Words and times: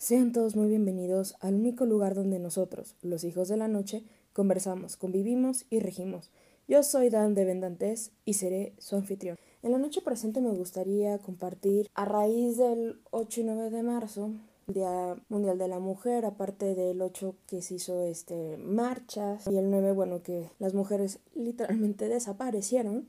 Sean 0.00 0.32
todos 0.32 0.56
muy 0.56 0.68
bienvenidos 0.68 1.34
al 1.40 1.56
único 1.56 1.84
lugar 1.84 2.14
donde 2.14 2.38
nosotros, 2.38 2.96
los 3.02 3.22
hijos 3.22 3.48
de 3.48 3.58
la 3.58 3.68
noche, 3.68 4.02
conversamos, 4.32 4.96
convivimos 4.96 5.66
y 5.68 5.80
regimos. 5.80 6.30
Yo 6.66 6.82
soy 6.82 7.10
Dan 7.10 7.34
de 7.34 7.44
Vendantes 7.44 8.10
y 8.24 8.32
seré 8.32 8.72
su 8.78 8.96
anfitrión. 8.96 9.36
En 9.62 9.72
la 9.72 9.78
noche 9.78 10.00
presente 10.00 10.40
me 10.40 10.52
gustaría 10.52 11.18
compartir, 11.18 11.90
a 11.92 12.06
raíz 12.06 12.56
del 12.56 13.02
8 13.10 13.42
y 13.42 13.44
9 13.44 13.68
de 13.68 13.82
marzo, 13.82 14.32
Día 14.68 15.22
Mundial 15.28 15.58
de 15.58 15.68
la 15.68 15.80
Mujer, 15.80 16.24
aparte 16.24 16.74
del 16.74 17.02
8 17.02 17.34
que 17.46 17.60
se 17.60 17.74
hizo 17.74 18.02
este, 18.02 18.56
marchas 18.56 19.46
y 19.48 19.58
el 19.58 19.70
9, 19.70 19.92
bueno, 19.92 20.22
que 20.22 20.48
las 20.58 20.72
mujeres 20.72 21.18
literalmente 21.34 22.08
desaparecieron, 22.08 23.06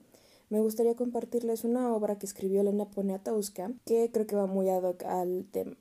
me 0.49 0.59
gustaría 0.59 0.97
compartirles 0.97 1.63
una 1.63 1.95
obra 1.95 2.19
que 2.19 2.25
escribió 2.25 2.59
Elena 2.59 2.83
Poniatowska 2.83 3.71
que 3.85 4.11
creo 4.11 4.27
que 4.27 4.35
va 4.35 4.45
muy 4.45 4.67
ad 4.67 4.83
al 5.05 5.45
tema 5.53 5.77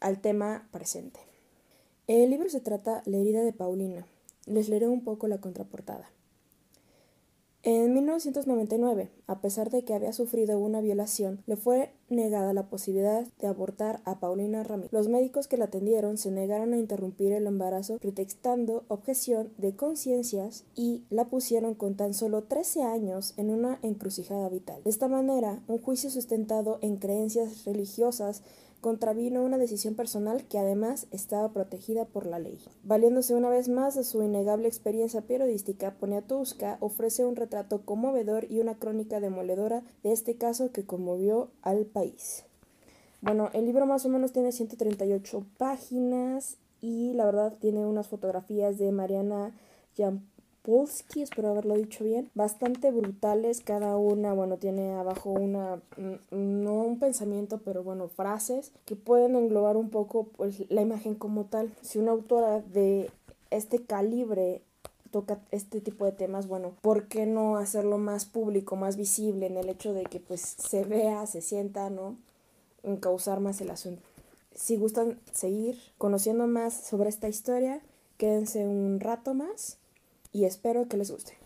al 0.00 0.20
tema 0.20 0.68
presente. 0.72 1.20
El 2.06 2.30
libro 2.30 2.48
se 2.48 2.60
trata 2.60 3.02
La 3.06 3.16
herida 3.16 3.42
de 3.42 3.52
Paulina. 3.52 4.06
Les 4.46 4.68
leeré 4.68 4.88
un 4.88 5.02
poco 5.02 5.26
la 5.26 5.38
contraportada. 5.38 6.10
En 7.68 7.94
1999, 7.94 9.10
a 9.26 9.40
pesar 9.40 9.70
de 9.70 9.82
que 9.82 9.92
había 9.92 10.12
sufrido 10.12 10.56
una 10.56 10.80
violación, 10.80 11.42
le 11.46 11.56
fue 11.56 11.90
negada 12.08 12.52
la 12.52 12.68
posibilidad 12.68 13.26
de 13.40 13.48
abortar 13.48 14.02
a 14.04 14.20
Paulina 14.20 14.62
Ramírez. 14.62 14.92
Los 14.92 15.08
médicos 15.08 15.48
que 15.48 15.56
la 15.56 15.64
atendieron 15.64 16.16
se 16.16 16.30
negaron 16.30 16.74
a 16.74 16.78
interrumpir 16.78 17.32
el 17.32 17.44
embarazo 17.48 17.98
pretextando 17.98 18.84
objeción 18.86 19.50
de 19.58 19.74
conciencias 19.74 20.62
y 20.76 21.02
la 21.10 21.24
pusieron 21.24 21.74
con 21.74 21.96
tan 21.96 22.14
solo 22.14 22.44
13 22.44 22.84
años 22.84 23.34
en 23.36 23.50
una 23.50 23.80
encrucijada 23.82 24.48
vital. 24.48 24.80
De 24.84 24.90
esta 24.90 25.08
manera, 25.08 25.60
un 25.66 25.78
juicio 25.78 26.08
sustentado 26.08 26.78
en 26.82 26.98
creencias 26.98 27.64
religiosas 27.64 28.44
contravino 28.86 29.42
una 29.42 29.58
decisión 29.58 29.96
personal 29.96 30.46
que 30.46 30.60
además 30.60 31.08
estaba 31.10 31.52
protegida 31.52 32.04
por 32.04 32.24
la 32.24 32.38
ley. 32.38 32.60
Valiéndose 32.84 33.34
una 33.34 33.48
vez 33.48 33.68
más 33.68 33.96
de 33.96 34.04
su 34.04 34.22
innegable 34.22 34.68
experiencia 34.68 35.22
periodística, 35.22 35.94
Poniatowska 35.94 36.76
ofrece 36.78 37.24
un 37.24 37.34
retrato 37.34 37.84
conmovedor 37.84 38.46
y 38.48 38.60
una 38.60 38.76
crónica 38.76 39.18
demoledora 39.18 39.82
de 40.04 40.12
este 40.12 40.36
caso 40.36 40.70
que 40.70 40.86
conmovió 40.86 41.50
al 41.62 41.86
país. 41.86 42.44
Bueno, 43.22 43.50
el 43.54 43.64
libro 43.64 43.86
más 43.86 44.06
o 44.06 44.08
menos 44.08 44.30
tiene 44.32 44.52
138 44.52 45.44
páginas 45.58 46.56
y 46.80 47.12
la 47.14 47.24
verdad 47.24 47.54
tiene 47.58 47.84
unas 47.84 48.06
fotografías 48.06 48.78
de 48.78 48.92
Mariana 48.92 49.52
Polsky, 50.66 51.22
espero 51.22 51.50
haberlo 51.50 51.76
dicho 51.76 52.02
bien, 52.02 52.28
bastante 52.34 52.90
brutales 52.90 53.60
cada 53.60 53.96
una, 53.96 54.32
bueno, 54.32 54.56
tiene 54.56 54.94
abajo 54.94 55.30
una, 55.30 55.76
mm, 55.96 56.16
no 56.32 56.82
un 56.82 56.98
pensamiento, 56.98 57.60
pero 57.64 57.84
bueno, 57.84 58.08
frases 58.08 58.72
que 58.84 58.96
pueden 58.96 59.36
englobar 59.36 59.76
un 59.76 59.90
poco 59.90 60.24
pues 60.36 60.68
la 60.68 60.82
imagen 60.82 61.14
como 61.14 61.44
tal. 61.44 61.72
Si 61.82 62.00
una 62.00 62.10
autora 62.10 62.62
de 62.62 63.12
este 63.50 63.84
calibre 63.84 64.60
toca 65.12 65.38
este 65.52 65.80
tipo 65.80 66.04
de 66.04 66.10
temas, 66.10 66.48
bueno, 66.48 66.72
¿por 66.80 67.06
qué 67.06 67.26
no 67.26 67.58
hacerlo 67.58 67.98
más 67.98 68.24
público, 68.24 68.74
más 68.74 68.96
visible 68.96 69.46
en 69.46 69.58
el 69.58 69.68
hecho 69.68 69.92
de 69.92 70.02
que 70.02 70.18
pues 70.18 70.40
se 70.40 70.82
vea, 70.82 71.28
se 71.28 71.42
sienta, 71.42 71.90
¿no? 71.90 72.16
En 72.82 72.96
causar 72.96 73.38
más 73.38 73.60
el 73.60 73.70
asunto. 73.70 74.02
Si 74.52 74.76
gustan 74.76 75.20
seguir 75.30 75.78
conociendo 75.96 76.48
más 76.48 76.74
sobre 76.74 77.08
esta 77.08 77.28
historia, 77.28 77.80
quédense 78.16 78.66
un 78.66 78.98
rato 78.98 79.32
más 79.32 79.78
y 80.32 80.44
espero 80.44 80.88
que 80.88 80.96
les 80.96 81.10
guste. 81.10 81.36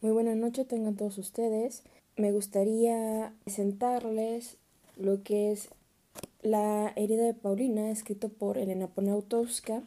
Muy 0.00 0.12
buena 0.12 0.34
noche 0.34 0.64
tengan 0.64 0.96
todos 0.96 1.18
ustedes. 1.18 1.82
Me 2.16 2.32
gustaría 2.32 3.34
presentarles 3.44 4.56
lo 4.96 5.22
que 5.22 5.52
es 5.52 5.68
la 6.42 6.92
herida 6.96 7.24
de 7.24 7.34
Paulina, 7.34 7.90
escrito 7.90 8.28
por 8.28 8.58
Elena 8.58 8.88
Poniatowska, 8.88 9.82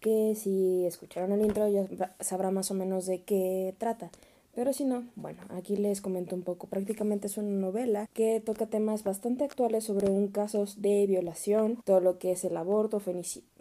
que 0.00 0.34
si 0.34 0.84
escucharon 0.84 1.32
el 1.32 1.42
intro 1.44 1.68
ya 1.68 1.86
sabrá 2.20 2.50
más 2.50 2.70
o 2.70 2.74
menos 2.74 3.06
de 3.06 3.22
qué 3.22 3.74
trata. 3.78 4.10
Pero 4.54 4.72
si 4.72 4.84
no, 4.84 5.04
bueno, 5.16 5.40
aquí 5.48 5.76
les 5.76 6.00
comento 6.00 6.36
un 6.36 6.42
poco. 6.42 6.68
Prácticamente 6.68 7.26
es 7.26 7.36
una 7.38 7.50
novela 7.50 8.08
que 8.12 8.40
toca 8.40 8.66
temas 8.66 9.02
bastante 9.02 9.44
actuales 9.44 9.84
sobre 9.84 10.08
un 10.08 10.28
caso 10.28 10.64
de 10.76 11.06
violación, 11.06 11.78
todo 11.84 12.00
lo 12.00 12.18
que 12.18 12.32
es 12.32 12.44
el 12.44 12.56
aborto, 12.56 13.00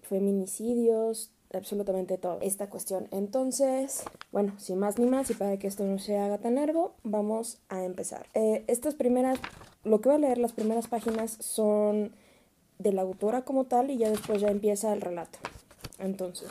feminicidios, 0.01 1.31
absolutamente 1.51 2.17
todo 2.17 2.39
esta 2.41 2.69
cuestión. 2.69 3.07
Entonces, 3.11 4.03
bueno, 4.31 4.53
sin 4.57 4.77
más 4.77 4.99
ni 4.99 5.05
más 5.05 5.29
y 5.31 5.33
para 5.33 5.57
que 5.57 5.67
esto 5.67 5.83
no 5.83 5.97
se 5.97 6.17
haga 6.17 6.37
tan 6.37 6.55
largo, 6.55 6.93
vamos 7.03 7.57
a 7.69 7.83
empezar. 7.83 8.27
Eh, 8.33 8.63
estas 8.67 8.93
primeras, 8.95 9.39
lo 9.83 10.01
que 10.01 10.09
voy 10.09 10.17
a 10.17 10.19
leer, 10.19 10.37
las 10.37 10.53
primeras 10.53 10.87
páginas 10.87 11.37
son 11.39 12.11
de 12.79 12.93
la 12.93 13.01
autora 13.01 13.43
como 13.43 13.65
tal 13.65 13.91
y 13.91 13.97
ya 13.97 14.09
después 14.09 14.41
ya 14.41 14.49
empieza 14.49 14.93
el 14.93 15.01
relato. 15.01 15.39
Entonces, 15.99 16.49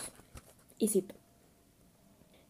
y 0.78 0.88
cito. 0.88 1.14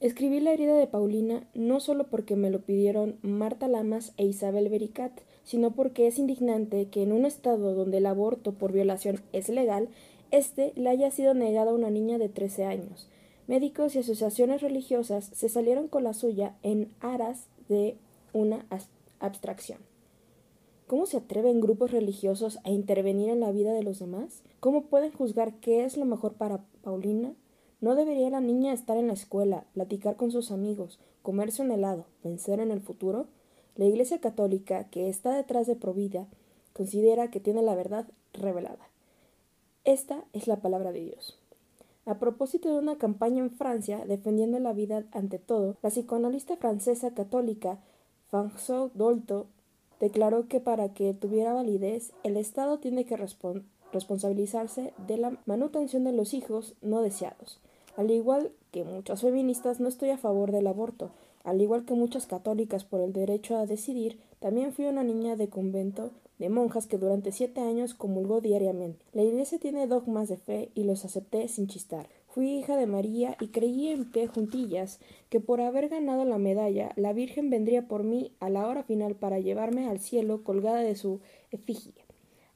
Escribí 0.00 0.40
la 0.40 0.52
herida 0.52 0.74
de 0.74 0.88
Paulina 0.88 1.46
no 1.54 1.78
solo 1.78 2.08
porque 2.08 2.34
me 2.34 2.50
lo 2.50 2.60
pidieron 2.60 3.18
Marta 3.22 3.68
Lamas 3.68 4.12
e 4.16 4.24
Isabel 4.24 4.68
Bericat, 4.68 5.12
sino 5.44 5.70
porque 5.70 6.08
es 6.08 6.18
indignante 6.18 6.86
que 6.86 7.02
en 7.02 7.12
un 7.12 7.24
estado 7.24 7.74
donde 7.74 7.98
el 7.98 8.06
aborto 8.06 8.52
por 8.52 8.72
violación 8.72 9.20
es 9.32 9.48
legal, 9.48 9.88
este 10.32 10.72
le 10.74 10.90
haya 10.90 11.10
sido 11.10 11.34
negado 11.34 11.70
a 11.70 11.74
una 11.74 11.90
niña 11.90 12.18
de 12.18 12.28
13 12.28 12.64
años. 12.64 13.08
Médicos 13.46 13.94
y 13.94 14.00
asociaciones 14.00 14.60
religiosas 14.60 15.30
se 15.32 15.48
salieron 15.48 15.86
con 15.86 16.04
la 16.04 16.14
suya 16.14 16.56
en 16.62 16.90
aras 17.00 17.46
de 17.68 17.96
una 18.32 18.66
abstracción. 19.20 19.78
¿Cómo 20.92 21.06
se 21.06 21.16
atreven 21.16 21.62
grupos 21.62 21.90
religiosos 21.90 22.58
a 22.64 22.70
intervenir 22.70 23.30
en 23.30 23.40
la 23.40 23.50
vida 23.50 23.72
de 23.72 23.82
los 23.82 23.98
demás? 23.98 24.42
¿Cómo 24.60 24.82
pueden 24.82 25.10
juzgar 25.10 25.54
qué 25.54 25.84
es 25.84 25.96
lo 25.96 26.04
mejor 26.04 26.34
para 26.34 26.66
Paulina? 26.82 27.32
¿No 27.80 27.94
debería 27.94 28.28
la 28.28 28.42
niña 28.42 28.74
estar 28.74 28.98
en 28.98 29.06
la 29.06 29.14
escuela, 29.14 29.64
platicar 29.72 30.16
con 30.16 30.30
sus 30.30 30.50
amigos, 30.50 30.98
comerse 31.22 31.62
un 31.62 31.70
helado, 31.70 32.04
vencer 32.22 32.60
en 32.60 32.70
el 32.70 32.82
futuro? 32.82 33.24
La 33.74 33.86
Iglesia 33.86 34.20
Católica, 34.20 34.90
que 34.90 35.08
está 35.08 35.34
detrás 35.34 35.66
de 35.66 35.76
Provida, 35.76 36.26
considera 36.74 37.30
que 37.30 37.40
tiene 37.40 37.62
la 37.62 37.74
verdad 37.74 38.06
revelada. 38.34 38.90
Esta 39.84 40.22
es 40.34 40.46
la 40.46 40.56
palabra 40.56 40.92
de 40.92 41.04
Dios. 41.06 41.38
A 42.04 42.18
propósito 42.18 42.68
de 42.68 42.78
una 42.78 42.98
campaña 42.98 43.38
en 43.38 43.50
Francia 43.50 44.04
defendiendo 44.06 44.58
la 44.58 44.74
vida 44.74 45.04
ante 45.12 45.38
todo, 45.38 45.78
la 45.82 45.88
psicoanalista 45.88 46.58
francesa 46.58 47.14
católica 47.14 47.78
François 48.30 48.90
Dolto 48.92 49.46
declaró 50.02 50.48
que 50.48 50.58
para 50.58 50.92
que 50.92 51.14
tuviera 51.14 51.54
validez, 51.54 52.12
el 52.24 52.36
Estado 52.36 52.80
tiene 52.80 53.04
que 53.04 53.16
responsabilizarse 53.92 54.92
de 55.06 55.16
la 55.16 55.38
manutención 55.46 56.02
de 56.02 56.10
los 56.10 56.34
hijos 56.34 56.74
no 56.82 57.02
deseados. 57.02 57.60
Al 57.96 58.10
igual 58.10 58.50
que 58.72 58.82
muchas 58.82 59.20
feministas, 59.20 59.78
no 59.78 59.88
estoy 59.88 60.10
a 60.10 60.18
favor 60.18 60.50
del 60.50 60.66
aborto. 60.66 61.12
Al 61.44 61.60
igual 61.60 61.84
que 61.84 61.94
muchas 61.94 62.26
católicas 62.26 62.82
por 62.82 63.00
el 63.00 63.12
derecho 63.12 63.56
a 63.56 63.66
decidir, 63.66 64.18
también 64.40 64.72
fui 64.72 64.86
una 64.86 65.04
niña 65.04 65.36
de 65.36 65.48
convento 65.48 66.10
de 66.40 66.48
monjas 66.48 66.88
que 66.88 66.98
durante 66.98 67.30
siete 67.30 67.60
años 67.60 67.94
comulgó 67.94 68.40
diariamente. 68.40 69.04
La 69.12 69.22
iglesia 69.22 69.60
tiene 69.60 69.86
dogmas 69.86 70.28
de 70.28 70.36
fe 70.36 70.72
y 70.74 70.82
los 70.82 71.04
acepté 71.04 71.46
sin 71.46 71.68
chistar. 71.68 72.08
Fui 72.32 72.48
hija 72.48 72.78
de 72.78 72.86
María 72.86 73.36
y 73.40 73.48
creí 73.48 73.88
en 73.88 74.10
pie 74.10 74.26
juntillas 74.26 75.00
que 75.28 75.38
por 75.38 75.60
haber 75.60 75.90
ganado 75.90 76.24
la 76.24 76.38
medalla 76.38 76.92
la 76.96 77.12
Virgen 77.12 77.50
vendría 77.50 77.86
por 77.88 78.04
mí 78.04 78.32
a 78.40 78.48
la 78.48 78.66
hora 78.66 78.82
final 78.84 79.14
para 79.14 79.38
llevarme 79.38 79.86
al 79.86 80.00
cielo 80.00 80.42
colgada 80.42 80.78
de 80.78 80.96
su 80.96 81.20
efigie. 81.50 81.92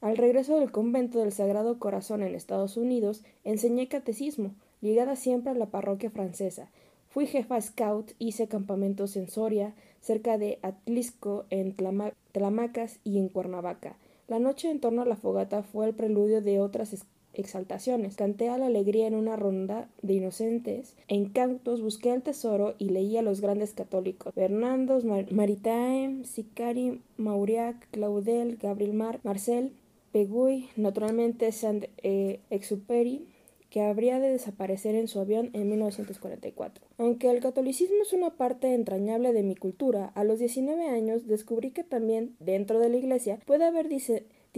Al 0.01 0.17
regreso 0.17 0.59
del 0.59 0.71
convento 0.71 1.19
del 1.19 1.31
Sagrado 1.31 1.77
Corazón 1.77 2.23
en 2.23 2.33
Estados 2.33 2.75
Unidos, 2.75 3.23
enseñé 3.43 3.87
catecismo, 3.87 4.55
ligada 4.81 5.15
siempre 5.15 5.51
a 5.51 5.55
la 5.55 5.67
parroquia 5.67 6.09
francesa. 6.09 6.71
Fui 7.09 7.27
jefa 7.27 7.61
scout, 7.61 8.13
hice 8.17 8.47
campamentos 8.47 9.15
en 9.15 9.29
Soria, 9.29 9.75
cerca 10.01 10.39
de 10.39 10.57
Atlisco, 10.63 11.45
en 11.51 11.75
Tlamacas 12.31 12.97
y 13.03 13.19
en 13.19 13.29
Cuernavaca. 13.29 13.95
La 14.27 14.39
noche 14.39 14.71
en 14.71 14.79
torno 14.79 15.03
a 15.03 15.05
la 15.05 15.17
fogata 15.17 15.61
fue 15.61 15.85
el 15.85 15.93
preludio 15.93 16.41
de 16.41 16.59
otras 16.59 16.93
exaltaciones. 17.37 18.15
Canté 18.15 18.49
a 18.49 18.57
la 18.57 18.65
alegría 18.65 19.07
en 19.07 19.15
una 19.15 19.35
ronda 19.35 19.87
de 20.01 20.15
inocentes. 20.15 20.95
En 21.07 21.29
cantos 21.29 21.81
busqué 21.81 22.13
el 22.13 22.21
tesoro 22.21 22.75
y 22.77 22.89
leí 22.89 23.15
a 23.17 23.21
los 23.21 23.41
grandes 23.41 23.73
católicos. 23.73 24.33
Fernando, 24.33 24.99
Maritain, 25.31 26.25
Sicari, 26.25 27.01
Mauriac, 27.17 27.87
Claudel, 27.91 28.57
Gabriel 28.57 28.93
Mar, 28.93 29.19
Marcel, 29.23 29.71
Peguy, 30.11 30.67
naturalmente 30.75 31.51
Saint-Exupéry 31.51 33.27
que 33.69 33.81
habría 33.81 34.19
de 34.19 34.29
desaparecer 34.29 34.95
en 34.95 35.07
su 35.07 35.19
avión 35.19 35.49
en 35.53 35.69
1944. 35.69 36.85
Aunque 36.97 37.29
el 37.29 37.41
catolicismo 37.41 37.97
es 38.01 38.13
una 38.13 38.31
parte 38.31 38.73
entrañable 38.73 39.33
de 39.33 39.43
mi 39.43 39.55
cultura, 39.55 40.11
a 40.15 40.23
los 40.23 40.39
19 40.39 40.87
años 40.87 41.27
descubrí 41.27 41.71
que 41.71 41.83
también 41.83 42.35
dentro 42.39 42.79
de 42.79 42.89
la 42.89 42.97
iglesia 42.97 43.39
puede 43.45 43.65
haber 43.65 43.89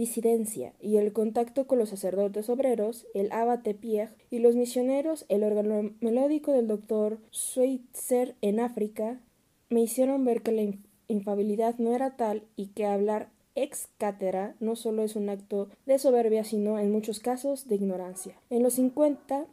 disidencia 0.00 0.72
y 0.80 0.96
el 0.96 1.12
contacto 1.12 1.66
con 1.66 1.78
los 1.78 1.90
sacerdotes 1.90 2.48
obreros, 2.48 3.06
el 3.12 3.30
abate 3.32 3.74
Pierre 3.74 4.14
y 4.30 4.38
los 4.38 4.56
misioneros, 4.56 5.26
el 5.28 5.44
órgano 5.44 5.90
melódico 6.00 6.52
del 6.52 6.68
doctor 6.68 7.18
Schweitzer 7.30 8.34
en 8.40 8.60
África, 8.60 9.20
me 9.68 9.82
hicieron 9.82 10.24
ver 10.24 10.40
que 10.40 10.52
la 10.52 10.72
infabilidad 11.08 11.76
no 11.76 11.94
era 11.94 12.16
tal 12.16 12.44
y 12.56 12.68
que 12.68 12.86
hablar 12.86 13.28
ex 13.54 13.88
cátedra 13.98 14.54
no 14.58 14.74
solo 14.74 15.02
es 15.02 15.16
un 15.16 15.28
acto 15.28 15.68
de 15.84 15.98
soberbia, 15.98 16.44
sino 16.44 16.78
en 16.78 16.90
muchos 16.90 17.20
casos 17.20 17.68
de 17.68 17.74
ignorancia. 17.74 18.40
En 18.48 18.62
los 18.62 18.74
50, 18.74 19.44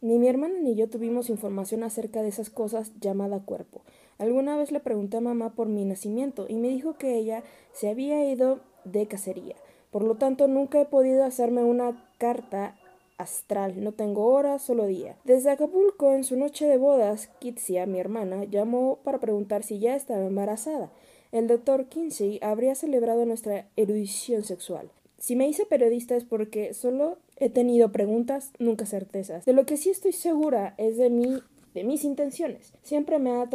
ni 0.00 0.18
mi 0.18 0.28
hermana 0.28 0.54
ni 0.62 0.76
yo 0.76 0.88
tuvimos 0.88 1.28
información 1.28 1.82
acerca 1.82 2.22
de 2.22 2.28
esas 2.28 2.48
cosas 2.48 2.92
llamada 3.00 3.40
cuerpo. 3.40 3.82
Alguna 4.16 4.56
vez 4.56 4.72
le 4.72 4.80
pregunté 4.80 5.18
a 5.18 5.20
mamá 5.20 5.54
por 5.54 5.68
mi 5.68 5.84
nacimiento 5.84 6.46
y 6.48 6.54
me 6.54 6.68
dijo 6.68 6.94
que 6.94 7.18
ella 7.18 7.42
se 7.74 7.90
había 7.90 8.24
ido 8.24 8.60
de 8.84 9.06
cacería. 9.06 9.56
Por 9.90 10.02
lo 10.02 10.16
tanto, 10.16 10.48
nunca 10.48 10.80
he 10.80 10.86
podido 10.86 11.24
hacerme 11.24 11.64
una 11.64 12.00
carta 12.18 12.76
astral. 13.18 13.82
No 13.82 13.92
tengo 13.92 14.26
hora, 14.26 14.58
solo 14.58 14.86
día. 14.86 15.16
Desde 15.24 15.50
Acapulco, 15.50 16.12
en 16.12 16.24
su 16.24 16.36
noche 16.36 16.66
de 16.66 16.78
bodas, 16.78 17.28
Kitsia, 17.38 17.86
mi 17.86 17.98
hermana, 17.98 18.44
llamó 18.44 18.98
para 19.04 19.18
preguntar 19.18 19.62
si 19.62 19.78
ya 19.78 19.94
estaba 19.94 20.24
embarazada. 20.26 20.90
El 21.32 21.46
doctor 21.46 21.86
Kinsey 21.86 22.40
habría 22.42 22.74
celebrado 22.74 23.24
nuestra 23.24 23.66
erudición 23.76 24.42
sexual. 24.42 24.90
Si 25.18 25.36
me 25.36 25.46
hice 25.46 25.66
periodista 25.66 26.16
es 26.16 26.24
porque 26.24 26.72
solo 26.72 27.18
he 27.36 27.50
tenido 27.50 27.92
preguntas, 27.92 28.52
nunca 28.58 28.86
certezas. 28.86 29.44
De 29.44 29.52
lo 29.52 29.66
que 29.66 29.76
sí 29.76 29.90
estoy 29.90 30.12
segura 30.12 30.74
es 30.78 30.96
de 30.96 31.10
mí 31.10 31.42
de 31.74 31.84
mis 31.84 32.04
intenciones. 32.04 32.72
Siempre 32.82 33.18
me 33.18 33.30
ha 33.30 33.48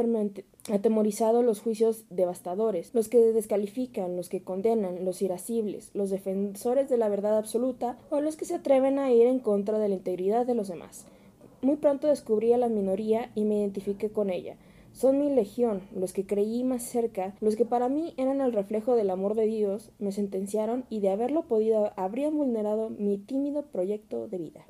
atemorizado 0.71 1.43
los 1.43 1.61
juicios 1.61 2.05
devastadores, 2.09 2.93
los 2.93 3.09
que 3.09 3.17
descalifican, 3.17 4.15
los 4.15 4.29
que 4.29 4.43
condenan, 4.43 5.05
los 5.05 5.21
irascibles, 5.21 5.91
los 5.93 6.09
defensores 6.09 6.89
de 6.89 6.97
la 6.97 7.09
verdad 7.09 7.37
absoluta 7.37 7.97
o 8.09 8.21
los 8.21 8.35
que 8.35 8.45
se 8.45 8.55
atreven 8.55 8.99
a 8.99 9.11
ir 9.11 9.27
en 9.27 9.39
contra 9.39 9.79
de 9.79 9.89
la 9.89 9.95
integridad 9.95 10.45
de 10.45 10.55
los 10.55 10.67
demás. 10.67 11.05
Muy 11.61 11.77
pronto 11.77 12.07
descubrí 12.07 12.53
a 12.53 12.57
la 12.57 12.69
minoría 12.69 13.31
y 13.35 13.43
me 13.43 13.59
identifiqué 13.59 14.09
con 14.09 14.29
ella. 14.29 14.55
Son 14.91 15.19
mi 15.19 15.29
legión, 15.29 15.81
los 15.93 16.13
que 16.13 16.25
creí 16.25 16.63
más 16.63 16.81
cerca, 16.83 17.35
los 17.41 17.57
que 17.57 17.65
para 17.65 17.89
mí 17.89 18.13
eran 18.15 18.39
el 18.39 18.53
reflejo 18.53 18.95
del 18.95 19.09
amor 19.09 19.35
de 19.35 19.45
Dios, 19.45 19.91
me 19.99 20.13
sentenciaron 20.13 20.85
y 20.89 21.01
de 21.01 21.09
haberlo 21.09 21.41
podido 21.43 21.91
habrían 21.97 22.37
vulnerado 22.37 22.89
mi 22.91 23.17
tímido 23.17 23.63
proyecto 23.63 24.29
de 24.29 24.37
vida. 24.37 24.65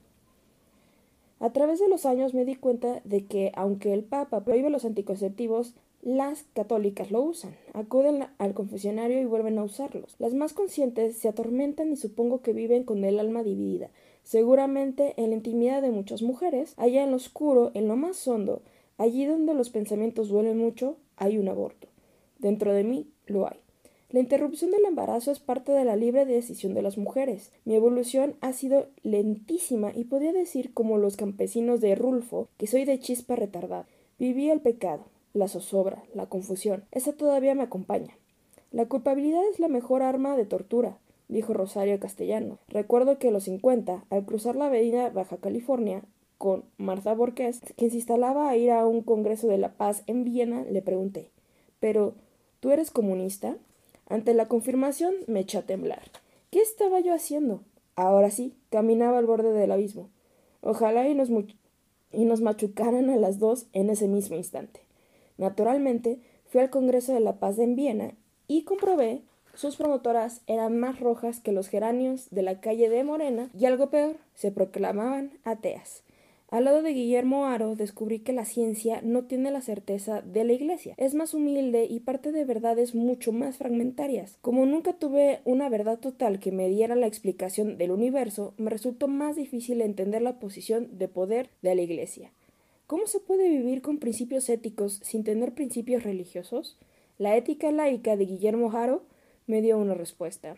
A 1.39 1.51
través 1.51 1.79
de 1.79 1.89
los 1.89 2.05
años 2.05 2.33
me 2.33 2.45
di 2.45 2.55
cuenta 2.55 3.01
de 3.03 3.25
que, 3.25 3.51
aunque 3.55 3.93
el 3.93 4.03
Papa 4.03 4.43
prohíbe 4.43 4.69
los 4.69 4.85
anticonceptivos, 4.85 5.75
las 6.01 6.43
católicas 6.53 7.09
lo 7.09 7.23
usan, 7.23 7.55
acuden 7.73 8.27
al 8.37 8.53
confesionario 8.53 9.19
y 9.19 9.25
vuelven 9.25 9.57
a 9.57 9.63
usarlos. 9.63 10.15
Las 10.19 10.33
más 10.33 10.53
conscientes 10.53 11.17
se 11.17 11.27
atormentan 11.27 11.91
y 11.91 11.95
supongo 11.95 12.41
que 12.41 12.53
viven 12.53 12.83
con 12.83 13.03
el 13.03 13.19
alma 13.19 13.41
dividida. 13.43 13.89
Seguramente 14.23 15.13
en 15.17 15.31
la 15.31 15.35
intimidad 15.35 15.81
de 15.81 15.91
muchas 15.91 16.21
mujeres, 16.21 16.73
allá 16.77 17.03
en 17.03 17.09
lo 17.09 17.17
oscuro, 17.17 17.71
en 17.73 17.87
lo 17.87 17.95
más 17.95 18.27
hondo, 18.27 18.61
allí 18.97 19.25
donde 19.25 19.55
los 19.55 19.71
pensamientos 19.71 20.29
duelen 20.29 20.57
mucho, 20.57 20.97
hay 21.17 21.37
un 21.37 21.49
aborto. 21.49 21.87
Dentro 22.37 22.71
de 22.71 22.83
mí 22.83 23.07
lo 23.25 23.47
hay. 23.47 23.64
La 24.15 24.21
interrupción 24.21 24.71
del 24.71 24.85
embarazo 24.85 25.29
es 25.29 25.39
parte 25.39 25.73
de 25.73 25.83
la 25.83 25.97
libre 25.97 26.25
decisión 26.25 26.73
de 26.73 26.81
las 26.81 26.97
mujeres. 26.97 27.51
Mi 27.65 27.75
evolución 27.75 28.35
ha 28.39 28.53
sido 28.53 28.87
lentísima 29.03 29.91
y 29.93 30.05
podría 30.05 30.31
decir 30.31 30.73
como 30.73 30.97
los 30.97 31.17
campesinos 31.17 31.81
de 31.81 31.95
Rulfo 31.95 32.47
que 32.57 32.65
soy 32.65 32.85
de 32.85 32.97
chispa 32.97 33.35
retardada. 33.35 33.87
Viví 34.17 34.49
el 34.49 34.61
pecado, 34.61 35.03
la 35.33 35.49
zozobra, 35.49 36.01
la 36.13 36.27
confusión. 36.27 36.85
Esa 36.93 37.11
todavía 37.11 37.55
me 37.55 37.63
acompaña. 37.63 38.15
La 38.71 38.85
culpabilidad 38.85 39.41
es 39.51 39.59
la 39.59 39.67
mejor 39.67 40.01
arma 40.01 40.37
de 40.37 40.45
tortura, 40.45 40.97
dijo 41.27 41.53
Rosario 41.53 41.99
Castellano. 41.99 42.57
Recuerdo 42.69 43.19
que 43.19 43.27
a 43.27 43.31
los 43.31 43.43
cincuenta, 43.43 44.05
al 44.09 44.23
cruzar 44.23 44.55
la 44.55 44.67
avenida 44.67 45.09
Baja 45.09 45.35
California, 45.35 46.03
con 46.37 46.63
Martha 46.77 47.13
Borges, 47.13 47.59
quien 47.75 47.91
se 47.91 47.97
instalaba 47.97 48.49
a 48.49 48.55
ir 48.55 48.71
a 48.71 48.87
un 48.87 49.01
congreso 49.01 49.49
de 49.49 49.57
la 49.57 49.73
paz 49.73 50.03
en 50.07 50.23
Viena, 50.23 50.63
le 50.71 50.81
pregunté 50.81 51.31
Pero, 51.81 52.13
¿tú 52.61 52.71
eres 52.71 52.91
comunista? 52.91 53.57
Ante 54.07 54.33
la 54.33 54.47
confirmación 54.47 55.13
me 55.27 55.41
eché 55.41 55.57
a 55.57 55.65
temblar. 55.65 56.03
¿Qué 56.51 56.59
estaba 56.59 56.99
yo 56.99 57.13
haciendo? 57.13 57.63
Ahora 57.95 58.29
sí, 58.29 58.55
caminaba 58.69 59.17
al 59.17 59.25
borde 59.25 59.51
del 59.51 59.71
abismo. 59.71 60.09
Ojalá 60.61 61.07
y 61.07 61.15
nos, 61.15 61.29
y 62.11 62.25
nos 62.25 62.41
machucaran 62.41 63.09
a 63.09 63.17
las 63.17 63.39
dos 63.39 63.67
en 63.73 63.89
ese 63.89 64.07
mismo 64.07 64.35
instante. 64.35 64.81
Naturalmente, 65.37 66.19
fui 66.45 66.61
al 66.61 66.69
Congreso 66.69 67.13
de 67.13 67.19
la 67.19 67.39
Paz 67.39 67.59
en 67.59 67.75
Viena 67.75 68.13
y 68.47 68.63
comprobé 68.63 69.23
sus 69.55 69.77
promotoras 69.77 70.41
eran 70.47 70.77
más 70.77 70.99
rojas 70.99 71.39
que 71.39 71.53
los 71.53 71.69
geranios 71.69 72.29
de 72.29 72.41
la 72.41 72.59
calle 72.59 72.89
de 72.89 73.05
Morena 73.05 73.49
y 73.57 73.65
algo 73.65 73.89
peor, 73.89 74.17
se 74.33 74.51
proclamaban 74.51 75.31
ateas. 75.45 76.03
Al 76.49 76.65
lado 76.65 76.83
de 76.83 76.93
Guillermo 76.93 77.47
Aro 77.47 77.75
descubrí 77.75 78.19
que 78.19 78.31
la 78.31 78.45
ciencia 78.45 79.01
no 79.01 79.23
tiene 79.23 79.49
la 79.49 79.61
certeza 79.61 80.21
de 80.21 80.43
la 80.43 80.53
Iglesia. 80.53 80.93
Es 80.97 81.15
más 81.15 81.33
humilde 81.33 81.85
y 81.89 82.01
parte 82.01 82.31
de 82.31 82.45
verdades 82.45 82.93
mucho 82.93 83.31
más 83.31 83.57
fragmentarias. 83.57 84.37
Como 84.41 84.65
nunca 84.67 84.93
tuve 84.93 85.41
una 85.43 85.69
verdad 85.69 85.99
total 85.99 86.39
que 86.39 86.51
me 86.51 86.69
diera 86.69 86.95
la 86.95 87.07
explicación 87.07 87.79
del 87.79 87.89
universo, 87.89 88.53
me 88.57 88.69
resultó 88.69 89.07
más 89.07 89.35
difícil 89.35 89.81
entender 89.81 90.21
la 90.21 90.39
posición 90.39 90.99
de 90.99 91.07
poder 91.07 91.49
de 91.63 91.73
la 91.73 91.81
Iglesia. 91.81 92.31
¿Cómo 92.85 93.07
se 93.07 93.19
puede 93.19 93.49
vivir 93.49 93.81
con 93.81 93.97
principios 93.97 94.47
éticos 94.47 94.99
sin 95.03 95.23
tener 95.23 95.55
principios 95.55 96.03
religiosos? 96.03 96.77
La 97.17 97.35
ética 97.35 97.71
laica 97.71 98.15
de 98.15 98.25
Guillermo 98.25 98.71
Aro 98.71 99.01
me 99.47 99.63
dio 99.63 99.79
una 99.79 99.95
respuesta. 99.95 100.57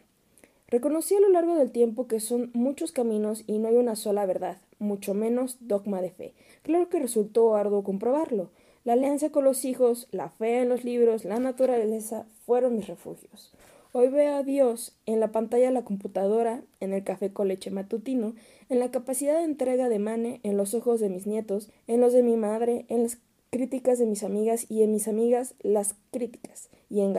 Reconocí 0.69 1.16
a 1.16 1.22
lo 1.22 1.30
largo 1.30 1.56
del 1.56 1.72
tiempo 1.72 2.08
que 2.08 2.19
son 2.19 2.52
muchos 2.54 2.92
caminos 2.92 3.46
y 3.48 3.58
no 3.58 3.69
hay 3.69 3.78
una 3.78 3.96
sola 3.96 4.25
verdad, 4.25 4.58
mucho 4.80 5.14
menos 5.14 5.56
dogma 5.62 6.02
de 6.02 6.12
fe. 6.12 6.34
Claro 6.62 6.90
que 6.90 7.00
resultó 7.00 7.56
arduo 7.56 7.86
comprobarlo. 7.86 8.50
La 8.84 8.94
alianza 8.94 9.30
con 9.30 9.46
los 9.46 9.64
hijos, 9.64 10.10
la 10.12 10.30
fe 10.30 10.60
en 10.60 10.68
los 10.68 10.84
libros, 10.84 11.24
la 11.24 11.40
naturaleza 11.40 12.25
fueron 12.46 12.75
mis 12.75 12.88
refugios. 12.88 13.54
Hoy 13.94 14.10
veo 14.10 14.36
a 14.36 14.44
Dios 14.44 14.94
en 15.06 15.22
la 15.22 15.31
pantalla 15.31 15.68
de 15.68 15.72
la 15.72 15.86
computadora, 15.86 16.62
en 16.81 16.92
el 16.94 17.06
café 17.06 17.31
con 17.31 17.48
leche 17.48 17.72
matutino, 17.72 18.36
en 18.68 18.80
la 18.80 18.92
capacidad 18.92 19.38
de 19.38 19.46
entrega 19.46 19.88
de 19.88 20.00
Mane, 20.00 20.42
en 20.44 20.58
los 20.58 20.74
ojos 20.74 21.00
de 21.00 21.08
mis 21.08 21.25
nietos, 21.28 21.69
en 21.88 22.02
los 22.02 22.12
de 22.12 22.24
mi 22.24 22.36
madre, 22.36 22.86
en 22.90 23.04
las 23.04 23.19
críticas 23.52 24.00
de 24.00 24.06
mis 24.06 24.24
amigas 24.24 24.66
y 24.69 24.84
en 24.84 24.92
mis 24.92 25.08
amigas 25.08 25.56
las 25.62 25.96
críticas, 26.12 26.69
y 26.90 27.00
en 27.00 27.14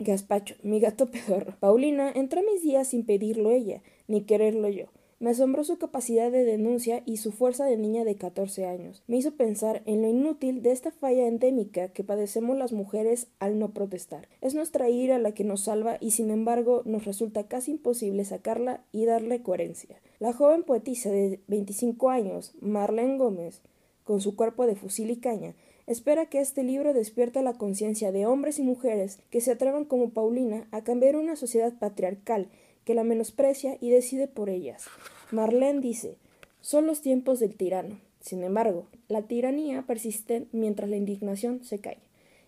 Gaspacho, 0.00 0.54
mi 0.62 0.78
gato 0.78 1.10
pedorro. 1.10 1.56
Paulina 1.58 2.12
entró 2.14 2.40
a 2.40 2.44
mis 2.44 2.62
días 2.62 2.86
sin 2.88 3.04
pedirlo 3.04 3.50
ella, 3.50 3.82
ni 4.06 4.22
quererlo 4.22 4.68
yo. 4.68 4.86
Me 5.18 5.30
asombró 5.30 5.64
su 5.64 5.78
capacidad 5.78 6.30
de 6.30 6.44
denuncia 6.44 7.02
y 7.04 7.16
su 7.16 7.32
fuerza 7.32 7.64
de 7.64 7.76
niña 7.76 8.04
de 8.04 8.14
catorce 8.14 8.66
años. 8.66 9.02
Me 9.08 9.16
hizo 9.16 9.32
pensar 9.32 9.82
en 9.86 10.02
lo 10.02 10.08
inútil 10.08 10.62
de 10.62 10.70
esta 10.70 10.92
falla 10.92 11.26
endémica 11.26 11.88
que 11.88 12.04
padecemos 12.04 12.56
las 12.56 12.72
mujeres 12.72 13.26
al 13.40 13.58
no 13.58 13.70
protestar. 13.70 14.28
Es 14.40 14.54
nuestra 14.54 14.88
ira 14.88 15.18
la 15.18 15.32
que 15.32 15.42
nos 15.42 15.62
salva 15.62 15.96
y 16.00 16.12
sin 16.12 16.30
embargo 16.30 16.82
nos 16.84 17.04
resulta 17.04 17.48
casi 17.48 17.72
imposible 17.72 18.24
sacarla 18.24 18.84
y 18.92 19.06
darle 19.06 19.42
coherencia. 19.42 20.00
La 20.20 20.32
joven 20.32 20.62
poetisa 20.62 21.10
de 21.10 21.40
25 21.48 22.10
años, 22.10 22.52
Marlene 22.60 23.18
Gómez, 23.18 23.62
con 24.04 24.20
su 24.20 24.36
cuerpo 24.36 24.66
de 24.66 24.76
fusil 24.76 25.10
y 25.10 25.16
caña, 25.16 25.56
Espera 25.88 26.26
que 26.26 26.40
este 26.40 26.64
libro 26.64 26.92
despierte 26.92 27.40
la 27.40 27.54
conciencia 27.54 28.12
de 28.12 28.26
hombres 28.26 28.58
y 28.58 28.62
mujeres 28.62 29.20
que 29.30 29.40
se 29.40 29.52
atrevan 29.52 29.86
como 29.86 30.10
Paulina 30.10 30.68
a 30.70 30.84
cambiar 30.84 31.16
una 31.16 31.34
sociedad 31.34 31.72
patriarcal 31.78 32.48
que 32.84 32.92
la 32.92 33.04
menosprecia 33.04 33.78
y 33.80 33.88
decide 33.88 34.28
por 34.28 34.50
ellas. 34.50 34.84
Marlene 35.30 35.80
dice, 35.80 36.16
son 36.60 36.86
los 36.86 37.00
tiempos 37.00 37.40
del 37.40 37.54
tirano. 37.54 37.98
Sin 38.20 38.42
embargo, 38.42 38.84
la 39.08 39.22
tiranía 39.22 39.80
persiste 39.80 40.44
mientras 40.52 40.90
la 40.90 40.98
indignación 40.98 41.64
se 41.64 41.78
cae. 41.78 41.96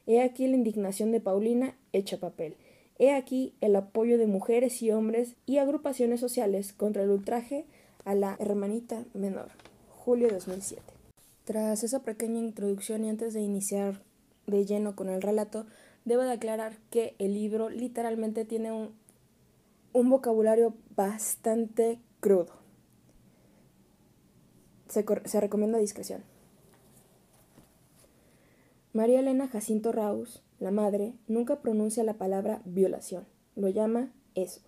He 0.06 0.20
aquí 0.20 0.46
la 0.46 0.56
indignación 0.56 1.10
de 1.10 1.22
Paulina 1.22 1.74
hecha 1.94 2.18
papel. 2.18 2.56
He 2.98 3.10
aquí 3.10 3.54
el 3.62 3.74
apoyo 3.74 4.18
de 4.18 4.26
mujeres 4.26 4.82
y 4.82 4.90
hombres 4.90 5.34
y 5.46 5.56
agrupaciones 5.56 6.20
sociales 6.20 6.74
contra 6.74 7.04
el 7.04 7.10
ultraje 7.10 7.64
a 8.04 8.14
la 8.14 8.36
hermanita 8.38 9.06
menor. 9.14 9.48
Julio 9.88 10.28
2007. 10.28 10.99
Tras 11.44 11.82
esa 11.82 12.00
pequeña 12.02 12.38
introducción 12.38 13.04
y 13.04 13.10
antes 13.10 13.34
de 13.34 13.40
iniciar 13.40 14.02
de 14.46 14.64
lleno 14.66 14.94
con 14.94 15.08
el 15.08 15.22
relato, 15.22 15.66
debo 16.04 16.22
de 16.22 16.32
aclarar 16.32 16.78
que 16.90 17.14
el 17.18 17.34
libro 17.34 17.68
literalmente 17.70 18.44
tiene 18.44 18.72
un, 18.72 18.94
un 19.92 20.10
vocabulario 20.10 20.74
bastante 20.94 21.98
crudo. 22.20 22.52
Se, 24.88 25.04
se 25.24 25.40
recomienda 25.40 25.78
discreción. 25.78 26.22
María 28.92 29.20
Elena 29.20 29.46
Jacinto 29.46 29.92
Raus, 29.92 30.42
la 30.58 30.72
madre, 30.72 31.14
nunca 31.28 31.60
pronuncia 31.60 32.02
la 32.02 32.14
palabra 32.14 32.60
violación, 32.64 33.24
lo 33.54 33.68
llama 33.68 34.10
eso. 34.34 34.60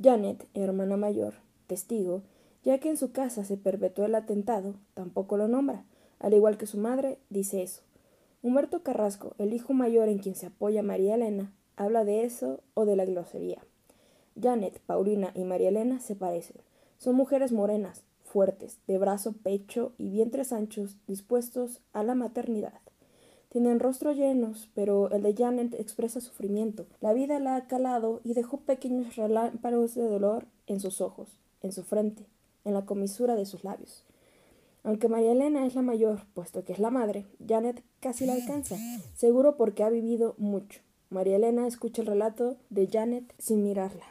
Janet, 0.00 0.46
hermana 0.54 0.96
mayor, 0.96 1.34
testigo, 1.66 2.22
Ya 2.64 2.80
que 2.80 2.88
en 2.88 2.96
su 2.96 3.12
casa 3.12 3.44
se 3.44 3.56
perpetuó 3.56 4.06
el 4.06 4.16
atentado, 4.16 4.74
tampoco 4.94 5.36
lo 5.36 5.46
nombra. 5.46 5.84
Al 6.18 6.34
igual 6.34 6.56
que 6.56 6.66
su 6.66 6.78
madre, 6.78 7.18
dice 7.30 7.62
eso. 7.62 7.82
Humberto 8.42 8.82
Carrasco, 8.82 9.34
el 9.38 9.52
hijo 9.52 9.72
mayor 9.72 10.08
en 10.08 10.18
quien 10.18 10.34
se 10.34 10.46
apoya 10.46 10.82
María 10.82 11.14
Elena, 11.14 11.52
habla 11.76 12.04
de 12.04 12.24
eso 12.24 12.60
o 12.74 12.84
de 12.84 12.96
la 12.96 13.04
grosería. 13.04 13.62
Janet, 14.40 14.80
Paulina 14.86 15.32
y 15.34 15.44
María 15.44 15.68
Elena 15.68 16.00
se 16.00 16.14
parecen. 16.14 16.56
Son 16.98 17.14
mujeres 17.14 17.52
morenas, 17.52 18.04
fuertes, 18.24 18.78
de 18.86 18.98
brazo, 18.98 19.32
pecho 19.32 19.92
y 19.98 20.10
vientres 20.10 20.52
anchos, 20.52 20.96
dispuestos 21.06 21.80
a 21.92 22.02
la 22.02 22.14
maternidad. 22.14 22.80
Tienen 23.48 23.80
rostros 23.80 24.16
llenos, 24.16 24.68
pero 24.74 25.10
el 25.10 25.22
de 25.22 25.34
Janet 25.34 25.74
expresa 25.74 26.20
sufrimiento. 26.20 26.86
La 27.00 27.14
vida 27.14 27.38
la 27.38 27.56
ha 27.56 27.66
calado 27.66 28.20
y 28.24 28.34
dejó 28.34 28.58
pequeños 28.58 29.16
relámpagos 29.16 29.94
de 29.94 30.02
dolor 30.02 30.46
en 30.66 30.80
sus 30.80 31.00
ojos, 31.00 31.38
en 31.62 31.72
su 31.72 31.82
frente, 31.82 32.26
en 32.64 32.74
la 32.74 32.84
comisura 32.84 33.34
de 33.34 33.46
sus 33.46 33.64
labios. 33.64 34.04
Aunque 34.86 35.08
María 35.08 35.32
Elena 35.32 35.66
es 35.66 35.74
la 35.74 35.82
mayor, 35.82 36.20
puesto 36.32 36.64
que 36.64 36.72
es 36.72 36.78
la 36.78 36.90
madre, 36.90 37.26
Janet 37.44 37.82
casi 37.98 38.24
la 38.24 38.34
alcanza, 38.34 38.76
seguro 39.16 39.56
porque 39.56 39.82
ha 39.82 39.90
vivido 39.90 40.36
mucho. 40.38 40.80
María 41.10 41.34
Elena 41.34 41.66
escucha 41.66 42.02
el 42.02 42.06
relato 42.06 42.56
de 42.70 42.86
Janet 42.86 43.34
sin 43.36 43.64
mirarla. 43.64 44.04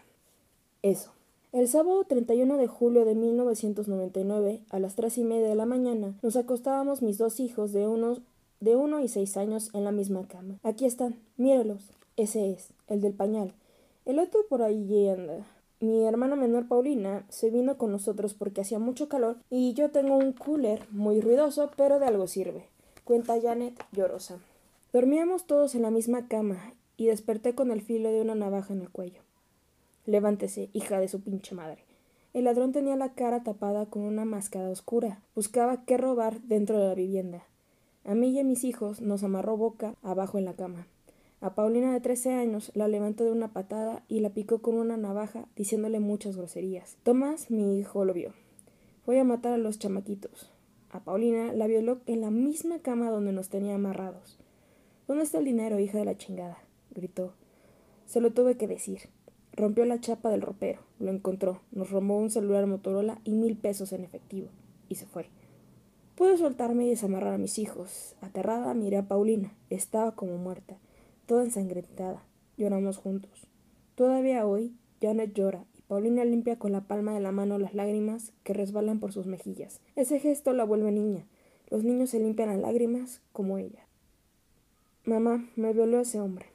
Eso. 0.82 1.14
El 1.54 1.70
sábado 1.70 2.04
31 2.04 2.58
de 2.58 2.68
julio 2.68 3.06
de 3.06 3.16
1999, 3.16 4.64
a 4.70 4.80
las 4.80 4.96
tres 4.96 5.18
y 5.18 5.24
media 5.24 5.48
de 5.48 5.56
la 5.56 5.66
mañana, 5.66 6.20
nos 6.22 6.36
acostábamos 6.36 7.02
mis 7.02 7.18
dos 7.18 7.40
hijos 7.40 7.72
de 7.72 7.88
unos 7.88 8.20
de 8.60 8.76
uno 8.76 9.00
y 9.00 9.08
seis 9.08 9.38
años 9.38 9.70
en 9.74 9.86
la 9.86 9.94
misma 9.94 10.28
cama. 10.28 10.60
Aquí 10.62 10.86
están, 10.86 11.16
mírelos. 11.38 11.90
Ese 12.18 12.52
es, 12.52 12.74
el 12.88 13.00
del 13.00 13.14
pañal. 13.14 13.54
El 14.04 14.20
otro 14.20 14.42
por 14.50 14.62
allí 14.62 15.08
anda. 15.08 15.48
Mi 15.86 16.04
hermana 16.04 16.36
menor 16.36 16.68
Paulina 16.68 17.28
se 17.30 17.52
vino 17.52 17.78
con 17.78 17.92
nosotros 17.92 18.34
porque 18.34 18.62
hacía 18.62 18.80
mucho 18.80 19.08
calor 19.08 19.38
y 19.52 19.74
yo 19.76 19.92
tengo 19.92 20.18
un 20.18 20.32
cooler 20.34 20.82
muy 20.90 21.22
ruidoso, 21.22 21.70
pero 21.78 22.00
de 22.00 22.08
algo 22.08 22.26
sirve. 22.26 22.66
Cuenta 23.04 23.40
Janet 23.40 23.80
llorosa. 23.92 24.40
Dormíamos 24.92 25.46
todos 25.46 25.76
en 25.76 25.84
la 25.84 25.92
misma 25.92 26.28
cama 26.28 26.74
y 26.98 27.06
desperté 27.06 27.54
con 27.54 27.70
el 27.70 27.82
filo 27.84 28.10
de 28.12 28.22
una 28.22 28.34
navaja 28.34 28.74
en 28.74 28.82
el 28.82 28.90
cuello. 28.90 29.22
Levántese, 30.08 30.72
hija 30.74 31.00
de 31.00 31.08
su 31.08 31.22
pinche 31.22 31.54
madre. 31.54 31.84
El 32.34 32.46
ladrón 32.46 32.72
tenía 32.72 32.96
la 32.96 33.14
cara 33.14 33.44
tapada 33.44 33.86
con 33.86 34.02
una 34.02 34.26
máscara 34.26 34.70
oscura. 34.70 35.22
Buscaba 35.36 35.86
qué 35.86 35.98
robar 35.98 36.42
dentro 36.42 36.80
de 36.80 36.88
la 36.88 36.96
vivienda. 36.96 37.44
A 38.06 38.16
mí 38.16 38.30
y 38.30 38.40
a 38.40 38.44
mis 38.44 38.64
hijos 38.64 39.02
nos 39.02 39.24
amarró 39.24 39.56
boca 39.56 39.94
abajo 40.02 40.40
en 40.40 40.46
la 40.46 40.54
cama. 40.54 40.88
A 41.46 41.54
Paulina 41.54 41.94
de 41.94 42.00
trece 42.00 42.34
años 42.34 42.72
la 42.74 42.88
levantó 42.88 43.24
de 43.24 43.30
una 43.30 43.54
patada 43.54 44.04
y 44.08 44.22
la 44.22 44.32
picó 44.32 44.64
con 44.64 44.74
una 44.78 44.98
navaja, 44.98 45.48
diciéndole 45.56 46.00
muchas 46.00 46.36
groserías. 46.36 46.98
Tomás, 47.04 47.52
mi 47.52 47.78
hijo, 47.78 48.04
lo 48.04 48.16
vio. 48.16 48.34
Fue 49.06 49.20
a 49.20 49.24
matar 49.24 49.54
a 49.54 49.60
los 49.60 49.78
chamaquitos. 49.78 50.52
A 50.90 51.04
Paulina 51.04 51.54
la 51.54 51.68
violó 51.68 52.00
en 52.08 52.22
la 52.22 52.32
misma 52.32 52.80
cama 52.80 53.12
donde 53.12 53.32
nos 53.32 53.50
tenía 53.50 53.76
amarrados. 53.76 54.40
¿Dónde 55.08 55.24
está 55.24 55.38
el 55.38 55.46
dinero, 55.46 55.78
hija 55.78 56.00
de 56.00 56.06
la 56.06 56.18
chingada? 56.18 56.58
gritó. 56.96 57.34
Se 58.08 58.22
lo 58.22 58.32
tuve 58.32 58.58
que 58.58 58.68
decir. 58.68 59.02
Rompió 59.54 59.86
la 59.86 60.02
chapa 60.02 60.32
del 60.32 60.42
ropero, 60.42 60.80
lo 60.98 61.12
encontró, 61.12 61.62
nos 61.72 61.92
robó 61.92 62.18
un 62.18 62.32
celular 62.32 62.66
Motorola 62.66 63.22
y 63.24 63.36
mil 63.36 63.56
pesos 63.56 63.94
en 63.94 64.04
efectivo, 64.04 64.48
y 64.90 64.96
se 64.96 65.06
fue. 65.06 65.30
Pude 66.16 66.38
soltarme 66.38 66.88
y 66.88 66.90
desamarrar 66.90 67.36
a 67.36 67.38
mis 67.38 67.60
hijos. 67.60 68.16
Aterrada 68.22 68.74
miré 68.74 68.98
a 68.98 69.08
Paulina. 69.08 69.54
Estaba 69.70 70.16
como 70.16 70.38
muerta, 70.38 70.80
toda 71.26 71.44
ensangrentada. 71.44 72.24
Lloramos 72.58 72.98
juntos. 72.98 73.48
Todavía 73.96 74.46
hoy, 74.46 74.74
Janet 75.02 75.34
llora 75.34 75.66
y 75.78 75.82
Paulina 75.82 76.26
limpia 76.26 76.58
con 76.58 76.72
la 76.72 76.82
palma 76.82 77.14
de 77.14 77.20
la 77.20 77.32
mano 77.32 77.58
las 77.58 77.74
lágrimas 77.74 78.34
que 78.44 78.54
resbalan 78.54 79.00
por 79.00 79.14
sus 79.14 79.26
mejillas. 79.26 79.82
Ese 79.96 80.20
gesto 80.20 80.54
la 80.54 80.64
vuelve 80.64 80.92
niña. 80.92 81.26
Los 81.70 81.84
niños 81.84 82.12
se 82.12 82.20
limpian 82.20 82.50
las 82.50 82.60
lágrimas 82.60 83.22
como 83.32 83.58
ella. 83.58 83.86
Mamá, 85.04 85.48
me 85.56 85.74
violó 85.74 86.00
ese 86.00 86.20
hombre. 86.20 86.48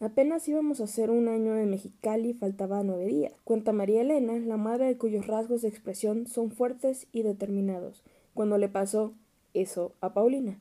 Apenas 0.00 0.46
íbamos 0.48 0.80
a 0.80 0.84
hacer 0.84 1.10
un 1.10 1.26
año 1.26 1.56
en 1.56 1.70
Mexicali, 1.70 2.32
faltaba 2.32 2.84
nueve 2.84 3.06
días. 3.06 3.32
Cuenta 3.42 3.72
María 3.72 4.02
Elena, 4.02 4.38
la 4.38 4.56
madre 4.56 4.86
de 4.86 4.96
cuyos 4.96 5.26
rasgos 5.26 5.62
de 5.62 5.68
expresión 5.68 6.28
son 6.28 6.52
fuertes 6.52 7.08
y 7.10 7.22
determinados, 7.22 8.04
cuando 8.32 8.58
le 8.58 8.68
pasó 8.68 9.12
eso 9.54 9.92
a 10.00 10.14
Paulina. 10.14 10.60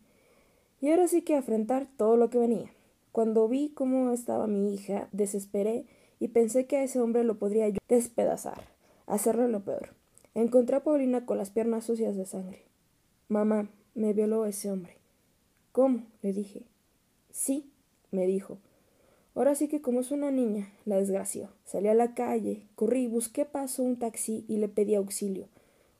Y 0.79 0.89
ahora 0.89 1.07
sí 1.07 1.23
que 1.23 1.35
afrontar 1.35 1.87
todo 1.97 2.17
lo 2.17 2.29
que 2.29 2.37
venía. 2.37 2.71
Cuando 3.11 3.47
vi 3.47 3.69
cómo 3.69 4.11
estaba 4.11 4.45
mi 4.47 4.73
hija, 4.73 5.07
desesperé 5.11 5.85
y 6.19 6.27
pensé 6.27 6.67
que 6.67 6.77
a 6.77 6.83
ese 6.83 6.99
hombre 6.99 7.23
lo 7.23 7.39
podría 7.39 7.67
yo 7.69 7.79
despedazar, 7.87 8.61
hacerle 9.07 9.47
lo 9.47 9.61
peor. 9.61 9.95
Encontré 10.35 10.75
a 10.75 10.83
Paulina 10.83 11.25
con 11.25 11.39
las 11.39 11.49
piernas 11.49 11.85
sucias 11.85 12.15
de 12.15 12.25
sangre. 12.25 12.61
Mamá, 13.27 13.69
me 13.95 14.13
violó 14.13 14.45
ese 14.45 14.71
hombre. 14.71 14.97
¿Cómo? 15.71 16.03
le 16.21 16.31
dije. 16.31 16.61
Sí, 17.31 17.71
me 18.11 18.27
dijo. 18.27 18.59
Ahora 19.33 19.55
sí 19.55 19.67
que 19.67 19.81
como 19.81 19.99
es 19.99 20.11
una 20.11 20.29
niña, 20.29 20.71
la 20.85 20.97
desgració. 20.97 21.49
Salí 21.65 21.87
a 21.87 21.93
la 21.93 22.13
calle, 22.13 22.63
corrí, 22.75 23.07
busqué 23.07 23.45
paso 23.45 23.83
un 23.83 23.97
taxi 23.97 24.45
y 24.47 24.57
le 24.57 24.67
pedí 24.67 24.95
auxilio. 24.95 25.47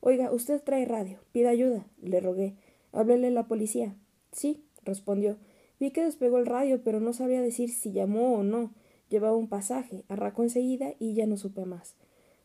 Oiga, 0.02 0.32
usted 0.32 0.62
trae 0.64 0.86
radio, 0.86 1.20
pida 1.32 1.50
ayuda, 1.50 1.86
le 2.02 2.20
rogué. 2.20 2.56
Háblele 2.94 3.28
a 3.28 3.32
la 3.32 3.48
policía. 3.48 3.96
Sí, 4.32 4.64
respondió. 4.88 5.38
Vi 5.80 5.92
que 5.92 6.04
despegó 6.04 6.40
el 6.40 6.48
radio, 6.48 6.82
pero 6.84 7.00
no 7.00 7.14
sabía 7.14 7.42
decir 7.42 7.70
si 7.70 7.92
llamó 7.92 8.34
o 8.34 8.44
no. 8.44 8.72
Llevaba 9.10 9.38
un 9.38 9.48
pasaje, 9.48 10.04
arrancó 10.10 10.42
enseguida 10.42 10.94
y 11.00 11.14
ya 11.14 11.28
no 11.28 11.38
supe 11.38 11.66
más. 11.66 11.96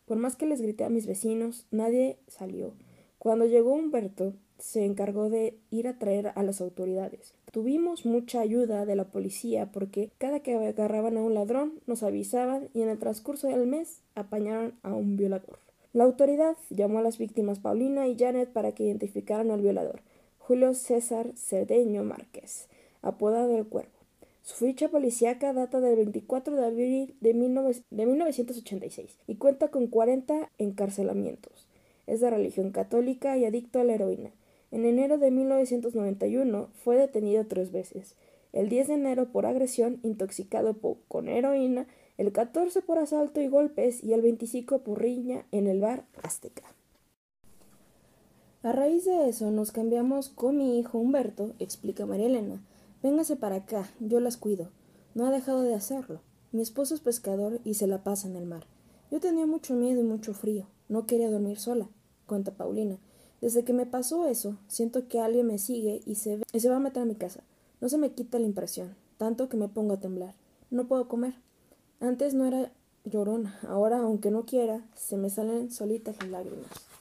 Por 0.05 0.19
más 0.19 0.37
que 0.37 0.47
les 0.47 0.61
grité 0.61 0.85
a 0.85 0.91
mis 0.91 1.07
vecinos, 1.07 1.67
nadie 1.71 2.19
salió. 2.29 2.75
Cuando 3.19 3.47
llegó 3.47 3.73
Humberto, 3.73 4.35
se 4.59 4.85
encargó 4.85 5.29
de 5.29 5.59
ir 5.71 5.89
a 5.89 5.99
traer 5.99 6.33
a 6.35 6.43
las 6.43 6.61
autoridades. 6.61 7.35
Tuvimos 7.51 8.07
mucha 8.07 8.41
ayuda 8.41 8.87
de 8.87 8.97
la 8.97 9.05
policía 9.05 9.73
porque 9.73 10.11
cada 10.19 10.41
que 10.41 10.55
agarraban 10.55 11.17
a 11.17 11.23
un 11.23 11.35
ladrón 11.35 11.81
nos 11.87 12.03
avisaban 12.03 12.69
y 12.73 12.83
en 12.83 12.89
el 12.89 12.99
transcurso 12.99 13.49
del 13.49 13.67
mes 13.67 14.03
apañaron 14.15 14.75
a 14.83 14.95
un 14.95 15.17
violador. 15.17 15.59
La 15.93 16.05
autoridad 16.05 16.57
llamó 16.71 17.01
a 17.01 17.03
las 17.03 17.19
víctimas 17.19 17.59
Paulina 17.59 18.07
y 18.07 18.17
Janet 18.17 18.51
para 18.51 18.73
que 18.73 18.85
identificaran 18.85 19.51
al 19.51 19.61
violador, 19.61 20.01
Julio 20.53 20.75
César 20.75 21.33
Cerdeño 21.35 22.05
Márquez, 22.05 22.67
apodado 23.01 23.57
El 23.57 23.65
Cuervo. 23.65 23.89
Su 24.43 24.67
ficha 24.67 24.91
policíaca 24.91 25.55
data 25.55 25.81
del 25.81 25.97
24 25.97 26.55
de 26.55 26.67
abril 26.67 27.15
de, 27.23 27.33
de 27.91 28.07
1986 28.07 29.17
y 29.27 29.37
cuenta 29.37 29.69
con 29.69 29.87
40 29.87 30.51
encarcelamientos. 30.59 31.67
Es 32.07 32.21
de 32.21 32.29
religión 32.29 32.71
católica 32.71 33.39
y 33.39 33.47
adicto 33.47 33.81
a 33.81 33.85
la 33.85 33.95
heroína. 33.95 34.31
En 34.71 34.85
enero 34.85 35.17
de 35.17 35.31
1991 35.31 36.69
fue 36.85 36.99
detenido 36.99 37.47
tres 37.47 37.73
veces. 37.73 38.15
El 38.53 38.69
10 38.69 38.89
de 38.89 38.95
enero 38.95 39.33
por 39.33 39.47
agresión 39.47 40.01
intoxicado 40.03 40.77
con 41.09 41.29
heroína, 41.31 41.87
el 42.19 42.31
14 42.31 42.83
por 42.83 42.99
asalto 42.99 43.41
y 43.41 43.49
golpes 43.49 44.05
y 44.05 44.13
el 44.13 44.21
25 44.21 44.81
por 44.81 45.01
riña 45.01 45.47
en 45.51 45.67
el 45.67 45.81
bar 45.81 46.05
Azteca. 46.23 46.65
A 48.65 48.71
raíz 48.71 49.05
de 49.05 49.29
eso 49.29 49.51
nos 49.51 49.73
cambiamos 49.73 50.29
con 50.29 50.57
mi 50.57 50.79
hijo 50.79 50.97
Humberto, 50.97 51.53
explica 51.59 52.07
María 52.07 52.27
Elena. 52.27 52.63
Véngase 53.03 53.35
para 53.35 53.57
acá, 53.57 53.91
yo 53.99 54.21
las 54.21 54.37
cuido. 54.37 54.69
No 55.17 55.27
ha 55.27 55.33
dejado 55.33 55.63
de 55.63 55.75
hacerlo. 55.75 56.21
Mi 56.53 56.63
esposo 56.63 56.95
es 56.95 57.01
pescador 57.01 57.59
y 57.65 57.75
se 57.75 57.89
la 57.89 58.05
pasa 58.05 58.29
en 58.29 58.37
el 58.37 58.47
mar. 58.47 58.67
Yo 59.11 59.19
tenía 59.19 59.47
mucho 59.47 59.75
miedo 59.75 60.01
y 60.01 60.05
mucho 60.05 60.33
frío. 60.33 60.69
No 60.89 61.07
quería 61.07 61.29
dormir 61.29 61.59
sola, 61.59 61.89
cuenta 62.29 62.53
Paulina. 62.53 62.99
Desde 63.41 63.65
que 63.65 63.73
me 63.73 63.85
pasó 63.85 64.29
eso, 64.29 64.57
siento 64.69 65.09
que 65.09 65.19
alguien 65.19 65.49
me 65.49 65.59
sigue 65.59 66.01
y 66.07 66.15
se, 66.15 66.39
y 66.53 66.61
se 66.61 66.69
va 66.69 66.77
a 66.77 66.81
meter 66.81 67.03
a 67.03 67.07
mi 67.07 67.17
casa. 67.17 67.43
No 67.81 67.89
se 67.89 67.99
me 67.99 68.13
quita 68.13 68.39
la 68.39 68.47
impresión, 68.47 68.95
tanto 69.19 69.49
que 69.49 69.57
me 69.57 69.67
pongo 69.67 69.95
a 69.95 70.01
temblar. 70.01 70.37
No 70.71 70.87
puedo 70.87 71.09
comer. 71.09 71.35
Antes 71.99 72.33
no 72.33 72.47
era 72.47 72.71
llorona, 73.05 73.59
ahora, 73.69 73.99
aunque 73.99 74.31
no 74.31 74.45
quiera, 74.45 74.87
se 74.95 75.17
me 75.17 75.31
salen 75.31 75.73
solitas 75.73 76.17
las 76.21 76.31
lágrimas. 76.31 76.92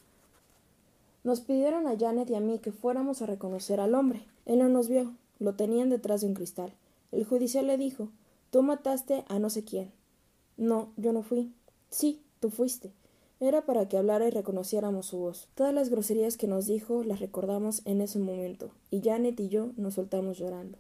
Nos 1.24 1.42
pidieron 1.42 1.88
a 1.88 1.98
Janet 1.98 2.30
y 2.30 2.36
a 2.36 2.40
mí 2.40 2.60
que 2.60 2.72
fuéramos 2.72 3.22
a 3.22 3.25
reconocer 3.25 3.80
al 3.80 3.96
hombre. 3.96 4.25
Él 4.46 4.60
no 4.60 4.70
nos 4.70 4.90
vio, 4.90 5.13
lo 5.40 5.54
tenían 5.54 5.90
detrás 5.90 6.22
de 6.22 6.28
un 6.28 6.34
cristal. 6.34 6.74
El 7.12 7.25
judicial 7.25 7.68
le 7.68 7.78
dijo 7.78 8.10
Tú 8.51 8.63
mataste 8.63 9.24
a 9.28 9.40
no 9.40 9.50
sé 9.50 9.63
quién. 9.63 9.92
No, 10.58 10.90
yo 10.98 11.13
no 11.13 11.24
fui. 11.24 11.54
Sí, 11.90 12.22
tú 12.40 12.50
fuiste. 12.50 12.92
Era 13.40 13.66
para 13.66 13.88
que 13.88 13.98
hablara 13.98 14.28
y 14.28 14.30
reconociéramos 14.30 15.08
su 15.08 15.18
voz. 15.18 15.48
Todas 15.56 15.74
las 15.74 15.90
groserías 15.90 16.38
que 16.38 16.48
nos 16.48 16.68
dijo 16.68 17.04
las 17.04 17.20
recordamos 17.20 17.82
en 17.86 18.01
ese 18.01 18.20
momento, 18.20 18.70
y 18.92 19.01
Janet 19.01 19.40
y 19.40 19.50
yo 19.50 19.72
nos 19.78 19.96
soltamos 19.96 20.38
llorando. 20.38 20.78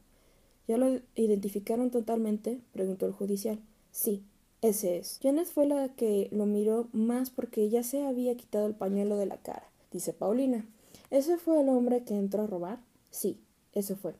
¿Ya 0.67 0.77
lo 0.77 0.99
identificaron 1.15 1.89
totalmente? 1.89 2.59
preguntó 2.71 3.07
el 3.07 3.13
judicial. 3.13 3.59
Sí, 3.91 4.23
ese 4.61 4.99
es. 4.99 5.19
Janet 5.23 5.47
fue 5.47 5.65
la 5.65 5.89
que 5.95 6.29
lo 6.31 6.45
miró 6.45 6.87
más 6.91 7.31
porque 7.31 7.67
ya 7.69 7.81
se 7.81 8.05
había 8.05 8.37
quitado 8.37 8.67
el 8.67 8.75
pañuelo 8.75 9.17
de 9.17 9.25
la 9.25 9.37
cara, 9.37 9.70
dice 9.91 10.13
Paulina. 10.13 10.65
¿Ese 11.09 11.37
fue 11.37 11.61
el 11.61 11.69
hombre 11.69 12.03
que 12.03 12.15
entró 12.15 12.43
a 12.43 12.47
robar? 12.47 12.79
Sí, 13.09 13.39
ese 13.73 13.95
fue. 13.95 14.13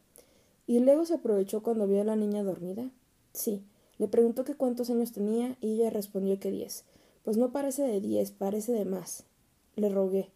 ¿Y 0.68 0.80
luego 0.80 1.06
se 1.06 1.16
aprovechó 1.16 1.64
cuando 1.64 1.88
vio 1.88 2.02
a 2.02 2.06
la 2.06 2.16
niña 2.16 2.44
dormida? 2.44 2.90
Sí. 3.34 3.64
Le 3.98 4.08
preguntó 4.08 4.44
que 4.44 4.56
cuántos 4.56 4.90
años 4.90 5.12
tenía 5.12 5.58
y 5.62 5.74
ella 5.74 5.92
respondió 5.92 6.40
que 6.40 6.50
diez. 6.50 6.86
Pues 7.24 7.38
no 7.38 7.52
parece 7.52 7.84
de 7.84 8.02
diez, 8.02 8.32
parece 8.32 8.72
de 8.72 8.86
más. 8.86 9.26
le 9.76 9.90
rogué. 9.90 10.30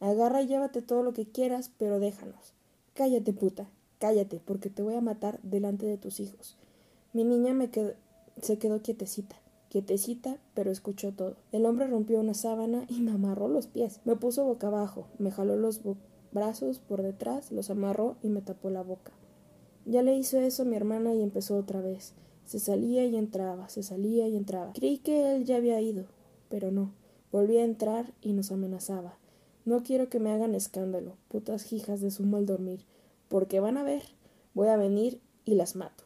Agarra 0.00 0.42
y 0.42 0.48
llévate 0.48 0.82
todo 0.82 1.02
lo 1.02 1.12
que 1.12 1.26
quieras, 1.26 1.70
pero 1.78 2.00
déjanos. 2.00 2.52
Cállate, 2.94 3.32
puta, 3.32 3.68
cállate, 3.98 4.40
porque 4.44 4.68
te 4.68 4.82
voy 4.82 4.94
a 4.94 5.00
matar 5.00 5.38
delante 5.42 5.86
de 5.86 5.96
tus 5.96 6.18
hijos. 6.18 6.56
Mi 7.12 7.24
niña 7.24 7.54
me 7.54 7.70
se 8.42 8.58
quedó 8.58 8.82
quietecita, 8.82 9.36
quietecita, 9.74 10.38
pero 10.54 10.70
escuchó 10.70 11.10
todo. 11.10 11.34
El 11.50 11.66
hombre 11.66 11.88
rompió 11.88 12.20
una 12.20 12.34
sábana 12.34 12.86
y 12.88 13.00
me 13.00 13.10
amarró 13.10 13.48
los 13.48 13.66
pies. 13.66 13.98
Me 14.04 14.14
puso 14.14 14.44
boca 14.44 14.68
abajo, 14.68 15.08
me 15.18 15.32
jaló 15.32 15.56
los 15.56 15.80
brazos 16.30 16.78
por 16.78 17.02
detrás, 17.02 17.50
los 17.50 17.70
amarró 17.70 18.14
y 18.22 18.28
me 18.28 18.40
tapó 18.40 18.70
la 18.70 18.84
boca. 18.84 19.10
Ya 19.84 20.04
le 20.04 20.14
hizo 20.14 20.38
eso 20.38 20.62
a 20.62 20.64
mi 20.64 20.76
hermana 20.76 21.12
y 21.12 21.22
empezó 21.22 21.56
otra 21.56 21.80
vez. 21.80 22.12
Se 22.44 22.60
salía 22.60 23.04
y 23.04 23.16
entraba, 23.16 23.68
se 23.68 23.82
salía 23.82 24.28
y 24.28 24.36
entraba. 24.36 24.72
Creí 24.74 24.98
que 24.98 25.34
él 25.34 25.44
ya 25.44 25.56
había 25.56 25.80
ido, 25.80 26.04
pero 26.48 26.70
no. 26.70 26.92
Volvía 27.32 27.62
a 27.62 27.64
entrar 27.64 28.12
y 28.22 28.32
nos 28.32 28.52
amenazaba. 28.52 29.18
No 29.64 29.82
quiero 29.82 30.08
que 30.08 30.20
me 30.20 30.30
hagan 30.30 30.54
escándalo, 30.54 31.16
putas 31.26 31.72
hijas 31.72 32.00
de 32.00 32.12
su 32.12 32.22
mal 32.22 32.46
dormir, 32.46 32.84
porque 33.28 33.58
van 33.58 33.76
a 33.76 33.82
ver. 33.82 34.04
Voy 34.54 34.68
a 34.68 34.76
venir 34.76 35.20
y 35.44 35.56
las 35.56 35.74
mato. 35.74 36.04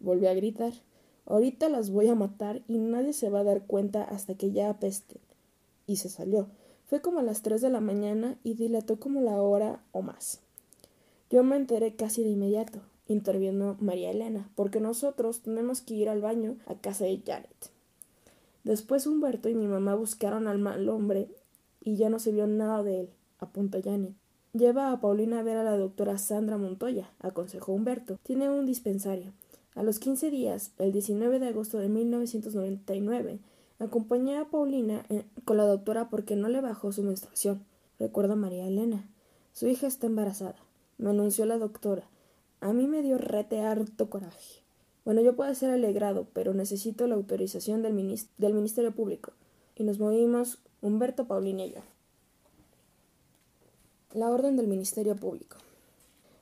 Volvió 0.00 0.28
a 0.28 0.34
gritar. 0.34 0.72
Ahorita 1.26 1.68
las 1.68 1.90
voy 1.90 2.08
a 2.08 2.14
matar 2.14 2.62
y 2.68 2.78
nadie 2.78 3.12
se 3.12 3.30
va 3.30 3.40
a 3.40 3.44
dar 3.44 3.66
cuenta 3.66 4.02
hasta 4.02 4.34
que 4.34 4.52
ya 4.52 4.70
apesten. 4.70 5.20
Y 5.86 5.96
se 5.96 6.08
salió. 6.08 6.48
Fue 6.86 7.00
como 7.00 7.20
a 7.20 7.22
las 7.22 7.42
tres 7.42 7.60
de 7.62 7.70
la 7.70 7.80
mañana 7.80 8.38
y 8.44 8.54
dilató 8.54 9.00
como 9.00 9.20
la 9.20 9.40
hora 9.40 9.82
o 9.92 10.02
más. 10.02 10.40
Yo 11.30 11.42
me 11.42 11.56
enteré 11.56 11.96
casi 11.96 12.22
de 12.22 12.30
inmediato, 12.30 12.80
intervino 13.08 13.76
María 13.80 14.10
Elena, 14.10 14.50
porque 14.54 14.80
nosotros 14.80 15.40
tenemos 15.40 15.80
que 15.80 15.94
ir 15.94 16.08
al 16.08 16.20
baño 16.20 16.56
a 16.66 16.74
casa 16.74 17.04
de 17.04 17.20
Janet. 17.24 17.70
Después 18.62 19.06
Humberto 19.06 19.48
y 19.48 19.54
mi 19.54 19.66
mamá 19.66 19.94
buscaron 19.94 20.46
al 20.46 20.58
mal 20.58 20.88
hombre 20.88 21.28
y 21.80 21.96
ya 21.96 22.08
no 22.08 22.18
se 22.18 22.32
vio 22.32 22.46
nada 22.46 22.82
de 22.82 23.00
él, 23.00 23.10
apunta 23.38 23.80
Janet. 23.82 24.14
Lleva 24.52 24.92
a 24.92 25.00
Paulina 25.00 25.40
a 25.40 25.42
ver 25.42 25.56
a 25.56 25.64
la 25.64 25.76
doctora 25.76 26.16
Sandra 26.16 26.56
Montoya, 26.56 27.10
aconsejó 27.18 27.72
Humberto. 27.72 28.18
Tiene 28.22 28.48
un 28.48 28.66
dispensario. 28.66 29.32
A 29.74 29.82
los 29.82 29.98
quince 29.98 30.30
días, 30.30 30.70
el 30.78 30.92
19 30.92 31.40
de 31.40 31.48
agosto 31.48 31.78
de 31.78 31.88
1999, 31.88 33.40
acompañé 33.80 34.38
a 34.38 34.44
Paulina 34.44 35.04
eh, 35.08 35.24
con 35.44 35.56
la 35.56 35.64
doctora 35.64 36.08
porque 36.10 36.36
no 36.36 36.48
le 36.48 36.60
bajó 36.60 36.92
su 36.92 37.02
menstruación, 37.02 37.64
recuerda 37.98 38.36
María 38.36 38.68
Elena. 38.68 39.08
Su 39.52 39.66
hija 39.66 39.88
está 39.88 40.06
embarazada, 40.06 40.56
me 40.98 41.10
anunció 41.10 41.44
la 41.44 41.58
doctora. 41.58 42.04
A 42.60 42.72
mí 42.72 42.86
me 42.86 43.02
dio 43.02 43.18
rete 43.18 43.62
harto 43.62 44.08
coraje. 44.08 44.62
Bueno, 45.04 45.20
yo 45.20 45.34
puedo 45.34 45.52
ser 45.54 45.70
alegrado, 45.70 46.28
pero 46.32 46.54
necesito 46.54 47.06
la 47.08 47.16
autorización 47.16 47.82
del, 47.82 48.18
del 48.38 48.54
Ministerio 48.54 48.92
Público. 48.92 49.32
Y 49.76 49.82
nos 49.82 49.98
movimos 49.98 50.60
Humberto, 50.80 51.26
Paulina 51.26 51.64
y 51.64 51.72
yo. 51.72 51.80
La 54.12 54.30
orden 54.30 54.56
del 54.56 54.68
Ministerio 54.68 55.16
Público. 55.16 55.56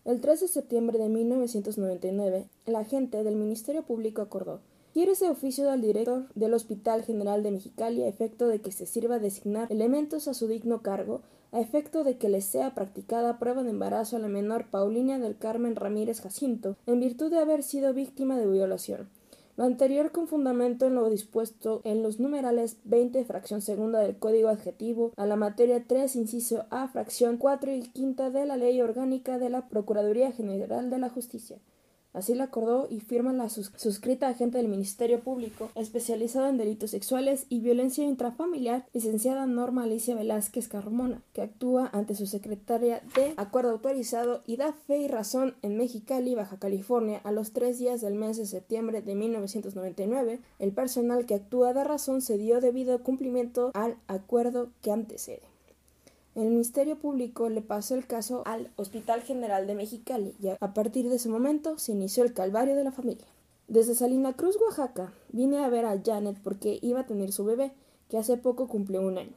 El 0.04 0.20
3 0.20 0.40
de 0.40 0.48
septiembre 0.48 0.98
de 0.98 1.08
1999, 1.08 2.46
el 2.66 2.76
agente 2.76 3.24
del 3.24 3.36
Ministerio 3.36 3.82
Público 3.82 4.22
acordó 4.22 4.60
Quiere 4.92 5.12
ese 5.12 5.30
oficio 5.30 5.70
al 5.70 5.80
director 5.80 6.28
del 6.34 6.52
Hospital 6.52 7.02
General 7.02 7.42
de 7.42 7.50
Mexicali 7.50 8.02
a 8.02 8.08
efecto 8.08 8.46
de 8.46 8.60
que 8.60 8.72
se 8.72 8.84
sirva 8.84 9.18
designar 9.18 9.72
elementos 9.72 10.28
a 10.28 10.34
su 10.34 10.48
digno 10.48 10.82
cargo, 10.82 11.22
a 11.50 11.60
efecto 11.60 12.04
de 12.04 12.18
que 12.18 12.28
le 12.28 12.42
sea 12.42 12.74
practicada 12.74 13.38
prueba 13.38 13.62
de 13.62 13.70
embarazo 13.70 14.16
a 14.16 14.18
la 14.18 14.28
menor 14.28 14.66
Paulina 14.66 15.18
del 15.18 15.38
Carmen 15.38 15.76
Ramírez 15.76 16.20
Jacinto, 16.20 16.76
en 16.84 17.00
virtud 17.00 17.30
de 17.30 17.38
haber 17.38 17.62
sido 17.62 17.94
víctima 17.94 18.36
de 18.36 18.46
violación. 18.46 19.08
Lo 19.56 19.64
anterior 19.64 20.12
con 20.12 20.28
fundamento 20.28 20.86
en 20.86 20.94
lo 20.94 21.08
dispuesto 21.08 21.80
en 21.84 22.02
los 22.02 22.20
numerales 22.20 22.76
20 22.84 23.24
fracción 23.24 23.62
segunda 23.62 24.00
del 24.00 24.18
Código 24.18 24.50
Adjetivo 24.50 25.12
a 25.16 25.24
la 25.24 25.36
materia 25.36 25.84
3 25.86 26.16
inciso 26.16 26.66
A 26.68 26.88
fracción 26.88 27.38
4 27.38 27.72
y 27.72 27.80
quinta 27.80 28.28
de 28.28 28.44
la 28.44 28.58
Ley 28.58 28.82
Orgánica 28.82 29.38
de 29.38 29.48
la 29.48 29.68
Procuraduría 29.68 30.32
General 30.32 30.90
de 30.90 30.98
la 30.98 31.08
Justicia. 31.08 31.58
Así 32.12 32.34
lo 32.34 32.44
acordó 32.44 32.88
y 32.90 33.00
firma 33.00 33.32
la 33.32 33.48
suscrita 33.48 34.28
agente 34.28 34.58
del 34.58 34.68
Ministerio 34.68 35.20
Público, 35.20 35.70
especializado 35.74 36.48
en 36.48 36.58
delitos 36.58 36.90
sexuales 36.90 37.46
y 37.48 37.60
violencia 37.60 38.04
intrafamiliar, 38.04 38.86
licenciada 38.92 39.46
Norma 39.46 39.84
Alicia 39.84 40.14
Velázquez 40.14 40.68
Carmona, 40.68 41.22
que 41.32 41.42
actúa 41.42 41.88
ante 41.92 42.14
su 42.14 42.26
secretaria 42.26 43.02
de 43.16 43.32
acuerdo 43.36 43.70
autorizado 43.70 44.42
y 44.46 44.56
da 44.56 44.72
fe 44.72 44.98
y 44.98 45.08
razón 45.08 45.54
en 45.62 45.76
Mexicali, 45.78 46.34
Baja 46.34 46.58
California, 46.58 47.20
a 47.24 47.32
los 47.32 47.52
tres 47.52 47.78
días 47.78 48.00
del 48.00 48.14
mes 48.14 48.36
de 48.36 48.46
septiembre 48.46 49.00
de 49.00 49.14
1999. 49.14 50.40
El 50.58 50.72
personal 50.72 51.24
que 51.24 51.34
actúa 51.34 51.72
da 51.72 51.84
razón 51.84 52.20
se 52.20 52.36
dio 52.36 52.60
debido 52.60 53.02
cumplimiento 53.02 53.70
al 53.74 53.96
acuerdo 54.06 54.68
que 54.82 54.92
antecede. 54.92 55.51
El 56.34 56.48
Ministerio 56.48 56.98
Público 56.98 57.50
le 57.50 57.60
pasó 57.60 57.94
el 57.94 58.06
caso 58.06 58.42
al 58.46 58.70
Hospital 58.76 59.20
General 59.20 59.66
de 59.66 59.74
Mexicali 59.74 60.34
y 60.42 60.48
a 60.48 60.72
partir 60.72 61.10
de 61.10 61.16
ese 61.16 61.28
momento 61.28 61.78
se 61.78 61.92
inició 61.92 62.24
el 62.24 62.32
calvario 62.32 62.74
de 62.74 62.84
la 62.84 62.92
familia. 62.92 63.26
Desde 63.68 63.94
Salina 63.94 64.32
Cruz, 64.32 64.56
Oaxaca, 64.58 65.12
vine 65.30 65.58
a 65.58 65.68
ver 65.68 65.84
a 65.84 66.00
Janet 66.02 66.38
porque 66.42 66.78
iba 66.80 67.00
a 67.00 67.06
tener 67.06 67.32
su 67.32 67.44
bebé, 67.44 67.72
que 68.08 68.16
hace 68.16 68.38
poco 68.38 68.66
cumplió 68.66 69.02
un 69.02 69.18
año. 69.18 69.36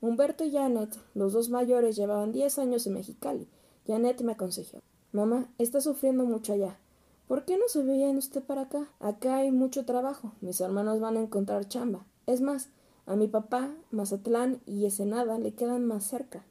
Humberto 0.00 0.44
y 0.44 0.52
Janet, 0.52 0.96
los 1.14 1.32
dos 1.32 1.50
mayores, 1.50 1.96
llevaban 1.96 2.30
diez 2.30 2.60
años 2.60 2.86
en 2.86 2.94
Mexicali. 2.94 3.48
Janet 3.86 4.20
me 4.22 4.32
aconsejó 4.32 4.78
Mamá, 5.10 5.48
está 5.58 5.80
sufriendo 5.80 6.24
mucho 6.24 6.52
allá. 6.52 6.78
¿Por 7.26 7.44
qué 7.44 7.58
no 7.58 7.66
se 7.66 7.80
en 7.80 8.18
usted 8.18 8.42
para 8.42 8.62
acá? 8.62 8.88
Acá 9.00 9.38
hay 9.38 9.50
mucho 9.50 9.84
trabajo. 9.84 10.30
Mis 10.40 10.60
hermanos 10.60 11.00
van 11.00 11.16
a 11.16 11.22
encontrar 11.22 11.66
chamba. 11.66 12.04
Es 12.26 12.40
más, 12.40 12.68
a 13.06 13.16
mi 13.16 13.28
papá, 13.28 13.70
Mazatlán 13.90 14.60
y 14.66 14.84
Esenada 14.84 15.38
le 15.38 15.54
quedan 15.54 15.84
más 15.84 16.04
cerca. 16.04 16.44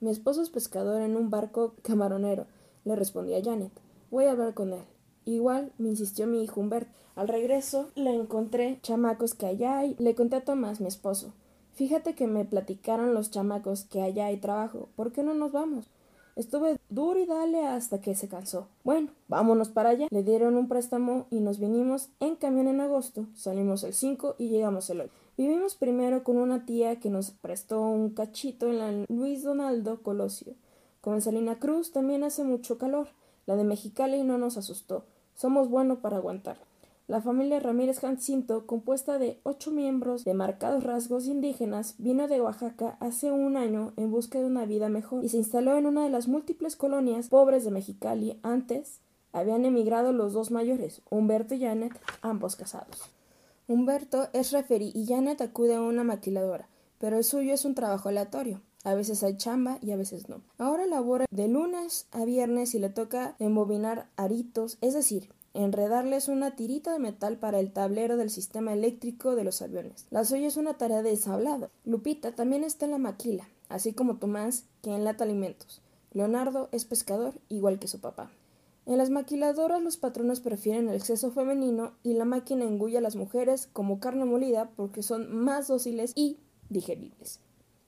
Mi 0.00 0.10
esposo 0.10 0.42
es 0.42 0.50
pescador 0.50 1.00
en 1.00 1.16
un 1.16 1.30
barco 1.30 1.74
camaronero, 1.82 2.46
le 2.84 2.96
respondí 2.96 3.34
a 3.34 3.42
Janet. 3.42 3.72
Voy 4.10 4.24
a 4.24 4.32
hablar 4.32 4.54
con 4.54 4.72
él. 4.72 4.84
Igual 5.24 5.72
me 5.78 5.88
insistió 5.88 6.26
mi 6.26 6.42
hijo 6.42 6.60
Humberto. 6.60 6.90
Al 7.14 7.28
regreso 7.28 7.90
le 7.94 8.14
encontré 8.14 8.78
chamacos 8.82 9.34
que 9.34 9.46
allá 9.46 9.78
hay. 9.78 9.96
Le 9.98 10.14
conté 10.14 10.36
a 10.36 10.44
Tomás, 10.44 10.80
mi 10.80 10.88
esposo. 10.88 11.32
Fíjate 11.72 12.14
que 12.14 12.26
me 12.26 12.44
platicaron 12.44 13.14
los 13.14 13.30
chamacos 13.30 13.84
que 13.84 14.02
allá 14.02 14.26
hay 14.26 14.36
trabajo. 14.36 14.88
¿Por 14.96 15.12
qué 15.12 15.22
no 15.22 15.34
nos 15.34 15.52
vamos? 15.52 15.88
Estuve 16.36 16.78
duro 16.90 17.18
y 17.20 17.26
dale 17.26 17.64
hasta 17.66 18.00
que 18.00 18.14
se 18.14 18.28
cansó. 18.28 18.68
Bueno, 18.82 19.10
vámonos 19.28 19.68
para 19.68 19.90
allá. 19.90 20.08
Le 20.10 20.22
dieron 20.22 20.56
un 20.56 20.68
préstamo 20.68 21.26
y 21.30 21.40
nos 21.40 21.58
vinimos 21.58 22.10
en 22.20 22.36
camión 22.36 22.68
en 22.68 22.80
agosto. 22.80 23.26
Salimos 23.34 23.84
el 23.84 23.94
5 23.94 24.36
y 24.38 24.48
llegamos 24.48 24.90
el 24.90 25.02
8. 25.02 25.23
Vivimos 25.36 25.74
primero 25.74 26.22
con 26.22 26.36
una 26.36 26.64
tía 26.64 27.00
que 27.00 27.10
nos 27.10 27.32
prestó 27.32 27.82
un 27.82 28.10
cachito 28.10 28.68
en 28.68 28.78
la 28.78 29.06
Luis 29.08 29.42
Donaldo 29.42 30.00
Colosio. 30.00 30.54
Como 31.00 31.16
en 31.16 31.22
Salina 31.22 31.58
Cruz 31.58 31.90
también 31.90 32.22
hace 32.22 32.44
mucho 32.44 32.78
calor. 32.78 33.08
La 33.46 33.56
de 33.56 33.64
Mexicali 33.64 34.22
no 34.22 34.38
nos 34.38 34.56
asustó. 34.56 35.04
Somos 35.34 35.68
buenos 35.68 35.98
para 35.98 36.18
aguantar. 36.18 36.58
La 37.08 37.20
familia 37.20 37.58
Ramírez 37.58 37.98
Jacinto, 37.98 38.64
compuesta 38.64 39.18
de 39.18 39.40
ocho 39.42 39.72
miembros 39.72 40.24
de 40.24 40.34
marcados 40.34 40.84
rasgos 40.84 41.26
indígenas, 41.26 41.96
vino 41.98 42.28
de 42.28 42.40
Oaxaca 42.40 42.96
hace 43.00 43.32
un 43.32 43.56
año 43.56 43.92
en 43.96 44.12
busca 44.12 44.38
de 44.38 44.46
una 44.46 44.66
vida 44.66 44.88
mejor 44.88 45.24
y 45.24 45.30
se 45.30 45.36
instaló 45.36 45.76
en 45.76 45.86
una 45.86 46.04
de 46.04 46.10
las 46.10 46.28
múltiples 46.28 46.76
colonias 46.76 47.28
pobres 47.28 47.64
de 47.64 47.72
Mexicali. 47.72 48.38
Antes 48.44 49.00
habían 49.32 49.64
emigrado 49.64 50.12
los 50.12 50.32
dos 50.32 50.52
mayores, 50.52 51.02
Humberto 51.10 51.56
y 51.56 51.60
Janet, 51.60 51.92
ambos 52.22 52.54
casados. 52.54 53.13
Humberto 53.66 54.28
es 54.34 54.52
referí 54.52 54.92
y 54.94 55.06
Janet 55.06 55.40
acude 55.40 55.74
a 55.74 55.80
una 55.80 56.04
maquiladora, 56.04 56.68
pero 56.98 57.16
el 57.16 57.24
suyo 57.24 57.54
es 57.54 57.64
un 57.64 57.74
trabajo 57.74 58.10
aleatorio. 58.10 58.60
A 58.84 58.94
veces 58.94 59.22
hay 59.22 59.38
chamba 59.38 59.78
y 59.80 59.92
a 59.92 59.96
veces 59.96 60.28
no. 60.28 60.42
Ahora 60.58 60.84
labora 60.84 61.24
de 61.30 61.48
lunes 61.48 62.06
a 62.10 62.26
viernes 62.26 62.74
y 62.74 62.78
le 62.78 62.90
toca 62.90 63.36
embobinar 63.38 64.10
aritos, 64.16 64.76
es 64.82 64.92
decir, 64.92 65.30
enredarles 65.54 66.28
una 66.28 66.56
tirita 66.56 66.92
de 66.92 66.98
metal 66.98 67.38
para 67.38 67.58
el 67.58 67.72
tablero 67.72 68.18
del 68.18 68.28
sistema 68.28 68.74
eléctrico 68.74 69.34
de 69.34 69.44
los 69.44 69.62
aviones. 69.62 70.04
La 70.10 70.26
suya 70.26 70.48
es 70.48 70.58
una 70.58 70.74
tarea 70.74 71.02
de. 71.02 71.18
Lupita 71.86 72.32
también 72.32 72.64
está 72.64 72.84
en 72.84 72.90
la 72.90 72.98
maquila, 72.98 73.48
así 73.70 73.94
como 73.94 74.18
Tomás, 74.18 74.64
que 74.82 74.94
enlata 74.94 75.24
alimentos. 75.24 75.80
Leonardo 76.12 76.68
es 76.70 76.84
pescador, 76.84 77.40
igual 77.48 77.78
que 77.78 77.88
su 77.88 78.00
papá. 78.00 78.30
En 78.86 78.98
las 78.98 79.08
maquiladoras 79.08 79.82
los 79.82 79.96
patronos 79.96 80.40
prefieren 80.40 80.88
el 80.88 80.96
exceso 80.96 81.30
femenino 81.30 81.94
y 82.02 82.12
la 82.12 82.26
máquina 82.26 82.64
engulla 82.64 82.98
a 82.98 83.02
las 83.02 83.16
mujeres 83.16 83.68
como 83.72 83.98
carne 83.98 84.26
molida 84.26 84.70
porque 84.76 85.02
son 85.02 85.34
más 85.34 85.68
dóciles 85.68 86.12
y 86.14 86.38
digeribles. 86.68 87.40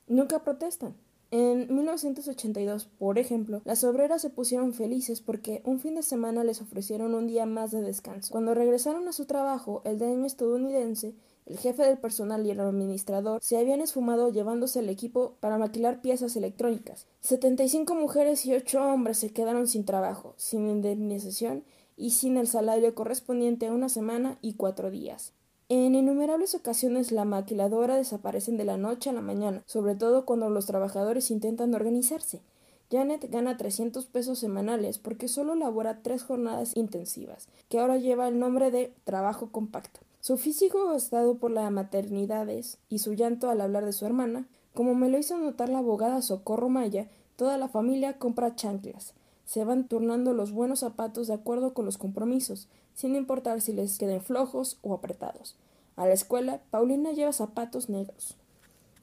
Nunca 0.06 0.42
protestan. 0.42 0.94
En 1.32 1.74
1982, 1.74 2.86
por 2.98 3.18
ejemplo, 3.18 3.60
las 3.64 3.82
obreras 3.84 4.22
se 4.22 4.30
pusieron 4.30 4.72
felices 4.72 5.20
porque 5.20 5.60
un 5.64 5.80
fin 5.80 5.96
de 5.96 6.02
semana 6.02 6.44
les 6.44 6.62
ofrecieron 6.62 7.14
un 7.14 7.26
día 7.26 7.46
más 7.46 7.72
de 7.72 7.82
descanso. 7.82 8.30
Cuando 8.30 8.54
regresaron 8.54 9.06
a 9.08 9.12
su 9.12 9.26
trabajo, 9.26 9.82
el 9.84 9.98
dueño 9.98 10.24
estadounidense 10.24 11.14
el 11.46 11.58
jefe 11.58 11.84
del 11.84 11.98
personal 11.98 12.44
y 12.44 12.50
el 12.50 12.58
administrador 12.58 13.40
se 13.40 13.56
habían 13.56 13.80
esfumado 13.80 14.30
llevándose 14.30 14.80
el 14.80 14.88
equipo 14.88 15.36
para 15.38 15.58
maquilar 15.58 16.00
piezas 16.00 16.34
electrónicas. 16.34 17.06
75 17.20 17.94
mujeres 17.94 18.44
y 18.46 18.54
8 18.54 18.82
hombres 18.82 19.18
se 19.18 19.30
quedaron 19.30 19.68
sin 19.68 19.84
trabajo, 19.84 20.34
sin 20.36 20.68
indemnización 20.68 21.62
y 21.96 22.10
sin 22.10 22.36
el 22.36 22.48
salario 22.48 22.94
correspondiente 22.96 23.68
a 23.68 23.72
una 23.72 23.88
semana 23.88 24.38
y 24.42 24.54
cuatro 24.54 24.90
días. 24.90 25.32
En 25.68 25.94
innumerables 25.94 26.54
ocasiones 26.54 27.12
la 27.12 27.24
maquiladora 27.24 27.96
desaparecen 27.96 28.56
de 28.56 28.64
la 28.64 28.76
noche 28.76 29.10
a 29.10 29.12
la 29.12 29.20
mañana, 29.20 29.62
sobre 29.66 29.94
todo 29.94 30.24
cuando 30.24 30.50
los 30.50 30.66
trabajadores 30.66 31.30
intentan 31.30 31.74
organizarse. 31.74 32.40
Janet 32.90 33.28
gana 33.30 33.56
300 33.56 34.06
pesos 34.06 34.38
semanales 34.38 34.98
porque 34.98 35.26
solo 35.26 35.54
labora 35.54 36.02
tres 36.02 36.22
jornadas 36.22 36.76
intensivas, 36.76 37.48
que 37.68 37.78
ahora 37.80 37.96
lleva 37.96 38.28
el 38.28 38.38
nombre 38.38 38.70
de 38.70 38.92
trabajo 39.04 39.50
compacto. 39.50 40.00
Su 40.20 40.38
físico 40.38 40.92
estado 40.94 41.38
por 41.38 41.50
la 41.50 41.70
maternidades 41.70 42.78
y 42.88 42.98
su 42.98 43.12
llanto 43.12 43.48
al 43.48 43.60
hablar 43.60 43.84
de 43.84 43.92
su 43.92 44.06
hermana, 44.06 44.48
como 44.74 44.94
me 44.94 45.08
lo 45.08 45.18
hizo 45.18 45.38
notar 45.38 45.68
la 45.68 45.78
abogada 45.78 46.20
Socorro 46.20 46.68
Maya, 46.68 47.08
toda 47.36 47.58
la 47.58 47.68
familia 47.68 48.18
compra 48.18 48.56
chanclas. 48.56 49.14
Se 49.44 49.64
van 49.64 49.86
turnando 49.86 50.34
los 50.34 50.52
buenos 50.52 50.80
zapatos 50.80 51.28
de 51.28 51.34
acuerdo 51.34 51.72
con 51.74 51.84
los 51.84 51.98
compromisos, 51.98 52.68
sin 52.94 53.14
importar 53.14 53.60
si 53.60 53.72
les 53.72 53.98
queden 53.98 54.20
flojos 54.20 54.78
o 54.82 54.94
apretados. 54.94 55.56
A 55.94 56.06
la 56.06 56.12
escuela, 56.12 56.60
Paulina 56.70 57.12
lleva 57.12 57.32
zapatos 57.32 57.88
negros. 57.88 58.36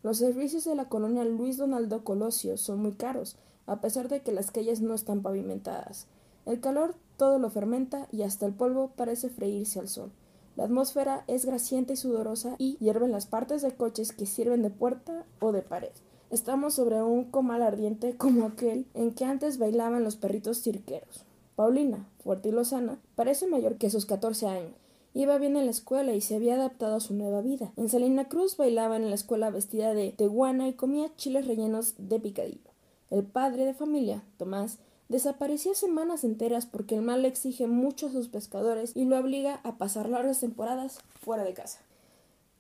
Los 0.04 0.18
servicios 0.18 0.66
de 0.66 0.76
la 0.76 0.90
colonia 0.90 1.24
Luis 1.24 1.58
Donaldo 1.58 2.04
Colosio 2.04 2.58
son 2.58 2.82
muy 2.82 2.92
caros, 2.92 3.38
a 3.66 3.80
pesar 3.80 4.10
de 4.10 4.22
que 4.22 4.34
las 4.34 4.52
calles 4.52 4.82
no 4.82 4.94
están 4.94 5.22
pavimentadas. 5.22 6.08
El 6.46 6.60
calor 6.60 6.96
todo 7.18 7.40
lo 7.40 7.50
fermenta 7.50 8.08
y 8.12 8.24
hasta 8.24 8.46
el 8.46 8.54
polvo 8.54 8.92
parece 8.96 9.30
freírse 9.30 9.80
al 9.80 9.88
sol. 9.88 10.12
La 10.56 10.66
atmósfera 10.66 11.24
es 11.28 11.46
grasienta 11.46 11.94
y 11.94 11.96
sudorosa 11.96 12.56
y 12.60 12.78
hierven 12.78 13.12
las 13.12 13.26
partes 13.26 13.64
de 13.64 13.72
coches 13.72 14.14
que 14.14 14.28
sirven 14.28 14.62
de 14.62 14.70
puerta 14.70 15.26
o 15.40 15.52
de 15.52 15.64
pared. 15.64 15.92
Estamos 16.30 16.76
sobre 16.76 17.02
un 17.02 17.26
comal 17.26 17.64
ardiente 17.64 18.16
como 18.18 18.46
aquel 18.46 18.86
en 18.94 19.14
que 19.14 19.26
antes 19.26 19.58
bailaban 19.58 20.04
los 20.04 20.16
perritos 20.16 20.62
cirqueros. 20.62 21.26
Paulina, 21.56 22.08
fuerte 22.24 22.50
y 22.50 22.52
lozana, 22.52 23.00
parece 23.16 23.48
mayor 23.48 23.78
que 23.78 23.90
sus 23.90 24.06
catorce 24.06 24.48
años. 24.48 24.74
Iba 25.16 25.38
bien 25.38 25.58
en 25.58 25.66
la 25.66 25.72
escuela 25.72 26.14
y 26.14 26.22
se 26.22 26.36
había 26.36 26.56
adaptado 26.56 26.96
a 26.96 27.00
su 27.00 27.14
nueva 27.14 27.42
vida. 27.42 27.72
En 27.78 27.88
Salina 27.88 28.28
Cruz 28.28 28.58
bailaba 28.58 28.96
en 28.96 29.10
la 29.10 29.16
escuela 29.16 29.52
vestida 29.52 29.94
de 29.94 30.12
teguana 30.12 30.68
y 30.68 30.74
comía 30.74 31.16
chiles 31.18 31.46
rellenos 31.46 31.94
de 31.98 32.20
picadillo. 32.20 32.72
El 33.12 33.24
padre 33.24 33.66
de 33.66 33.76
familia, 33.76 34.24
Tomás, 34.38 34.80
desaparecía 35.10 35.76
semanas 35.76 36.24
enteras 36.24 36.66
porque 36.66 36.96
el 36.96 37.02
mal 37.02 37.22
le 37.22 37.28
exige 37.28 37.68
mucho 37.68 38.08
a 38.08 38.12
sus 38.12 38.28
pescadores 38.28 38.92
y 38.96 39.06
lo 39.06 39.18
obliga 39.18 39.60
a 39.64 39.78
pasar 39.78 40.10
largas 40.10 40.40
temporadas 40.40 41.00
fuera 41.22 41.44
de 41.44 41.54
casa. 41.54 41.80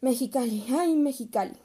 Mexicali, 0.01 0.63
ay 0.77 0.95
Mexicali. 0.95 1.55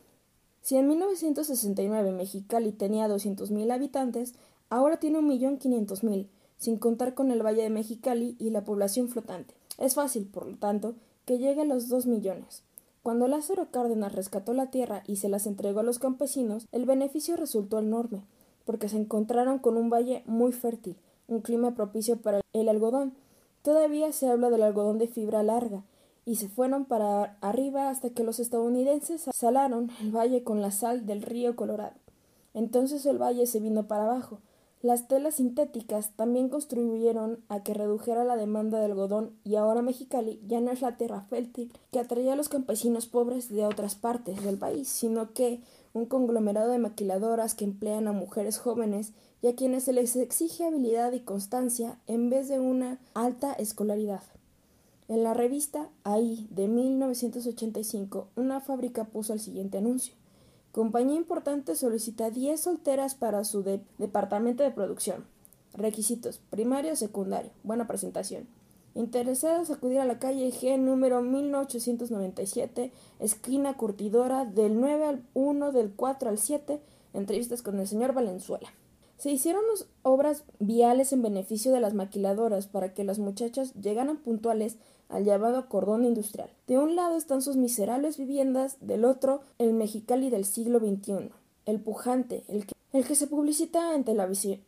Si 0.62 0.76
en 0.76 0.88
1969 0.88 2.12
Mexicali 2.12 2.72
tenía 2.72 3.08
200.000 3.08 3.72
habitantes, 3.72 4.34
ahora 4.70 4.98
tiene 4.98 5.20
1.500.000, 5.20 6.26
sin 6.58 6.76
contar 6.76 7.14
con 7.14 7.30
el 7.30 7.44
Valle 7.44 7.62
de 7.62 7.70
Mexicali 7.70 8.36
y 8.38 8.50
la 8.50 8.64
población 8.64 9.08
flotante. 9.08 9.54
Es 9.78 9.94
fácil, 9.94 10.26
por 10.26 10.46
lo 10.46 10.56
tanto, 10.56 10.94
que 11.24 11.38
llegue 11.38 11.62
a 11.62 11.64
los 11.64 11.88
2 11.88 12.06
millones. 12.06 12.62
Cuando 13.02 13.28
Lázaro 13.28 13.70
Cárdenas 13.70 14.14
rescató 14.14 14.52
la 14.52 14.70
tierra 14.70 15.02
y 15.06 15.16
se 15.16 15.28
las 15.28 15.46
entregó 15.46 15.80
a 15.80 15.84
los 15.84 15.98
campesinos, 15.98 16.66
el 16.72 16.84
beneficio 16.84 17.36
resultó 17.36 17.78
enorme 17.78 18.22
porque 18.68 18.90
se 18.90 18.98
encontraron 18.98 19.60
con 19.60 19.78
un 19.78 19.88
valle 19.88 20.22
muy 20.26 20.52
fértil, 20.52 20.94
un 21.26 21.40
clima 21.40 21.74
propicio 21.74 22.18
para 22.18 22.42
el 22.52 22.68
algodón. 22.68 23.14
Todavía 23.62 24.12
se 24.12 24.28
habla 24.28 24.50
del 24.50 24.62
algodón 24.62 24.98
de 24.98 25.08
fibra 25.08 25.42
larga, 25.42 25.84
y 26.26 26.34
se 26.34 26.50
fueron 26.50 26.84
para 26.84 27.38
arriba 27.40 27.88
hasta 27.88 28.10
que 28.10 28.24
los 28.24 28.38
estadounidenses 28.38 29.24
salaron 29.34 29.90
el 30.02 30.14
valle 30.14 30.44
con 30.44 30.60
la 30.60 30.70
sal 30.70 31.06
del 31.06 31.22
río 31.22 31.56
Colorado. 31.56 31.94
Entonces 32.52 33.06
el 33.06 33.16
valle 33.16 33.46
se 33.46 33.58
vino 33.58 33.88
para 33.88 34.04
abajo. 34.04 34.40
Las 34.82 35.08
telas 35.08 35.36
sintéticas 35.36 36.10
también 36.16 36.50
contribuyeron 36.50 37.42
a 37.48 37.62
que 37.62 37.72
redujera 37.72 38.22
la 38.24 38.36
demanda 38.36 38.78
de 38.78 38.84
algodón 38.84 39.32
y 39.44 39.56
ahora 39.56 39.80
Mexicali 39.80 40.42
ya 40.46 40.60
no 40.60 40.70
es 40.72 40.82
la 40.82 40.98
tierra 40.98 41.22
fértil 41.22 41.72
que 41.90 42.00
atraía 42.00 42.34
a 42.34 42.36
los 42.36 42.50
campesinos 42.50 43.06
pobres 43.06 43.48
de 43.48 43.64
otras 43.64 43.94
partes 43.94 44.44
del 44.44 44.58
país, 44.58 44.88
sino 44.88 45.32
que 45.32 45.62
un 45.92 46.06
conglomerado 46.06 46.70
de 46.70 46.78
maquiladoras 46.78 47.54
que 47.54 47.64
emplean 47.64 48.08
a 48.08 48.12
mujeres 48.12 48.58
jóvenes 48.58 49.12
y 49.42 49.48
a 49.48 49.54
quienes 49.54 49.84
se 49.84 49.92
les 49.92 50.16
exige 50.16 50.64
habilidad 50.64 51.12
y 51.12 51.20
constancia 51.20 51.98
en 52.06 52.30
vez 52.30 52.48
de 52.48 52.60
una 52.60 52.98
alta 53.14 53.52
escolaridad. 53.52 54.22
En 55.08 55.22
la 55.22 55.32
revista 55.32 55.88
Ahí 56.04 56.46
de 56.50 56.68
1985, 56.68 58.28
una 58.36 58.60
fábrica 58.60 59.04
puso 59.04 59.32
el 59.32 59.40
siguiente 59.40 59.78
anuncio. 59.78 60.14
Compañía 60.72 61.16
importante 61.16 61.74
solicita 61.76 62.30
10 62.30 62.60
solteras 62.60 63.14
para 63.14 63.44
su 63.44 63.62
departamento 63.98 64.62
de 64.62 64.70
producción. 64.70 65.24
Requisitos: 65.72 66.40
primario, 66.50 66.94
secundario, 66.94 67.50
buena 67.64 67.86
presentación. 67.86 68.46
Interesados 68.94 69.70
acudir 69.70 70.00
a 70.00 70.04
la 70.04 70.18
calle 70.18 70.50
G 70.50 70.78
número 70.78 71.22
1897, 71.22 72.92
esquina 73.20 73.76
curtidora, 73.76 74.44
del 74.44 74.80
9 74.80 75.04
al 75.04 75.22
1, 75.34 75.72
del 75.72 75.92
4 75.94 76.30
al 76.30 76.38
7, 76.38 76.80
entrevistas 77.14 77.62
con 77.62 77.78
el 77.78 77.86
señor 77.86 78.12
Valenzuela. 78.12 78.68
Se 79.18 79.30
hicieron 79.30 79.62
obras 80.02 80.44
viales 80.60 81.12
en 81.12 81.22
beneficio 81.22 81.72
de 81.72 81.80
las 81.80 81.92
maquiladoras 81.92 82.68
para 82.68 82.94
que 82.94 83.04
las 83.04 83.18
muchachas 83.18 83.74
llegaran 83.74 84.16
puntuales 84.18 84.76
al 85.08 85.24
llamado 85.24 85.68
cordón 85.68 86.04
industrial. 86.04 86.50
De 86.66 86.78
un 86.78 86.94
lado 86.94 87.16
están 87.16 87.42
sus 87.42 87.56
miserables 87.56 88.16
viviendas, 88.16 88.76
del 88.80 89.04
otro 89.04 89.40
el 89.58 89.72
Mexicali 89.72 90.30
del 90.30 90.44
siglo 90.44 90.78
XXI, 90.78 91.30
el 91.66 91.80
pujante, 91.80 92.44
el 92.48 92.66
que, 92.66 92.74
el 92.92 93.04
que 93.04 93.14
se 93.14 93.26
publicita 93.26 93.94
en, 93.94 94.04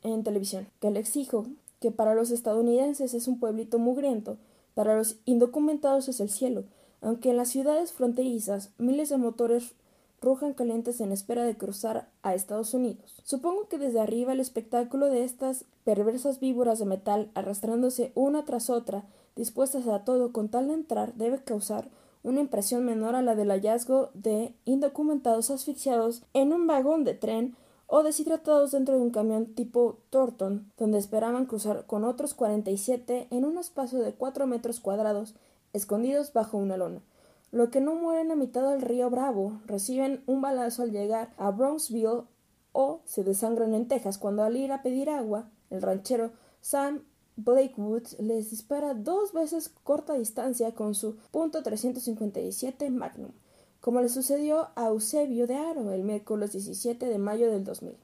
en 0.02 0.24
televisión, 0.24 0.66
que 0.80 0.90
le 0.90 1.00
exijo 1.00 1.46
que 1.80 1.90
para 1.90 2.14
los 2.14 2.30
estadounidenses 2.30 3.14
es 3.14 3.26
un 3.26 3.40
pueblito 3.40 3.78
mugriento, 3.78 4.36
para 4.74 4.96
los 4.96 5.16
indocumentados 5.24 6.08
es 6.08 6.20
el 6.20 6.30
cielo, 6.30 6.64
aunque 7.00 7.30
en 7.30 7.36
las 7.36 7.48
ciudades 7.48 7.92
fronterizas 7.92 8.70
miles 8.78 9.08
de 9.08 9.16
motores 9.16 9.72
rujan 10.20 10.52
calientes 10.52 11.00
en 11.00 11.12
espera 11.12 11.44
de 11.44 11.56
cruzar 11.56 12.08
a 12.22 12.34
Estados 12.34 12.74
Unidos. 12.74 13.20
Supongo 13.24 13.68
que 13.68 13.78
desde 13.78 14.00
arriba 14.00 14.32
el 14.32 14.40
espectáculo 14.40 15.06
de 15.06 15.24
estas 15.24 15.64
perversas 15.84 16.40
víboras 16.40 16.78
de 16.78 16.84
metal 16.84 17.30
arrastrándose 17.34 18.12
una 18.14 18.44
tras 18.44 18.68
otra, 18.68 19.04
dispuestas 19.34 19.86
a 19.88 20.04
todo 20.04 20.32
con 20.32 20.48
tal 20.48 20.68
de 20.68 20.74
entrar, 20.74 21.14
debe 21.14 21.42
causar 21.42 21.88
una 22.22 22.40
impresión 22.40 22.84
menor 22.84 23.14
a 23.14 23.22
la 23.22 23.34
del 23.34 23.50
hallazgo 23.50 24.10
de 24.12 24.52
indocumentados 24.66 25.50
asfixiados 25.50 26.22
en 26.34 26.52
un 26.52 26.66
vagón 26.66 27.04
de 27.04 27.14
tren 27.14 27.56
o 27.92 28.04
deshidratados 28.04 28.70
dentro 28.70 28.94
de 28.94 29.02
un 29.02 29.10
camión 29.10 29.46
tipo 29.46 29.98
Thornton, 30.10 30.70
donde 30.78 30.98
esperaban 30.98 31.46
cruzar 31.46 31.86
con 31.86 32.04
otros 32.04 32.34
47 32.34 33.26
en 33.30 33.44
un 33.44 33.58
espacio 33.58 33.98
de 33.98 34.14
4 34.14 34.46
metros 34.46 34.78
cuadrados, 34.78 35.34
escondidos 35.72 36.32
bajo 36.32 36.56
una 36.56 36.76
lona. 36.76 37.02
Lo 37.50 37.70
que 37.70 37.80
no 37.80 37.96
mueren 37.96 38.30
a 38.30 38.36
mitad 38.36 38.70
del 38.70 38.80
río 38.80 39.10
Bravo 39.10 39.60
reciben 39.66 40.22
un 40.26 40.40
balazo 40.40 40.82
al 40.82 40.92
llegar 40.92 41.34
a 41.36 41.50
Brownsville 41.50 42.22
o 42.70 43.00
se 43.06 43.24
desangran 43.24 43.74
en 43.74 43.88
Texas 43.88 44.18
cuando 44.18 44.44
al 44.44 44.56
ir 44.56 44.70
a 44.70 44.82
pedir 44.82 45.10
agua, 45.10 45.50
el 45.68 45.82
ranchero 45.82 46.30
Sam 46.60 47.02
Blakewood 47.34 48.06
les 48.20 48.50
dispara 48.50 48.94
dos 48.94 49.32
veces 49.32 49.68
corta 49.82 50.14
distancia 50.14 50.76
con 50.76 50.94
su 50.94 51.16
.357 51.32 52.88
Magnum 52.90 53.32
como 53.80 54.00
le 54.00 54.08
sucedió 54.08 54.68
a 54.76 54.88
Eusebio 54.88 55.46
de 55.46 55.56
Aro 55.56 55.92
el 55.92 56.02
miércoles 56.02 56.52
17 56.52 57.06
de 57.06 57.18
mayo 57.18 57.50
del 57.50 57.64
2000. 57.64 57.96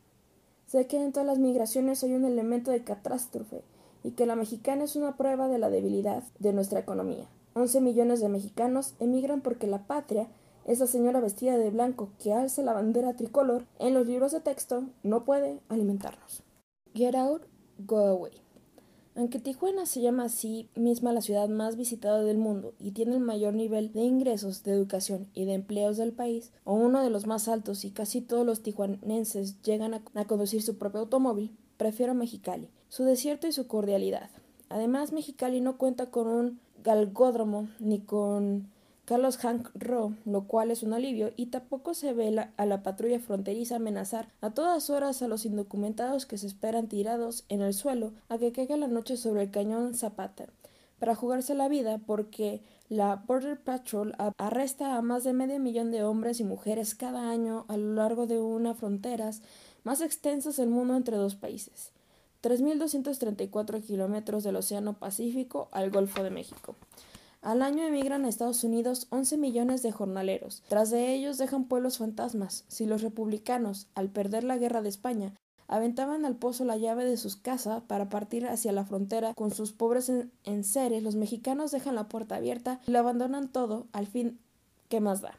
Sé 0.66 0.86
que 0.86 0.96
en 0.96 1.12
todas 1.12 1.26
las 1.26 1.38
migraciones 1.38 2.02
hay 2.02 2.14
un 2.14 2.24
elemento 2.24 2.70
de 2.70 2.82
catástrofe 2.82 3.62
y 4.02 4.12
que 4.12 4.26
la 4.26 4.36
mexicana 4.36 4.84
es 4.84 4.96
una 4.96 5.16
prueba 5.16 5.48
de 5.48 5.58
la 5.58 5.70
debilidad 5.70 6.22
de 6.38 6.52
nuestra 6.52 6.80
economía. 6.80 7.28
11 7.54 7.80
millones 7.80 8.20
de 8.20 8.28
mexicanos 8.28 8.94
emigran 9.00 9.40
porque 9.40 9.66
la 9.66 9.86
patria, 9.86 10.28
esa 10.66 10.86
señora 10.86 11.20
vestida 11.20 11.56
de 11.56 11.70
blanco 11.70 12.10
que 12.22 12.32
alza 12.32 12.62
la 12.62 12.72
bandera 12.72 13.14
tricolor 13.14 13.64
en 13.78 13.94
los 13.94 14.06
libros 14.06 14.32
de 14.32 14.40
texto, 14.40 14.84
no 15.02 15.24
puede 15.24 15.60
alimentarnos. 15.68 16.42
Get 16.94 17.14
out, 17.14 17.42
go 17.78 18.06
away. 18.06 18.45
Aunque 19.16 19.38
Tijuana 19.38 19.86
se 19.86 20.02
llama 20.02 20.24
así 20.24 20.68
misma 20.74 21.10
la 21.10 21.22
ciudad 21.22 21.48
más 21.48 21.76
visitada 21.76 22.22
del 22.22 22.36
mundo 22.36 22.74
y 22.78 22.90
tiene 22.90 23.14
el 23.14 23.20
mayor 23.20 23.54
nivel 23.54 23.90
de 23.94 24.02
ingresos, 24.02 24.62
de 24.62 24.72
educación 24.72 25.26
y 25.32 25.46
de 25.46 25.54
empleos 25.54 25.96
del 25.96 26.12
país, 26.12 26.52
o 26.64 26.74
uno 26.74 27.02
de 27.02 27.08
los 27.08 27.26
más 27.26 27.48
altos 27.48 27.86
y 27.86 27.90
casi 27.90 28.20
todos 28.20 28.44
los 28.44 28.62
tijuanenses 28.62 29.62
llegan 29.62 29.94
a, 29.94 30.24
conducir 30.26 30.60
su 30.60 30.76
propio 30.76 31.00
automóvil, 31.00 31.56
prefiero 31.78 32.14
Mexicali, 32.14 32.68
su 32.90 33.04
desierto 33.04 33.46
y 33.46 33.52
su 33.52 33.66
cordialidad. 33.66 34.28
Además, 34.68 35.12
Mexicali 35.12 35.62
no 35.62 35.78
cuenta 35.78 36.10
con 36.10 36.26
un 36.26 36.60
galgódromo 36.84 37.68
ni 37.78 38.00
con 38.00 38.68
Carlos 39.06 39.38
Hank 39.38 39.70
Rowe, 39.74 40.16
lo 40.24 40.48
cual 40.48 40.72
es 40.72 40.82
un 40.82 40.92
alivio, 40.92 41.32
y 41.36 41.46
tampoco 41.46 41.94
se 41.94 42.12
ve 42.12 42.50
a 42.56 42.66
la 42.66 42.82
patrulla 42.82 43.20
fronteriza 43.20 43.76
amenazar 43.76 44.28
a 44.40 44.50
todas 44.50 44.90
horas 44.90 45.22
a 45.22 45.28
los 45.28 45.46
indocumentados 45.46 46.26
que 46.26 46.36
se 46.36 46.48
esperan 46.48 46.88
tirados 46.88 47.44
en 47.48 47.62
el 47.62 47.72
suelo 47.72 48.12
a 48.28 48.36
que 48.36 48.50
caiga 48.50 48.76
la 48.76 48.88
noche 48.88 49.16
sobre 49.16 49.44
el 49.44 49.50
cañón 49.52 49.94
Zapata 49.94 50.46
para 50.98 51.14
jugarse 51.14 51.54
la 51.54 51.68
vida 51.68 51.98
porque 52.04 52.62
la 52.88 53.16
Border 53.16 53.60
Patrol 53.60 54.14
arresta 54.38 54.96
a 54.96 55.02
más 55.02 55.22
de 55.24 55.32
medio 55.32 55.60
millón 55.60 55.92
de 55.92 56.02
hombres 56.02 56.40
y 56.40 56.44
mujeres 56.44 56.96
cada 56.96 57.30
año 57.30 57.64
a 57.68 57.76
lo 57.76 57.94
largo 57.94 58.26
de 58.26 58.38
unas 58.38 58.76
fronteras 58.76 59.40
más 59.84 60.00
extensas 60.00 60.56
del 60.56 60.68
mundo 60.68 60.96
entre 60.96 61.16
dos 61.16 61.36
países. 61.36 61.92
3.234 62.42 63.82
kilómetros 63.84 64.42
del 64.42 64.56
Océano 64.56 64.94
Pacífico 64.94 65.68
al 65.72 65.90
Golfo 65.90 66.22
de 66.22 66.30
México. 66.30 66.74
Al 67.42 67.62
año 67.62 67.84
emigran 67.84 68.24
a 68.24 68.28
Estados 68.28 68.64
Unidos 68.64 69.06
11 69.10 69.36
millones 69.38 69.82
de 69.82 69.92
jornaleros. 69.92 70.62
Tras 70.68 70.90
de 70.90 71.14
ellos 71.14 71.38
dejan 71.38 71.64
pueblos 71.64 71.98
fantasmas. 71.98 72.64
Si 72.68 72.86
los 72.86 73.02
republicanos, 73.02 73.86
al 73.94 74.08
perder 74.10 74.44
la 74.44 74.56
guerra 74.56 74.82
de 74.82 74.88
España, 74.88 75.32
aventaban 75.68 76.24
al 76.24 76.36
pozo 76.36 76.64
la 76.64 76.76
llave 76.76 77.04
de 77.04 77.16
sus 77.16 77.36
casas 77.36 77.82
para 77.86 78.08
partir 78.08 78.46
hacia 78.46 78.72
la 78.72 78.84
frontera 78.84 79.34
con 79.34 79.50
sus 79.50 79.72
pobres 79.72 80.10
enseres, 80.44 81.02
los 81.02 81.16
mexicanos 81.16 81.70
dejan 81.70 81.94
la 81.94 82.08
puerta 82.08 82.36
abierta 82.36 82.80
y 82.86 82.92
lo 82.92 82.98
abandonan 82.98 83.48
todo, 83.48 83.86
al 83.92 84.06
fin, 84.06 84.38
¿qué 84.88 85.00
más 85.00 85.20
da? 85.20 85.38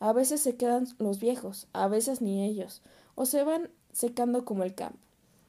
A 0.00 0.12
veces 0.12 0.40
se 0.40 0.56
quedan 0.56 0.86
los 0.98 1.20
viejos, 1.20 1.68
a 1.72 1.88
veces 1.88 2.22
ni 2.22 2.44
ellos, 2.44 2.82
o 3.14 3.26
se 3.26 3.44
van 3.44 3.70
secando 3.92 4.44
como 4.44 4.64
el 4.64 4.74
campo. 4.74 4.98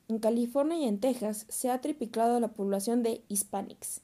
En 0.09 0.19
California 0.19 0.77
y 0.77 0.85
en 0.85 0.99
Texas 0.99 1.45
se 1.49 1.71
ha 1.71 1.81
triplicado 1.81 2.39
la 2.39 2.49
población 2.49 3.03
de 3.03 3.23
Hispanics. 3.29 4.01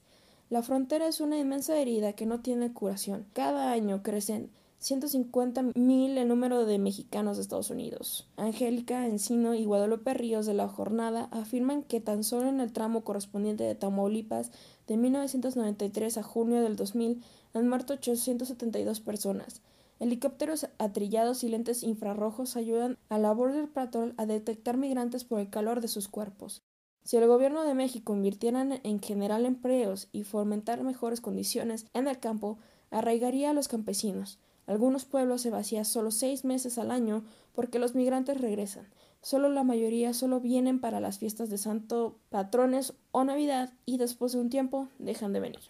La 0.50 0.64
frontera 0.64 1.08
es 1.08 1.22
una 1.22 1.38
inmensa 1.38 1.78
herida 1.78 2.14
que 2.14 2.26
no 2.26 2.40
tiene 2.40 2.74
curación. 2.74 3.28
Cada 3.34 3.72
año 3.72 4.02
crecen 4.02 4.50
150 4.80 5.62
mil 5.76 6.18
el 6.18 6.28
número 6.28 6.66
de 6.66 6.80
mexicanos 6.80 7.38
de 7.38 7.44
Estados 7.44 7.70
Unidos. 7.70 8.28
Angélica 8.36 9.06
Encino 9.06 9.54
y 9.54 9.66
Guadalupe 9.66 10.16
Ríos 10.16 10.48
de 10.48 10.56
la 10.56 10.68
jornada 10.68 11.30
afirman 11.32 11.84
que 11.84 12.02
tan 12.02 12.24
solo 12.24 12.50
en 12.50 12.62
el 12.62 12.74
tramo 12.74 13.04
correspondiente 13.04 13.64
de 13.64 13.76
Tamaulipas 13.76 14.52
de 14.88 14.98
1993 14.98 16.18
a 16.18 16.24
junio 16.24 16.64
del 16.64 16.76
2000 16.76 17.22
han 17.54 17.68
muerto 17.68 17.94
872 17.94 19.02
personas. 19.02 19.62
Helicópteros 20.00 20.68
atrillados 20.80 21.44
y 21.44 21.50
lentes 21.50 21.84
infrarrojos 21.84 22.56
ayudan 22.56 22.98
a 23.10 23.20
la 23.20 23.32
Border 23.34 23.70
Patrol 23.70 24.16
a 24.18 24.26
detectar 24.26 24.78
migrantes 24.78 25.26
por 25.26 25.42
el 25.42 25.52
calor 25.52 25.80
de 25.80 25.90
sus 25.90 26.08
cuerpos. 26.08 26.64
Si 27.04 27.18
el 27.18 27.28
gobierno 27.28 27.64
de 27.64 27.74
México 27.74 28.14
invirtiera 28.14 28.62
en 28.84 29.00
general 29.00 29.46
empleos 29.46 30.10
y 30.12 30.24
fomentar 30.24 30.84
mejores 30.84 31.22
condiciones 31.22 31.88
en 31.94 32.08
el 32.08 32.20
campo, 32.20 32.58
arraigaría 32.92 33.52
a 33.52 33.54
los 33.54 33.68
campesinos. 33.68 34.40
Algunos 34.68 35.06
pueblos 35.06 35.42
se 35.42 35.50
vacían 35.50 35.86
solo 35.86 36.12
seis 36.12 36.46
meses 36.46 36.78
al 36.78 36.92
año 36.92 37.24
porque 37.54 37.80
los 37.80 37.96
migrantes 37.96 38.40
regresan. 38.40 38.88
Solo 39.22 39.50
la 39.50 39.64
mayoría 39.64 40.14
solo 40.14 40.40
vienen 40.40 40.80
para 40.80 41.00
las 41.00 41.18
fiestas 41.18 41.50
de 41.50 41.58
santo, 41.58 42.18
patrones 42.30 42.94
o 43.12 43.24
Navidad 43.24 43.74
y 43.86 43.98
después 43.98 44.32
de 44.32 44.40
un 44.40 44.50
tiempo 44.50 44.88
dejan 45.00 45.34
de 45.34 45.40
venir. 45.40 45.62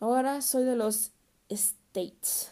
Ahora 0.00 0.42
soy 0.42 0.64
de 0.64 0.76
los 0.76 1.12
States. 1.48 2.50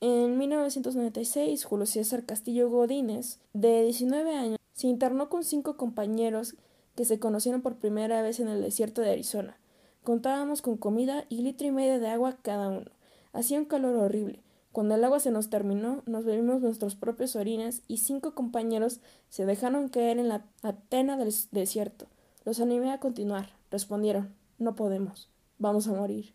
En 0.00 0.36
1996, 0.36 1.64
Julio 1.64 1.86
César 1.86 2.26
Castillo 2.26 2.68
Godínez, 2.68 3.38
de 3.54 3.84
19 3.84 4.36
años, 4.36 4.58
se 4.74 4.88
internó 4.88 5.28
con 5.28 5.44
cinco 5.44 5.76
compañeros 5.76 6.56
que 6.94 7.04
se 7.04 7.18
conocieron 7.18 7.62
por 7.62 7.76
primera 7.76 8.22
vez 8.22 8.40
en 8.40 8.48
el 8.48 8.60
desierto 8.60 9.00
de 9.00 9.10
Arizona. 9.10 9.56
Contábamos 10.02 10.62
con 10.62 10.76
comida 10.76 11.24
y 11.28 11.42
litro 11.42 11.66
y 11.66 11.70
medio 11.70 11.98
de 11.98 12.08
agua 12.08 12.36
cada 12.42 12.68
uno. 12.68 12.90
Hacía 13.32 13.58
un 13.58 13.64
calor 13.64 13.96
horrible. 13.96 14.42
Cuando 14.72 14.96
el 14.96 15.04
agua 15.04 15.20
se 15.20 15.30
nos 15.30 15.50
terminó, 15.50 16.02
nos 16.06 16.24
bebimos 16.24 16.60
nuestros 16.60 16.96
propios 16.96 17.36
orines 17.36 17.82
y 17.88 17.98
cinco 17.98 18.34
compañeros 18.34 19.00
se 19.28 19.46
dejaron 19.46 19.88
caer 19.88 20.18
en 20.18 20.28
la 20.28 20.44
atena 20.62 21.16
del 21.16 21.32
desierto. 21.52 22.06
Los 22.44 22.60
animé 22.60 22.90
a 22.90 23.00
continuar. 23.00 23.50
Respondieron, 23.70 24.34
no 24.58 24.74
podemos. 24.74 25.30
Vamos 25.58 25.86
a 25.86 25.92
morir. 25.92 26.34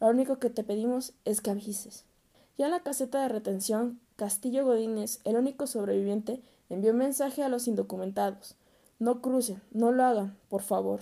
Lo 0.00 0.08
único 0.08 0.38
que 0.38 0.50
te 0.50 0.64
pedimos 0.64 1.12
es 1.24 1.40
que 1.40 1.50
avises. 1.50 2.04
Ya 2.56 2.66
en 2.66 2.70
la 2.72 2.80
caseta 2.80 3.22
de 3.22 3.28
retención, 3.28 4.00
Castillo 4.16 4.64
Godínez, 4.64 5.20
el 5.24 5.36
único 5.36 5.66
sobreviviente, 5.66 6.40
envió 6.70 6.94
mensaje 6.94 7.42
a 7.42 7.50
los 7.50 7.68
indocumentados. 7.68 8.56
No 8.98 9.20
crucen, 9.20 9.60
no 9.72 9.92
lo 9.92 10.04
hagan, 10.04 10.38
por 10.48 10.62
favor. 10.62 11.00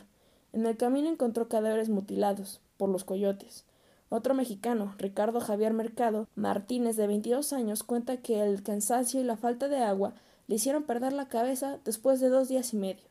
En 0.52 0.66
el 0.66 0.76
camino 0.76 1.08
encontró 1.08 1.48
cadáveres 1.48 1.88
mutilados 1.88 2.60
por 2.76 2.88
los 2.88 3.04
coyotes. 3.04 3.64
Otro 4.08 4.34
mexicano, 4.34 4.94
Ricardo 4.96 5.40
Javier 5.40 5.74
Mercado 5.74 6.26
Martínez, 6.34 6.96
de 6.96 7.06
22 7.06 7.52
años, 7.52 7.82
cuenta 7.82 8.16
que 8.16 8.42
el 8.42 8.62
cansancio 8.62 9.20
y 9.20 9.24
la 9.24 9.36
falta 9.36 9.68
de 9.68 9.78
agua 9.78 10.14
le 10.46 10.56
hicieron 10.56 10.84
perder 10.84 11.12
la 11.12 11.28
cabeza 11.28 11.78
después 11.84 12.18
de 12.18 12.30
dos 12.30 12.48
días 12.48 12.72
y 12.72 12.78
medio. 12.78 13.04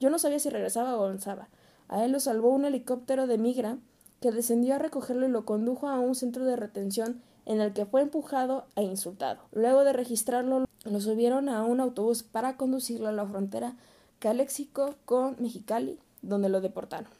Yo 0.00 0.10
no 0.10 0.18
sabía 0.18 0.38
si 0.38 0.50
regresaba 0.50 0.96
o 0.96 1.04
avanzaba. 1.04 1.48
A 1.88 2.04
él 2.04 2.12
lo 2.12 2.20
salvó 2.20 2.50
un 2.50 2.66
helicóptero 2.66 3.26
de 3.26 3.38
migra 3.38 3.78
que 4.20 4.32
descendió 4.32 4.74
a 4.74 4.78
recogerlo 4.78 5.26
y 5.26 5.30
lo 5.30 5.46
condujo 5.46 5.88
a 5.88 5.98
un 5.98 6.14
centro 6.14 6.44
de 6.44 6.56
retención 6.56 7.22
en 7.46 7.60
el 7.60 7.72
que 7.72 7.86
fue 7.86 8.02
empujado 8.02 8.66
e 8.76 8.82
insultado. 8.82 9.40
Luego 9.52 9.84
de 9.84 9.92
registrarlo, 9.92 10.64
lo 10.84 11.00
subieron 11.00 11.48
a 11.48 11.62
un 11.64 11.80
autobús 11.80 12.22
para 12.22 12.56
conducirlo 12.56 13.08
a 13.08 13.12
la 13.12 13.26
frontera 13.26 13.76
Caléxico 14.18 14.94
con 15.04 15.36
Mexicali, 15.38 15.98
donde 16.22 16.48
lo 16.48 16.60
deportaron. 16.60 17.10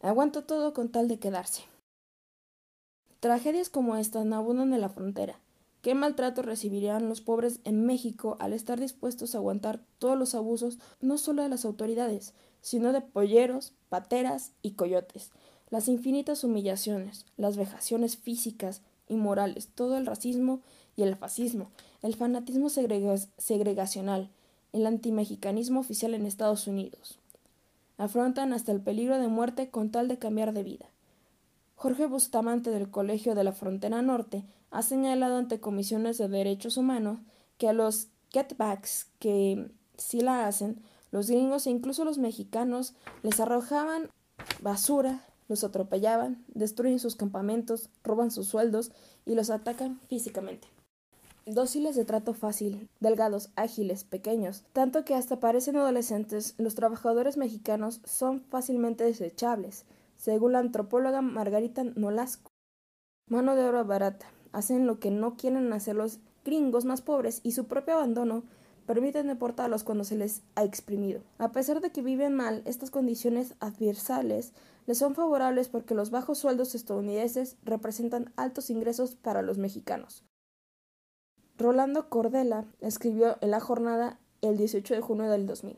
Aguanto 0.00 0.44
todo 0.44 0.72
con 0.72 0.90
tal 0.90 1.08
de 1.08 1.18
quedarse. 1.18 1.62
Tragedias 3.20 3.68
como 3.68 3.96
estas 3.96 4.24
no 4.24 4.36
abundan 4.36 4.72
en 4.74 4.80
la 4.80 4.88
frontera. 4.88 5.38
¿Qué 5.80 5.94
maltrato 5.94 6.42
recibirían 6.42 7.08
los 7.08 7.20
pobres 7.20 7.60
en 7.64 7.86
México 7.86 8.36
al 8.38 8.52
estar 8.52 8.78
dispuestos 8.78 9.34
a 9.34 9.38
aguantar 9.38 9.80
todos 9.98 10.16
los 10.16 10.34
abusos 10.34 10.78
no 11.00 11.18
solo 11.18 11.42
de 11.42 11.48
las 11.48 11.64
autoridades, 11.64 12.34
sino 12.60 12.92
de 12.92 13.00
polleros, 13.00 13.74
pateras 13.88 14.52
y 14.62 14.72
coyotes, 14.72 15.32
las 15.72 15.88
infinitas 15.88 16.44
humillaciones, 16.44 17.24
las 17.38 17.56
vejaciones 17.56 18.18
físicas 18.18 18.82
y 19.08 19.16
morales, 19.16 19.68
todo 19.74 19.96
el 19.96 20.04
racismo 20.04 20.60
y 20.96 21.02
el 21.02 21.16
fascismo, 21.16 21.70
el 22.02 22.14
fanatismo 22.14 22.68
segregacional, 22.68 24.28
el 24.74 24.86
antimexicanismo 24.86 25.80
oficial 25.80 26.12
en 26.12 26.26
Estados 26.26 26.66
Unidos. 26.66 27.18
Afrontan 27.96 28.52
hasta 28.52 28.70
el 28.70 28.82
peligro 28.82 29.18
de 29.18 29.28
muerte 29.28 29.70
con 29.70 29.90
tal 29.90 30.08
de 30.08 30.18
cambiar 30.18 30.52
de 30.52 30.62
vida. 30.62 30.90
Jorge 31.74 32.04
Bustamante 32.04 32.68
del 32.68 32.90
Colegio 32.90 33.34
de 33.34 33.44
la 33.44 33.52
Frontera 33.52 34.02
Norte 34.02 34.44
ha 34.70 34.82
señalado 34.82 35.38
ante 35.38 35.58
comisiones 35.58 36.18
de 36.18 36.28
derechos 36.28 36.76
humanos 36.76 37.20
que 37.56 37.68
a 37.68 37.72
los 37.72 38.08
getbacks 38.28 39.06
que 39.18 39.70
sí 39.96 40.20
la 40.20 40.46
hacen, 40.46 40.82
los 41.12 41.30
gringos 41.30 41.66
e 41.66 41.70
incluso 41.70 42.04
los 42.04 42.18
mexicanos 42.18 42.92
les 43.22 43.40
arrojaban 43.40 44.10
basura, 44.60 45.24
los 45.48 45.64
atropellaban, 45.64 46.44
destruyen 46.48 46.98
sus 46.98 47.16
campamentos, 47.16 47.90
roban 48.02 48.30
sus 48.30 48.48
sueldos 48.48 48.92
y 49.26 49.34
los 49.34 49.50
atacan 49.50 50.00
físicamente. 50.08 50.68
Dóciles 51.44 51.96
de 51.96 52.04
trato 52.04 52.34
fácil, 52.34 52.88
delgados, 53.00 53.50
ágiles, 53.56 54.04
pequeños, 54.04 54.62
tanto 54.72 55.04
que 55.04 55.14
hasta 55.14 55.40
parecen 55.40 55.76
adolescentes, 55.76 56.54
los 56.56 56.76
trabajadores 56.76 57.36
mexicanos 57.36 58.00
son 58.04 58.42
fácilmente 58.42 59.02
desechables, 59.02 59.84
según 60.16 60.52
la 60.52 60.60
antropóloga 60.60 61.20
Margarita 61.20 61.82
Nolasco. 61.82 62.52
Mano 63.28 63.56
de 63.56 63.64
oro 63.64 63.84
barata, 63.84 64.26
hacen 64.52 64.86
lo 64.86 65.00
que 65.00 65.10
no 65.10 65.36
quieren 65.36 65.72
hacer 65.72 65.96
los 65.96 66.20
gringos 66.44 66.84
más 66.84 67.02
pobres 67.02 67.40
y 67.42 67.52
su 67.52 67.66
propio 67.66 67.94
abandono 67.94 68.44
permiten 68.86 69.26
deportarlos 69.26 69.84
cuando 69.84 70.04
se 70.04 70.16
les 70.16 70.42
ha 70.54 70.64
exprimido. 70.64 71.22
A 71.38 71.52
pesar 71.52 71.80
de 71.80 71.90
que 71.90 72.02
viven 72.02 72.34
mal, 72.34 72.62
estas 72.64 72.90
condiciones 72.90 73.54
adversales 73.60 74.52
les 74.86 74.98
son 74.98 75.14
favorables 75.14 75.68
porque 75.68 75.94
los 75.94 76.10
bajos 76.10 76.38
sueldos 76.38 76.74
estadounidenses 76.74 77.56
representan 77.64 78.32
altos 78.36 78.70
ingresos 78.70 79.14
para 79.14 79.42
los 79.42 79.58
mexicanos. 79.58 80.24
Rolando 81.58 82.08
Cordela 82.08 82.64
escribió 82.80 83.36
en 83.40 83.50
la 83.50 83.60
jornada 83.60 84.18
el 84.40 84.56
18 84.56 84.94
de 84.94 85.00
junio 85.00 85.30
del 85.30 85.46
2000. 85.46 85.76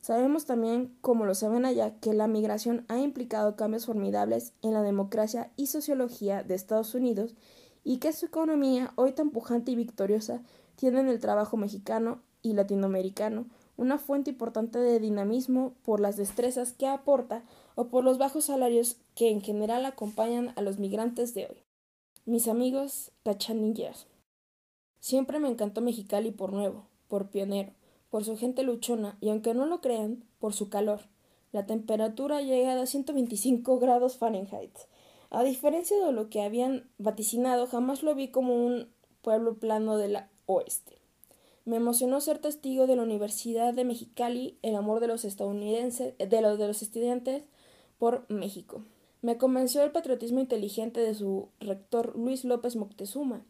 Sabemos 0.00 0.44
también, 0.44 0.94
como 1.00 1.24
lo 1.24 1.34
saben 1.34 1.64
allá, 1.64 1.98
que 2.00 2.12
la 2.12 2.26
migración 2.26 2.84
ha 2.88 2.98
implicado 2.98 3.56
cambios 3.56 3.86
formidables 3.86 4.52
en 4.60 4.74
la 4.74 4.82
democracia 4.82 5.50
y 5.56 5.68
sociología 5.68 6.42
de 6.42 6.54
Estados 6.54 6.94
Unidos 6.94 7.34
y 7.84 7.98
que 7.98 8.12
su 8.12 8.26
economía, 8.26 8.92
hoy 8.96 9.12
tan 9.12 9.30
pujante 9.30 9.70
y 9.70 9.76
victoriosa, 9.76 10.42
tiene 10.76 11.00
en 11.00 11.08
el 11.08 11.20
trabajo 11.20 11.56
mexicano 11.56 12.20
y 12.42 12.52
latinoamericano 12.52 13.46
una 13.76 13.98
fuente 13.98 14.30
importante 14.30 14.78
de 14.78 15.00
dinamismo 15.00 15.74
por 15.84 16.00
las 16.00 16.16
destrezas 16.16 16.72
que 16.72 16.86
aporta 16.86 17.42
o 17.74 17.88
por 17.88 18.04
los 18.04 18.18
bajos 18.18 18.44
salarios 18.44 18.96
que 19.14 19.30
en 19.30 19.40
general 19.40 19.84
acompañan 19.84 20.52
a 20.56 20.62
los 20.62 20.78
migrantes 20.78 21.34
de 21.34 21.46
hoy. 21.46 21.56
Mis 22.24 22.48
amigos 22.48 23.10
cachanillas. 23.24 24.06
Siempre 25.00 25.38
me 25.38 25.48
encantó 25.48 25.80
Mexicali 25.80 26.30
por 26.30 26.52
nuevo, 26.52 26.86
por 27.08 27.28
pionero, 27.28 27.72
por 28.10 28.24
su 28.24 28.36
gente 28.36 28.62
luchona 28.62 29.18
y 29.20 29.30
aunque 29.30 29.54
no 29.54 29.66
lo 29.66 29.80
crean, 29.80 30.24
por 30.38 30.52
su 30.52 30.68
calor. 30.68 31.00
La 31.52 31.66
temperatura 31.66 32.40
llega 32.40 32.80
a 32.80 32.86
125 32.86 33.78
grados 33.78 34.16
Fahrenheit. 34.16 34.76
A 35.30 35.42
diferencia 35.42 35.98
de 36.04 36.12
lo 36.12 36.30
que 36.30 36.42
habían 36.42 36.88
vaticinado, 36.98 37.66
jamás 37.66 38.02
lo 38.02 38.14
vi 38.14 38.28
como 38.28 38.54
un 38.54 38.88
pueblo 39.20 39.58
plano 39.58 39.96
del 39.96 40.16
oeste. 40.46 40.98
Me 41.64 41.76
emocionó 41.76 42.20
ser 42.20 42.38
testigo 42.38 42.86
de 42.86 42.96
la 42.96 43.02
Universidad 43.02 43.72
de 43.72 43.84
Mexicali, 43.84 44.58
el 44.62 44.74
amor 44.76 45.00
de 45.00 45.06
los 45.06 45.24
estadounidenses, 45.24 46.14
de 46.18 46.40
los, 46.42 46.58
de 46.58 46.66
los 46.66 46.82
estudiantes 46.82 47.42
por 47.98 48.26
México. 48.28 48.82
Me 49.22 49.38
convenció 49.38 49.82
el 49.82 49.90
patriotismo 49.90 50.40
inteligente 50.40 51.00
de 51.00 51.14
su 51.14 51.48
rector 51.60 52.14
Luis 52.16 52.44
López 52.44 52.76
Moctezuma. 52.76 53.42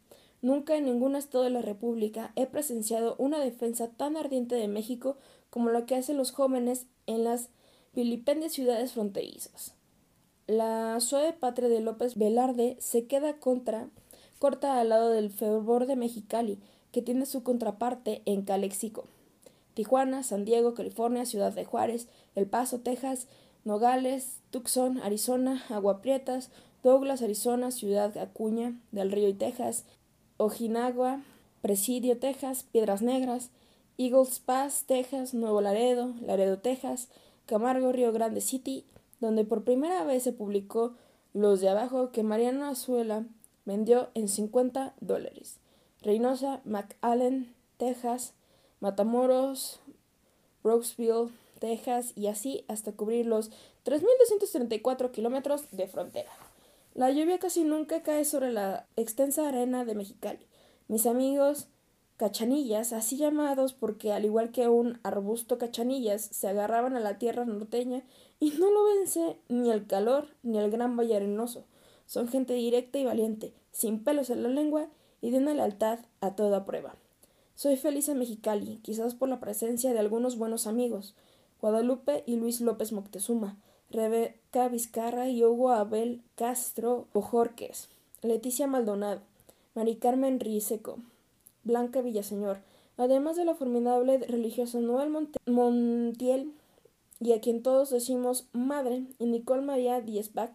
Nunca 0.43 0.77
en 0.77 0.85
ningún 0.85 1.17
estado 1.17 1.43
de 1.43 1.51
la 1.51 1.63
República 1.63 2.33
he 2.37 2.47
presenciado 2.47 3.17
una 3.19 3.41
defensa 3.41 3.89
tan 3.89 4.17
ardiente 4.17 4.55
de 4.55 4.69
México 4.69 5.17
como 5.51 5.71
la 5.71 5.87
que 5.87 5.97
hacen 5.97 6.17
los 6.17 6.31
jóvenes 6.31 6.87
en 7.07 7.25
las 7.25 7.49
vilipendias 7.95 8.53
ciudades 8.53 8.93
fronterizas. 8.93 9.75
La 10.47 11.01
suave 11.01 11.33
patria 11.33 11.69
de 11.69 11.81
López 11.81 12.17
Velarde 12.17 12.77
se 12.79 13.07
queda 13.07 13.39
contra, 13.41 13.89
corta 14.39 14.79
al 14.79 14.91
lado 14.91 15.11
del 15.11 15.31
fervor 15.31 15.87
de 15.87 15.97
Mexicali, 15.97 16.59
que 16.95 17.03
tiene 17.03 17.27
su 17.27 17.43
contraparte 17.43 18.23
en 18.25 18.43
Calexico. 18.43 19.05
Tijuana, 19.75 20.23
San 20.23 20.45
Diego, 20.45 20.75
California, 20.75 21.27
Ciudad 21.27 21.53
de 21.53 21.65
Juárez, 21.65 22.07
El 22.37 22.47
Paso, 22.47 22.79
Texas, 22.79 23.27
Nogales, 23.65 24.39
Tucson, 24.53 24.99
Arizona, 24.99 25.65
Aguaprietas, 25.71 26.51
Douglas, 26.85 27.21
Arizona, 27.21 27.73
Ciudad 27.73 28.17
Acuña 28.17 28.79
del 28.93 29.11
Río 29.11 29.29
y 29.29 29.35
Texas, 29.35 29.85
Ojinagua, 30.37 31.25
Presidio, 31.63 32.17
Texas, 32.19 32.65
Piedras 32.71 33.03
Negras, 33.03 33.51
Eagles 33.99 34.39
Pass, 34.39 34.85
Texas, 34.87 35.35
Nuevo 35.35 35.61
Laredo, 35.61 36.15
Laredo, 36.25 36.59
Texas, 36.59 37.09
Camargo, 37.47 37.91
Río 37.91 38.13
Grande 38.13 38.41
City, 38.41 38.85
donde 39.19 39.45
por 39.45 39.65
primera 39.65 40.05
vez 40.05 40.23
se 40.23 40.33
publicó 40.33 40.95
Los 41.33 41.61
de 41.61 41.71
Abajo 41.71 42.13
que 42.13 42.23
Mariano 42.23 42.67
Azuela 42.67 43.25
vendió 43.65 44.11
en 44.15 44.29
50 44.29 44.95
dólares. 45.01 45.59
Reynosa, 46.05 46.61
McAllen, 46.65 47.55
Texas, 47.79 48.35
Matamoros, 48.81 49.81
Brooksville, 50.63 51.31
Texas 51.59 52.13
y 52.15 52.27
así 52.27 52.65
hasta 52.69 52.93
cubrir 52.93 53.27
los 53.27 53.51
3.234 53.87 55.11
kilómetros 55.11 55.67
de 55.71 55.87
frontera. 55.87 56.31
La 56.95 57.11
lluvia 57.11 57.39
casi 57.39 57.65
nunca 57.65 58.03
cae 58.03 58.25
sobre 58.25 58.53
la 58.53 58.87
extensa 58.97 59.49
arena 59.49 59.85
de 59.85 59.95
Mexicali. 59.95 60.47
Mis 60.89 61.07
amigos 61.07 61.69
cachanillas, 62.19 62.93
así 62.93 63.17
llamados 63.17 63.73
porque 63.73 64.13
al 64.13 64.25
igual 64.25 64.53
que 64.53 64.69
un 64.69 65.01
arbusto 65.03 65.59
cachanillas, 65.59 66.23
se 66.23 66.49
agarraban 66.49 66.97
a 66.97 67.01
la 67.01 67.19
tierra 67.19 67.45
norteña 67.45 68.05
y 68.39 68.51
no 68.51 68.71
lo 68.71 68.85
vence 68.85 69.39
ni 69.49 69.71
el 69.71 69.87
calor 69.87 70.29
ni 70.43 70.59
el 70.59 70.71
gran 70.71 70.97
valle 70.97 71.17
arenoso. 71.17 71.65
Son 72.07 72.29
gente 72.29 72.53
directa 72.53 72.99
y 72.99 73.05
valiente, 73.05 73.55
sin 73.73 74.05
pelos 74.05 74.29
en 74.31 74.43
la 74.43 74.51
lengua 74.51 74.89
y 75.25 75.31
de 75.31 75.39
una 75.39 75.55
lealtad 75.55 76.01
a 76.21 76.37
toda 76.37 76.67
prueba. 76.67 76.97
Soy 77.55 77.79
feliz 77.79 78.11
en 78.11 78.19
Mexicali, 78.19 78.79
quizás 78.83 79.15
por 79.15 79.31
la 79.31 79.41
presencia 79.41 79.95
de 79.95 79.99
algunos 79.99 80.37
buenos 80.37 80.67
amigos, 80.67 81.15
Guadalupe 81.63 82.25
y 82.27 82.37
Luis 82.37 82.61
López 82.61 82.93
Moctezuma, 82.93 83.57
Rebeca 83.91 84.69
Vizcarra 84.69 85.31
y 85.31 85.43
Hugo 85.43 85.71
Abel 85.71 86.21
Castro 86.35 87.07
Bojorques, 87.15 87.89
Leticia 88.21 88.67
Maldonado, 88.67 89.23
Mari 89.75 89.97
Carmen 89.97 90.39
Blanca 91.63 92.03
Villaseñor, 92.03 92.59
además 92.99 93.37
de 93.37 93.47
la 93.47 93.55
formidable 93.55 94.19
religiosa 94.19 94.79
Noel 94.79 95.11
Montiel, 95.47 96.53
y 97.19 97.33
a 97.33 97.41
quien 97.41 97.63
todos 97.63 97.89
decimos 97.89 98.45
madre, 98.53 99.05
y 99.19 99.25
Nicole 99.25 99.63
María 99.63 100.03
Diezbach, 100.03 100.53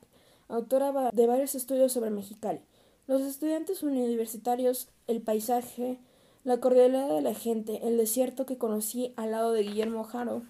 autora 0.47 1.09
de 1.11 1.25
varios 1.25 1.55
estudios 1.55 1.91
sobre 1.91 2.11
Mexicali. 2.11 2.59
Los 3.09 3.23
estudiantes 3.23 3.81
universitarios, 3.81 4.87
el 5.07 5.19
paisaje, 5.19 5.97
la 6.43 6.59
cordialidad 6.59 7.09
de 7.09 7.23
la 7.23 7.33
gente, 7.33 7.87
el 7.87 7.97
desierto 7.97 8.45
que 8.45 8.59
conocí 8.59 9.13
al 9.15 9.31
lado 9.31 9.51
de 9.51 9.63
Guillermo 9.63 10.03
Jaro, 10.03 10.43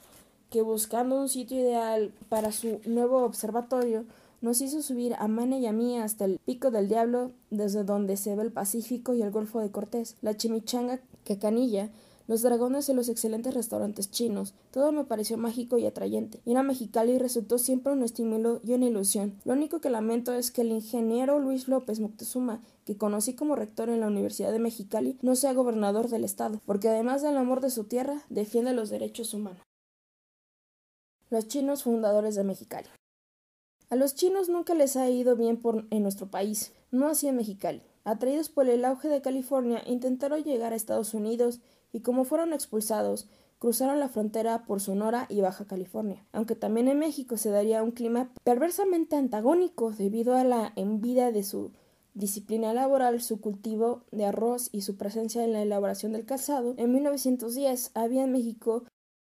que 0.49 0.61
buscando 0.61 1.15
un 1.21 1.29
sitio 1.29 1.57
ideal 1.57 2.11
para 2.27 2.51
su 2.51 2.81
nuevo 2.85 3.23
observatorio, 3.23 4.03
nos 4.41 4.59
hizo 4.59 4.81
subir 4.81 5.15
a 5.19 5.29
Mane 5.29 5.59
y 5.59 5.67
a 5.67 5.71
mí 5.71 5.97
hasta 5.99 6.25
el 6.25 6.37
Pico 6.39 6.69
del 6.69 6.89
Diablo, 6.89 7.31
desde 7.49 7.85
donde 7.85 8.17
se 8.17 8.35
ve 8.35 8.43
el 8.43 8.51
Pacífico 8.51 9.13
y 9.13 9.21
el 9.21 9.31
Golfo 9.31 9.61
de 9.61 9.71
Cortés, 9.71 10.17
la 10.21 10.35
chimichanga 10.35 10.99
Cacanilla, 11.23 11.89
los 12.29 12.43
dragones 12.43 12.87
y 12.87 12.93
los 12.93 13.09
excelentes 13.09 13.55
restaurantes 13.55 14.11
chinos. 14.11 14.53
Todo 14.69 14.91
me 14.91 15.03
pareció 15.03 15.35
mágico 15.35 15.79
y 15.79 15.87
atrayente. 15.87 16.41
Ir 16.45 16.57
a 16.57 16.63
Mexicali 16.63 17.17
resultó 17.17 17.57
siempre 17.57 17.91
un 17.91 18.03
estímulo 18.03 18.61
y 18.63 18.73
una 18.73 18.85
ilusión. 18.85 19.41
Lo 19.45 19.53
único 19.53 19.81
que 19.81 19.89
lamento 19.89 20.31
es 20.33 20.51
que 20.51 20.61
el 20.61 20.71
ingeniero 20.71 21.39
Luis 21.39 21.67
López 21.67 21.99
Moctezuma, 21.99 22.61
que 22.85 22.97
conocí 22.97 23.33
como 23.33 23.55
rector 23.55 23.89
en 23.89 23.99
la 23.99 24.05
Universidad 24.05 24.51
de 24.51 24.59
Mexicali, 24.59 25.17
no 25.23 25.35
sea 25.35 25.53
gobernador 25.53 26.07
del 26.07 26.23
estado, 26.23 26.61
porque 26.67 26.87
además 26.87 27.23
del 27.23 27.35
amor 27.35 27.61
de 27.61 27.71
su 27.71 27.85
tierra, 27.85 28.21
defiende 28.29 28.73
los 28.73 28.91
derechos 28.91 29.33
humanos. 29.33 29.63
Los 31.31 31.47
chinos 31.47 31.81
fundadores 31.81 32.35
de 32.35 32.43
Mexicali. 32.43 32.89
A 33.89 33.95
los 33.95 34.13
chinos 34.13 34.49
nunca 34.49 34.75
les 34.75 34.97
ha 34.97 35.09
ido 35.09 35.35
bien 35.35 35.57
por, 35.57 35.87
en 35.89 36.03
nuestro 36.03 36.29
país, 36.29 36.73
no 36.91 37.07
así 37.07 37.27
en 37.27 37.37
Mexicali. 37.37 37.81
Atraídos 38.03 38.49
por 38.49 38.69
el 38.69 38.85
auge 38.85 39.07
de 39.07 39.23
California, 39.23 39.81
intentaron 39.87 40.43
llegar 40.43 40.73
a 40.73 40.75
Estados 40.75 41.15
Unidos 41.15 41.59
y 41.91 42.01
como 42.01 42.23
fueron 42.23 42.53
expulsados, 42.53 43.27
cruzaron 43.59 43.99
la 43.99 44.09
frontera 44.09 44.65
por 44.65 44.79
Sonora 44.79 45.25
y 45.29 45.41
Baja 45.41 45.65
California, 45.65 46.25
aunque 46.31 46.55
también 46.55 46.87
en 46.87 46.99
México 46.99 47.37
se 47.37 47.49
daría 47.49 47.83
un 47.83 47.91
clima 47.91 48.31
perversamente 48.43 49.15
antagónico 49.15 49.91
debido 49.91 50.35
a 50.35 50.43
la 50.43 50.71
envidia 50.75 51.31
de 51.31 51.43
su 51.43 51.71
disciplina 52.13 52.73
laboral, 52.73 53.21
su 53.21 53.39
cultivo 53.41 54.03
de 54.11 54.25
arroz 54.25 54.69
y 54.71 54.81
su 54.81 54.95
presencia 54.97 55.43
en 55.43 55.53
la 55.53 55.61
elaboración 55.61 56.13
del 56.13 56.25
calzado. 56.25 56.73
En 56.77 56.91
1910 56.93 57.91
había 57.93 58.23
en 58.23 58.31
México 58.31 58.83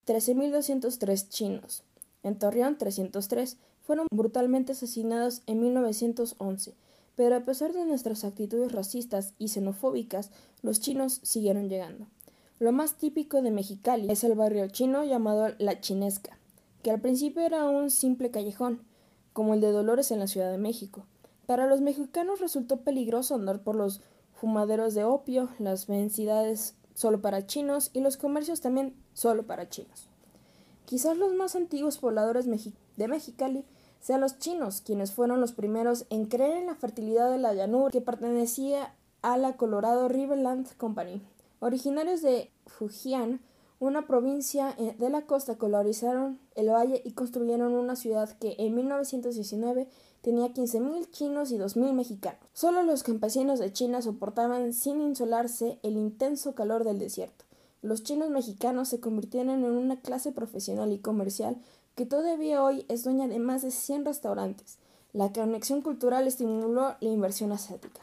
13.203 0.07 1.29
chinos. 1.29 1.83
En 2.23 2.37
Torreón 2.37 2.77
303 2.77 3.57
fueron 3.81 4.07
brutalmente 4.11 4.73
asesinados 4.73 5.41
en 5.47 5.59
1911, 5.61 6.75
pero 7.15 7.35
a 7.35 7.41
pesar 7.41 7.73
de 7.73 7.85
nuestras 7.85 8.23
actitudes 8.23 8.71
racistas 8.71 9.33
y 9.37 9.49
xenofóbicas, 9.49 10.31
los 10.61 10.79
chinos 10.79 11.19
siguieron 11.23 11.69
llegando. 11.69 12.07
Lo 12.61 12.71
más 12.71 12.93
típico 12.93 13.41
de 13.41 13.49
Mexicali 13.49 14.11
es 14.11 14.23
el 14.23 14.35
barrio 14.35 14.67
chino 14.67 15.03
llamado 15.03 15.51
La 15.57 15.79
Chinesca, 15.79 16.37
que 16.83 16.91
al 16.91 17.01
principio 17.01 17.41
era 17.41 17.67
un 17.67 17.89
simple 17.89 18.29
callejón, 18.29 18.83
como 19.33 19.55
el 19.55 19.61
de 19.61 19.71
Dolores 19.71 20.11
en 20.11 20.19
la 20.19 20.27
Ciudad 20.27 20.51
de 20.51 20.59
México. 20.59 21.07
Para 21.47 21.65
los 21.65 21.81
mexicanos 21.81 22.39
resultó 22.39 22.81
peligroso 22.81 23.33
andar 23.33 23.63
por 23.63 23.75
los 23.75 24.01
fumaderos 24.35 24.93
de 24.93 25.03
opio, 25.03 25.49
las 25.57 25.87
vencidas 25.87 26.75
solo 26.93 27.19
para 27.19 27.47
chinos 27.47 27.89
y 27.93 28.01
los 28.01 28.15
comercios 28.15 28.61
también 28.61 28.93
solo 29.15 29.41
para 29.41 29.67
chinos. 29.67 30.07
Quizás 30.85 31.17
los 31.17 31.33
más 31.33 31.55
antiguos 31.55 31.97
pobladores 31.97 32.45
de 32.45 33.07
Mexicali 33.07 33.65
sean 34.01 34.21
los 34.21 34.37
chinos, 34.37 34.81
quienes 34.81 35.13
fueron 35.13 35.41
los 35.41 35.53
primeros 35.53 36.05
en 36.11 36.25
creer 36.25 36.57
en 36.57 36.67
la 36.67 36.75
fertilidad 36.75 37.31
de 37.31 37.39
la 37.39 37.55
llanura 37.55 37.89
que 37.89 38.01
pertenecía 38.01 38.93
a 39.23 39.35
la 39.37 39.57
Colorado 39.57 40.09
Riverland 40.09 40.77
Company, 40.77 41.23
Originarios 41.63 42.23
de 42.23 42.49
Fujian, 42.65 43.39
una 43.79 44.07
provincia 44.07 44.73
eh, 44.79 44.95
de 44.97 45.11
la 45.11 45.27
costa, 45.27 45.59
colonizaron 45.59 46.39
el 46.55 46.69
valle 46.69 47.03
y 47.05 47.11
construyeron 47.11 47.73
una 47.73 47.95
ciudad 47.95 48.35
que 48.39 48.55
en 48.57 48.73
1919 48.73 49.87
tenía 50.21 50.47
15.000 50.47 51.11
chinos 51.11 51.51
y 51.51 51.59
2.000 51.59 51.93
mexicanos. 51.93 52.41
Solo 52.53 52.81
los 52.81 53.03
campesinos 53.03 53.59
de 53.59 53.71
China 53.71 54.01
soportaban 54.01 54.73
sin 54.73 55.01
insolarse 55.01 55.77
el 55.83 55.97
intenso 55.97 56.55
calor 56.55 56.83
del 56.83 56.97
desierto. 56.97 57.45
Los 57.83 58.01
chinos 58.01 58.31
mexicanos 58.31 58.89
se 58.89 58.99
convirtieron 58.99 59.63
en 59.63 59.71
una 59.71 60.01
clase 60.01 60.31
profesional 60.31 60.91
y 60.91 60.97
comercial 60.97 61.61
que 61.93 62.07
todavía 62.07 62.63
hoy 62.63 62.85
es 62.89 63.03
dueña 63.03 63.27
de 63.27 63.37
más 63.37 63.61
de 63.61 63.69
100 63.69 64.05
restaurantes. 64.05 64.79
La 65.13 65.31
conexión 65.31 65.83
cultural 65.83 66.25
estimuló 66.25 66.95
la 66.99 67.07
inversión 67.07 67.51
asiática. 67.51 68.01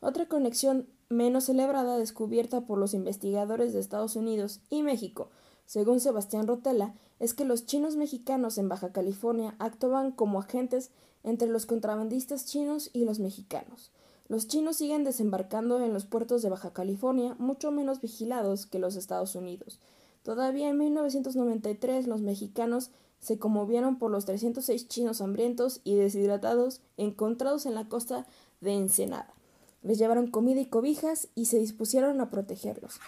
Otra 0.00 0.26
conexión 0.26 0.86
menos 1.08 1.44
celebrada 1.44 1.96
descubierta 1.96 2.62
por 2.62 2.78
los 2.78 2.94
investigadores 2.94 3.72
de 3.72 3.80
Estados 3.80 4.16
Unidos 4.16 4.60
y 4.68 4.82
México, 4.82 5.30
según 5.64 6.00
Sebastián 6.00 6.46
Rotella, 6.46 6.94
es 7.18 7.34
que 7.34 7.44
los 7.44 7.66
chinos 7.66 7.96
mexicanos 7.96 8.58
en 8.58 8.68
Baja 8.68 8.92
California 8.92 9.54
actuaban 9.58 10.12
como 10.12 10.38
agentes 10.38 10.90
entre 11.24 11.48
los 11.48 11.66
contrabandistas 11.66 12.46
chinos 12.46 12.90
y 12.92 13.04
los 13.04 13.18
mexicanos. 13.18 13.90
Los 14.28 14.46
chinos 14.46 14.76
siguen 14.76 15.04
desembarcando 15.04 15.82
en 15.82 15.92
los 15.92 16.04
puertos 16.04 16.42
de 16.42 16.50
Baja 16.50 16.72
California 16.72 17.34
mucho 17.38 17.70
menos 17.70 18.00
vigilados 18.00 18.66
que 18.66 18.78
los 18.78 18.96
Estados 18.96 19.34
Unidos. 19.34 19.80
Todavía 20.22 20.68
en 20.68 20.78
1993 20.78 22.06
los 22.06 22.20
mexicanos 22.20 22.90
se 23.20 23.38
conmovieron 23.38 23.98
por 23.98 24.10
los 24.10 24.26
306 24.26 24.88
chinos 24.88 25.20
hambrientos 25.20 25.80
y 25.84 25.96
deshidratados 25.96 26.82
encontrados 26.96 27.66
en 27.66 27.74
la 27.74 27.88
costa 27.88 28.26
de 28.60 28.74
Ensenada. 28.74 29.37
Les 29.88 29.96
llevaron 29.96 30.30
comida 30.30 30.60
y 30.60 30.66
cobijas 30.66 31.28
y 31.34 31.46
se 31.46 31.58
dispusieron 31.58 32.20
a 32.20 32.28
protegerlos. 32.28 33.00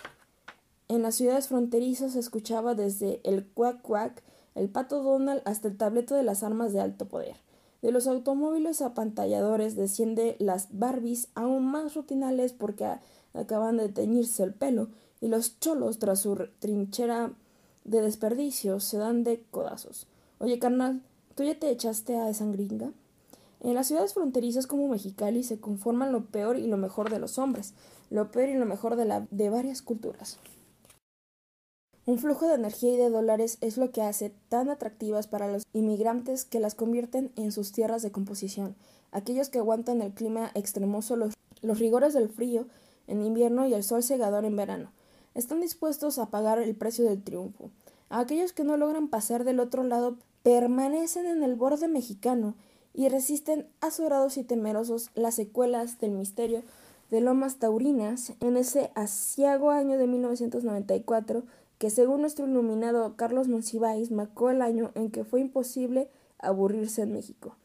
En 0.88 1.02
las 1.02 1.14
ciudades 1.14 1.48
fronterizas 1.48 2.12
se 2.12 2.20
escuchaba 2.20 2.74
desde 2.74 3.20
el 3.22 3.44
cuac 3.44 3.82
cuac, 3.82 4.22
el 4.54 4.70
pato 4.70 5.02
Donald 5.02 5.42
hasta 5.44 5.68
el 5.68 5.76
tableto 5.76 6.14
de 6.14 6.22
las 6.22 6.42
armas 6.42 6.72
de 6.72 6.80
alto 6.80 7.06
poder. 7.06 7.36
De 7.82 7.92
los 7.92 8.06
automóviles 8.06 8.80
apantalladores 8.80 9.76
desciende 9.76 10.36
las 10.38 10.68
Barbies 10.70 11.28
aún 11.34 11.66
más 11.66 11.94
rutinales 11.94 12.54
porque 12.54 12.86
acaban 13.34 13.76
de 13.76 13.90
teñirse 13.90 14.42
el 14.42 14.54
pelo 14.54 14.88
y 15.20 15.28
los 15.28 15.60
cholos 15.60 15.98
tras 15.98 16.20
su 16.20 16.48
trinchera 16.60 17.34
de 17.84 18.00
desperdicio 18.00 18.80
se 18.80 18.96
dan 18.96 19.22
de 19.22 19.44
codazos. 19.50 20.06
Oye, 20.38 20.58
carnal, 20.58 21.02
¿tú 21.34 21.42
ya 21.42 21.58
te 21.58 21.68
echaste 21.68 22.16
a 22.16 22.30
esa 22.30 22.46
gringa? 22.46 22.90
En 23.62 23.74
las 23.74 23.88
ciudades 23.88 24.14
fronterizas 24.14 24.66
como 24.66 24.88
Mexicali 24.88 25.42
se 25.42 25.60
conforman 25.60 26.12
lo 26.12 26.24
peor 26.26 26.58
y 26.58 26.66
lo 26.66 26.78
mejor 26.78 27.10
de 27.10 27.18
los 27.18 27.38
hombres, 27.38 27.74
lo 28.08 28.30
peor 28.30 28.48
y 28.48 28.54
lo 28.54 28.64
mejor 28.64 28.96
de, 28.96 29.04
la, 29.04 29.26
de 29.30 29.50
varias 29.50 29.82
culturas. 29.82 30.38
Un 32.06 32.18
flujo 32.18 32.48
de 32.48 32.54
energía 32.54 32.94
y 32.94 32.96
de 32.96 33.10
dólares 33.10 33.58
es 33.60 33.76
lo 33.76 33.92
que 33.92 34.00
hace 34.00 34.32
tan 34.48 34.70
atractivas 34.70 35.26
para 35.26 35.46
los 35.46 35.64
inmigrantes 35.74 36.46
que 36.46 36.58
las 36.58 36.74
convierten 36.74 37.30
en 37.36 37.52
sus 37.52 37.72
tierras 37.72 38.00
de 38.00 38.10
composición, 38.10 38.74
aquellos 39.12 39.50
que 39.50 39.58
aguantan 39.58 40.00
el 40.00 40.12
clima 40.12 40.50
extremoso, 40.54 41.16
los, 41.16 41.34
los 41.60 41.78
rigores 41.78 42.14
del 42.14 42.30
frío 42.30 42.66
en 43.06 43.22
invierno 43.22 43.66
y 43.66 43.74
el 43.74 43.84
sol 43.84 44.02
cegador 44.02 44.46
en 44.46 44.56
verano. 44.56 44.90
Están 45.34 45.60
dispuestos 45.60 46.18
a 46.18 46.30
pagar 46.30 46.58
el 46.58 46.74
precio 46.74 47.04
del 47.04 47.22
triunfo. 47.22 47.70
A 48.08 48.20
aquellos 48.20 48.52
que 48.54 48.64
no 48.64 48.78
logran 48.78 49.08
pasar 49.08 49.44
del 49.44 49.60
otro 49.60 49.84
lado 49.84 50.16
permanecen 50.42 51.26
en 51.26 51.42
el 51.42 51.54
borde 51.54 51.86
mexicano 51.86 52.54
y 52.94 53.08
resisten 53.08 53.68
azorados 53.80 54.36
y 54.36 54.44
temerosos 54.44 55.10
las 55.14 55.34
secuelas 55.34 55.98
del 56.00 56.12
misterio 56.12 56.62
de 57.10 57.20
Lomas 57.20 57.56
Taurinas 57.56 58.32
en 58.40 58.56
ese 58.56 58.90
asiago 58.94 59.70
año 59.70 59.98
de 59.98 60.06
1994 60.06 61.44
que 61.78 61.90
según 61.90 62.20
nuestro 62.20 62.46
iluminado 62.46 63.16
Carlos 63.16 63.48
Monsiváis 63.48 64.10
marcó 64.10 64.50
el 64.50 64.60
año 64.62 64.92
en 64.94 65.10
que 65.10 65.24
fue 65.24 65.40
imposible 65.40 66.10
aburrirse 66.38 67.02
en 67.02 67.12
México. 67.12 67.56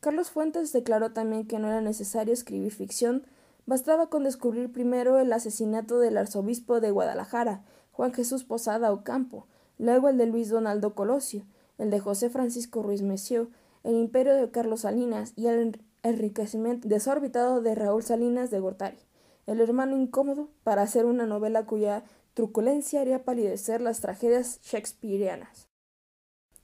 Carlos 0.00 0.30
Fuentes 0.30 0.72
declaró 0.72 1.12
también 1.12 1.46
que 1.46 1.58
no 1.58 1.68
era 1.68 1.80
necesario 1.80 2.32
escribir 2.32 2.72
ficción, 2.72 3.24
bastaba 3.66 4.08
con 4.08 4.24
descubrir 4.24 4.70
primero 4.70 5.18
el 5.18 5.32
asesinato 5.32 5.98
del 5.98 6.18
arzobispo 6.18 6.80
de 6.80 6.90
Guadalajara, 6.90 7.64
Juan 7.92 8.12
Jesús 8.12 8.44
Posada 8.44 8.92
Ocampo, 8.92 9.46
luego 9.78 10.08
el 10.08 10.18
de 10.18 10.26
Luis 10.26 10.50
Donaldo 10.50 10.94
Colosio, 10.94 11.44
el 11.78 11.90
de 11.90 12.00
José 12.00 12.30
Francisco 12.30 12.82
Ruiz 12.82 13.02
Meció, 13.02 13.48
el 13.84 13.96
imperio 13.96 14.34
de 14.34 14.50
Carlos 14.50 14.80
Salinas 14.80 15.34
y 15.36 15.46
el 15.46 15.80
enriquecimiento 16.02 16.88
desorbitado 16.88 17.60
de 17.60 17.74
Raúl 17.74 18.02
Salinas 18.02 18.50
de 18.50 18.58
Gortari, 18.58 18.98
el 19.46 19.60
hermano 19.60 19.96
incómodo 19.96 20.48
para 20.64 20.82
hacer 20.82 21.04
una 21.04 21.26
novela 21.26 21.66
cuya 21.66 22.02
truculencia 22.32 23.02
haría 23.02 23.24
palidecer 23.24 23.80
las 23.80 24.00
tragedias 24.00 24.60
shakespearianas. 24.62 25.68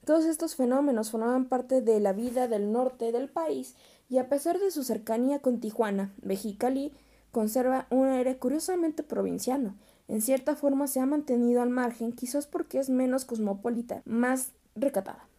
Todos 0.05 0.25
estos 0.25 0.57
fenómenos 0.57 1.11
formaban 1.11 1.45
parte 1.45 1.83
de 1.83 2.01
la 2.01 2.13
vida 2.13 2.49
del 2.49 2.73
norte 2.73 3.13
del 3.13 3.29
país 3.29 3.77
y 4.09 4.19
a 4.19 4.29
pesar 4.29 4.59
de 4.59 4.71
su 4.71 4.83
cercanía 4.83 5.41
con 5.41 5.61
Tijuana, 5.61 6.15
Mexicali 6.23 6.93
conserva 7.31 7.87
un 7.91 8.09
aire 8.09 8.39
curiosamente 8.39 9.03
provinciano. 9.03 9.77
En 10.09 10.23
cierta 10.23 10.57
forma 10.57 10.89
se 10.89 11.01
ha 11.01 11.07
mantenido 11.07 11.63
al 11.63 11.71
margen, 11.71 12.13
quizás 12.13 12.47
porque 12.47 12.79
es 12.81 12.91
menos 12.91 13.25
cosmopolita, 13.25 14.03
más 14.05 14.53
recatada. 14.75 15.30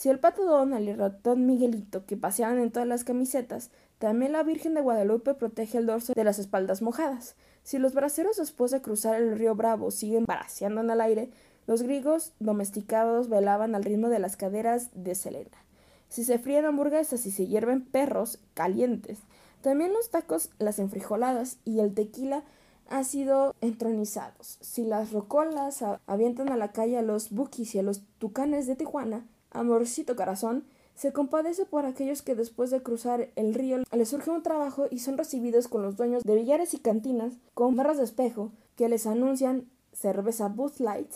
Si 0.00 0.08
el 0.08 0.18
pato 0.18 0.46
Donald 0.46 0.86
y 0.86 0.92
el 0.92 0.96
ratón 0.96 1.44
Miguelito, 1.44 2.06
que 2.06 2.16
paseaban 2.16 2.58
en 2.58 2.70
todas 2.70 2.88
las 2.88 3.04
camisetas, 3.04 3.70
también 3.98 4.32
la 4.32 4.42
Virgen 4.42 4.72
de 4.72 4.80
Guadalupe 4.80 5.34
protege 5.34 5.76
el 5.76 5.84
dorso 5.84 6.14
de 6.14 6.24
las 6.24 6.38
espaldas 6.38 6.80
mojadas. 6.80 7.36
Si 7.64 7.78
los 7.78 7.92
braceros 7.92 8.38
después 8.38 8.70
de 8.70 8.80
cruzar 8.80 9.16
el 9.16 9.36
río 9.36 9.54
Bravo 9.54 9.90
siguen 9.90 10.24
braceando 10.24 10.80
en 10.80 10.88
el 10.88 11.02
aire, 11.02 11.28
los 11.66 11.82
griegos 11.82 12.32
domesticados 12.38 13.28
velaban 13.28 13.74
al 13.74 13.84
ritmo 13.84 14.08
de 14.08 14.20
las 14.20 14.38
caderas 14.38 14.88
de 14.94 15.14
Selena. 15.14 15.58
Si 16.08 16.24
se 16.24 16.38
fríen 16.38 16.64
hamburguesas 16.64 17.26
y 17.26 17.30
se 17.30 17.46
hierven 17.46 17.84
perros 17.84 18.38
calientes, 18.54 19.18
también 19.60 19.92
los 19.92 20.08
tacos, 20.08 20.48
las 20.58 20.78
enfrijoladas 20.78 21.58
y 21.66 21.80
el 21.80 21.92
tequila 21.92 22.42
han 22.88 23.04
sido 23.04 23.54
entronizados. 23.60 24.56
Si 24.62 24.86
las 24.86 25.12
rocolas 25.12 25.84
avientan 26.06 26.48
a 26.48 26.56
la 26.56 26.72
calle 26.72 26.96
a 26.96 27.02
los 27.02 27.28
bukis 27.28 27.74
y 27.74 27.80
a 27.80 27.82
los 27.82 28.02
tucanes 28.18 28.66
de 28.66 28.76
Tijuana, 28.76 29.26
Amorcito 29.50 30.16
Corazón 30.16 30.64
se 30.94 31.12
compadece 31.12 31.64
por 31.64 31.86
aquellos 31.86 32.22
que 32.22 32.34
después 32.34 32.70
de 32.70 32.82
cruzar 32.82 33.30
el 33.36 33.54
río 33.54 33.78
les 33.92 34.08
surge 34.08 34.30
un 34.30 34.42
trabajo 34.42 34.86
y 34.90 34.98
son 34.98 35.16
recibidos 35.16 35.66
con 35.66 35.82
los 35.82 35.96
dueños 35.96 36.22
de 36.24 36.34
billares 36.34 36.74
y 36.74 36.78
cantinas 36.78 37.34
con 37.54 37.74
barras 37.74 37.98
de 37.98 38.04
espejo 38.04 38.52
que 38.76 38.88
les 38.88 39.06
anuncian 39.06 39.70
cerveza 39.92 40.48
Booth 40.48 40.78
Light. 40.78 41.10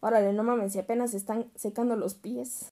Órale, 0.00 0.32
no 0.32 0.42
mames, 0.42 0.74
si 0.74 0.78
apenas 0.78 1.14
están 1.14 1.50
secando 1.54 1.96
los 1.96 2.14
pies. 2.14 2.68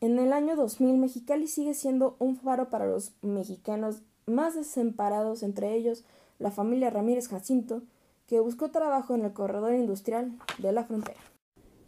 En 0.00 0.18
el 0.18 0.32
año 0.32 0.56
2000, 0.56 0.96
Mexicali 0.96 1.46
sigue 1.46 1.74
siendo 1.74 2.16
un 2.18 2.36
faro 2.36 2.70
para 2.70 2.86
los 2.86 3.12
mexicanos 3.20 4.02
más 4.26 4.54
desamparados, 4.54 5.42
entre 5.42 5.74
ellos 5.74 6.04
la 6.38 6.50
familia 6.50 6.90
Ramírez 6.90 7.28
Jacinto, 7.28 7.82
que 8.26 8.40
buscó 8.40 8.70
trabajo 8.70 9.14
en 9.14 9.24
el 9.24 9.32
corredor 9.32 9.74
industrial 9.74 10.32
de 10.58 10.72
la 10.72 10.84
frontera. 10.84 11.20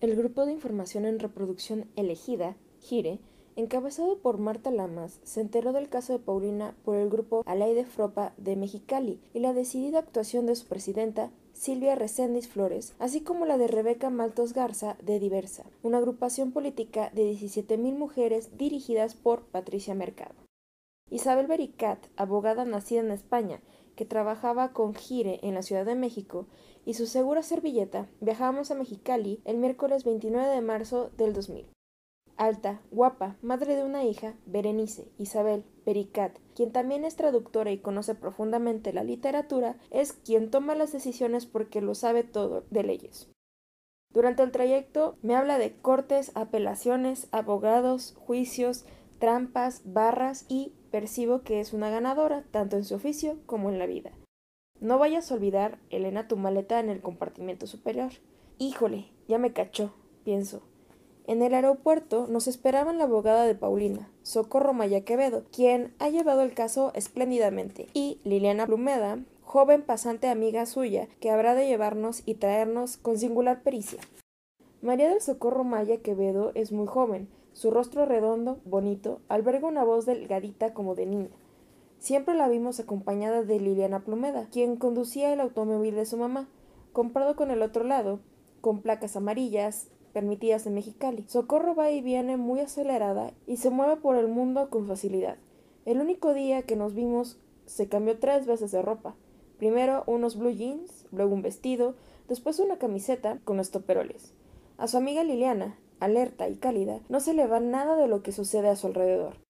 El 0.04 0.16
Grupo 0.16 0.44
de 0.44 0.52
Información 0.52 1.06
en 1.06 1.18
Reproducción 1.18 1.86
Elegida, 1.96 2.58
GIRE, 2.78 3.20
encabezado 3.56 4.18
por 4.18 4.36
Marta 4.36 4.70
Lamas, 4.70 5.18
se 5.22 5.40
enteró 5.40 5.72
del 5.72 5.88
caso 5.88 6.12
de 6.12 6.18
Paulina 6.18 6.76
por 6.84 6.96
el 6.96 7.08
grupo 7.08 7.42
Alaide 7.46 7.86
Fropa 7.86 8.34
de 8.36 8.54
Mexicali 8.54 9.18
y 9.32 9.38
la 9.38 9.54
decidida 9.54 10.00
actuación 10.00 10.44
de 10.44 10.56
su 10.56 10.66
presidenta, 10.66 11.30
Silvia 11.54 11.94
Reséndiz 11.94 12.48
Flores, 12.48 12.92
así 12.98 13.22
como 13.22 13.46
la 13.46 13.56
de 13.56 13.66
Rebeca 13.66 14.10
Maltos 14.10 14.52
Garza 14.52 14.98
de 15.02 15.18
Diversa, 15.18 15.64
una 15.82 15.96
agrupación 15.96 16.52
política 16.52 17.10
de 17.14 17.22
17.000 17.32 17.96
mujeres 17.96 18.58
dirigidas 18.58 19.14
por 19.14 19.46
Patricia 19.46 19.94
Mercado. 19.94 20.34
Isabel 21.08 21.46
Bericat, 21.46 21.98
abogada 22.16 22.66
nacida 22.66 23.00
en 23.00 23.10
España, 23.10 23.62
que 23.96 24.04
trabajaba 24.04 24.72
con 24.72 24.94
Gire 24.94 25.40
en 25.42 25.54
la 25.54 25.62
Ciudad 25.62 25.86
de 25.86 25.94
México, 25.94 26.46
y 26.84 26.94
su 26.94 27.06
segura 27.06 27.42
servilleta, 27.42 28.08
viajamos 28.20 28.70
a 28.70 28.74
Mexicali 28.74 29.40
el 29.44 29.56
miércoles 29.56 30.04
29 30.04 30.48
de 30.48 30.60
marzo 30.60 31.10
del 31.16 31.32
2000. 31.32 31.66
Alta, 32.36 32.80
guapa, 32.90 33.36
madre 33.42 33.76
de 33.76 33.84
una 33.84 34.04
hija, 34.04 34.34
Berenice, 34.44 35.08
Isabel, 35.18 35.64
Pericat, 35.84 36.36
quien 36.56 36.72
también 36.72 37.04
es 37.04 37.14
traductora 37.14 37.70
y 37.70 37.78
conoce 37.78 38.16
profundamente 38.16 38.92
la 38.92 39.04
literatura, 39.04 39.76
es 39.90 40.12
quien 40.12 40.50
toma 40.50 40.74
las 40.74 40.92
decisiones 40.92 41.46
porque 41.46 41.80
lo 41.80 41.94
sabe 41.94 42.24
todo 42.24 42.64
de 42.70 42.82
leyes. 42.82 43.30
Durante 44.12 44.42
el 44.42 44.50
trayecto 44.50 45.16
me 45.22 45.36
habla 45.36 45.58
de 45.58 45.76
cortes, 45.76 46.32
apelaciones, 46.34 47.28
abogados, 47.30 48.14
juicios, 48.18 48.84
trampas, 49.20 49.82
barras 49.84 50.44
y 50.48 50.72
percibo 50.90 51.42
que 51.42 51.60
es 51.60 51.72
una 51.72 51.90
ganadora 51.90 52.44
tanto 52.50 52.76
en 52.76 52.84
su 52.84 52.96
oficio 52.96 53.38
como 53.46 53.70
en 53.70 53.78
la 53.78 53.86
vida. 53.86 54.12
No 54.84 54.98
vayas 54.98 55.32
a 55.32 55.36
olvidar, 55.36 55.78
Elena, 55.88 56.28
tu 56.28 56.36
maleta 56.36 56.78
en 56.78 56.90
el 56.90 57.00
compartimiento 57.00 57.66
superior. 57.66 58.12
Híjole, 58.58 59.06
ya 59.26 59.38
me 59.38 59.54
cachó, 59.54 59.94
pienso. 60.24 60.60
En 61.26 61.40
el 61.40 61.54
aeropuerto 61.54 62.26
nos 62.28 62.48
esperaban 62.48 62.98
la 62.98 63.04
abogada 63.04 63.46
de 63.46 63.54
Paulina, 63.54 64.10
Socorro 64.22 64.74
Maya 64.74 65.00
Quevedo, 65.00 65.44
quien 65.50 65.94
ha 66.00 66.10
llevado 66.10 66.42
el 66.42 66.52
caso 66.52 66.92
espléndidamente, 66.94 67.86
y 67.94 68.20
Liliana 68.24 68.66
Plumeda, 68.66 69.20
joven 69.40 69.80
pasante 69.80 70.28
amiga 70.28 70.66
suya, 70.66 71.08
que 71.18 71.30
habrá 71.30 71.54
de 71.54 71.66
llevarnos 71.66 72.22
y 72.26 72.34
traernos 72.34 72.98
con 72.98 73.16
singular 73.16 73.62
pericia. 73.62 74.00
María 74.82 75.08
del 75.08 75.22
Socorro 75.22 75.64
Maya 75.64 76.02
Quevedo 76.02 76.52
es 76.54 76.72
muy 76.72 76.86
joven, 76.86 77.30
su 77.54 77.70
rostro 77.70 78.04
redondo, 78.04 78.60
bonito, 78.66 79.22
alberga 79.30 79.66
una 79.66 79.82
voz 79.82 80.04
delgadita 80.04 80.74
como 80.74 80.94
de 80.94 81.06
niña. 81.06 81.30
Siempre 82.04 82.34
la 82.34 82.50
vimos 82.50 82.80
acompañada 82.80 83.44
de 83.44 83.58
Liliana 83.58 84.04
Plumeda, 84.04 84.46
quien 84.52 84.76
conducía 84.76 85.32
el 85.32 85.40
automóvil 85.40 85.94
de 85.94 86.04
su 86.04 86.18
mamá, 86.18 86.50
comprado 86.92 87.34
con 87.34 87.50
el 87.50 87.62
otro 87.62 87.82
lado, 87.82 88.20
con 88.60 88.82
placas 88.82 89.16
amarillas, 89.16 89.88
permitidas 90.12 90.66
en 90.66 90.74
Mexicali. 90.74 91.24
Socorro 91.28 91.74
va 91.74 91.90
y 91.90 92.02
viene 92.02 92.36
muy 92.36 92.60
acelerada 92.60 93.32
y 93.46 93.56
se 93.56 93.70
mueve 93.70 93.96
por 93.96 94.16
el 94.16 94.28
mundo 94.28 94.68
con 94.68 94.86
facilidad. 94.86 95.38
El 95.86 95.98
único 95.98 96.34
día 96.34 96.60
que 96.60 96.76
nos 96.76 96.92
vimos 96.92 97.38
se 97.64 97.88
cambió 97.88 98.18
tres 98.18 98.44
veces 98.44 98.70
de 98.70 98.82
ropa. 98.82 99.16
Primero 99.56 100.04
unos 100.06 100.36
blue 100.36 100.52
jeans, 100.52 101.06
luego 101.10 101.32
un 101.32 101.40
vestido, 101.40 101.94
después 102.28 102.58
una 102.58 102.76
camiseta 102.76 103.38
con 103.44 103.60
estoperoles. 103.60 104.34
A 104.76 104.88
su 104.88 104.98
amiga 104.98 105.24
Liliana, 105.24 105.78
alerta 106.00 106.50
y 106.50 106.56
cálida, 106.56 107.00
no 107.08 107.20
se 107.20 107.32
le 107.32 107.46
va 107.46 107.60
nada 107.60 107.96
de 107.96 108.08
lo 108.08 108.22
que 108.22 108.32
sucede 108.32 108.68
a 108.68 108.76
su 108.76 108.88
alrededor. 108.88 109.42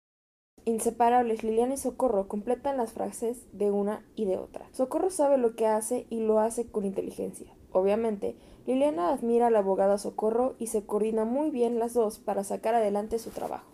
Inseparables, 0.67 1.45
Liliana 1.45 1.75
y 1.75 1.77
Socorro 1.77 2.27
completan 2.27 2.79
las 2.79 2.95
frases 2.95 3.45
de 3.53 3.71
una 3.71 4.03
y 4.17 4.25
de 4.25 4.39
otra. 4.39 4.67
Socorro 4.73 5.11
sabe 5.11 5.37
lo 5.37 5.55
que 5.57 5.67
hace 5.67 6.07
y 6.09 6.21
lo 6.21 6.39
hace 6.39 6.67
con 6.71 6.87
inteligencia. 6.87 7.55
Obviamente, 7.71 8.35
Liliana 8.67 9.13
admira 9.13 9.49
a 9.49 9.51
la 9.51 9.59
abogada 9.59 9.99
Socorro 9.99 10.55
y 10.59 10.69
se 10.69 10.87
coordina 10.87 11.27
muy 11.27 11.51
bien 11.51 11.79
las 11.79 11.93
dos 11.93 12.19
para 12.19 12.45
sacar 12.45 12.75
adelante 12.75 13.19
su 13.19 13.29
trabajo. 13.29 13.71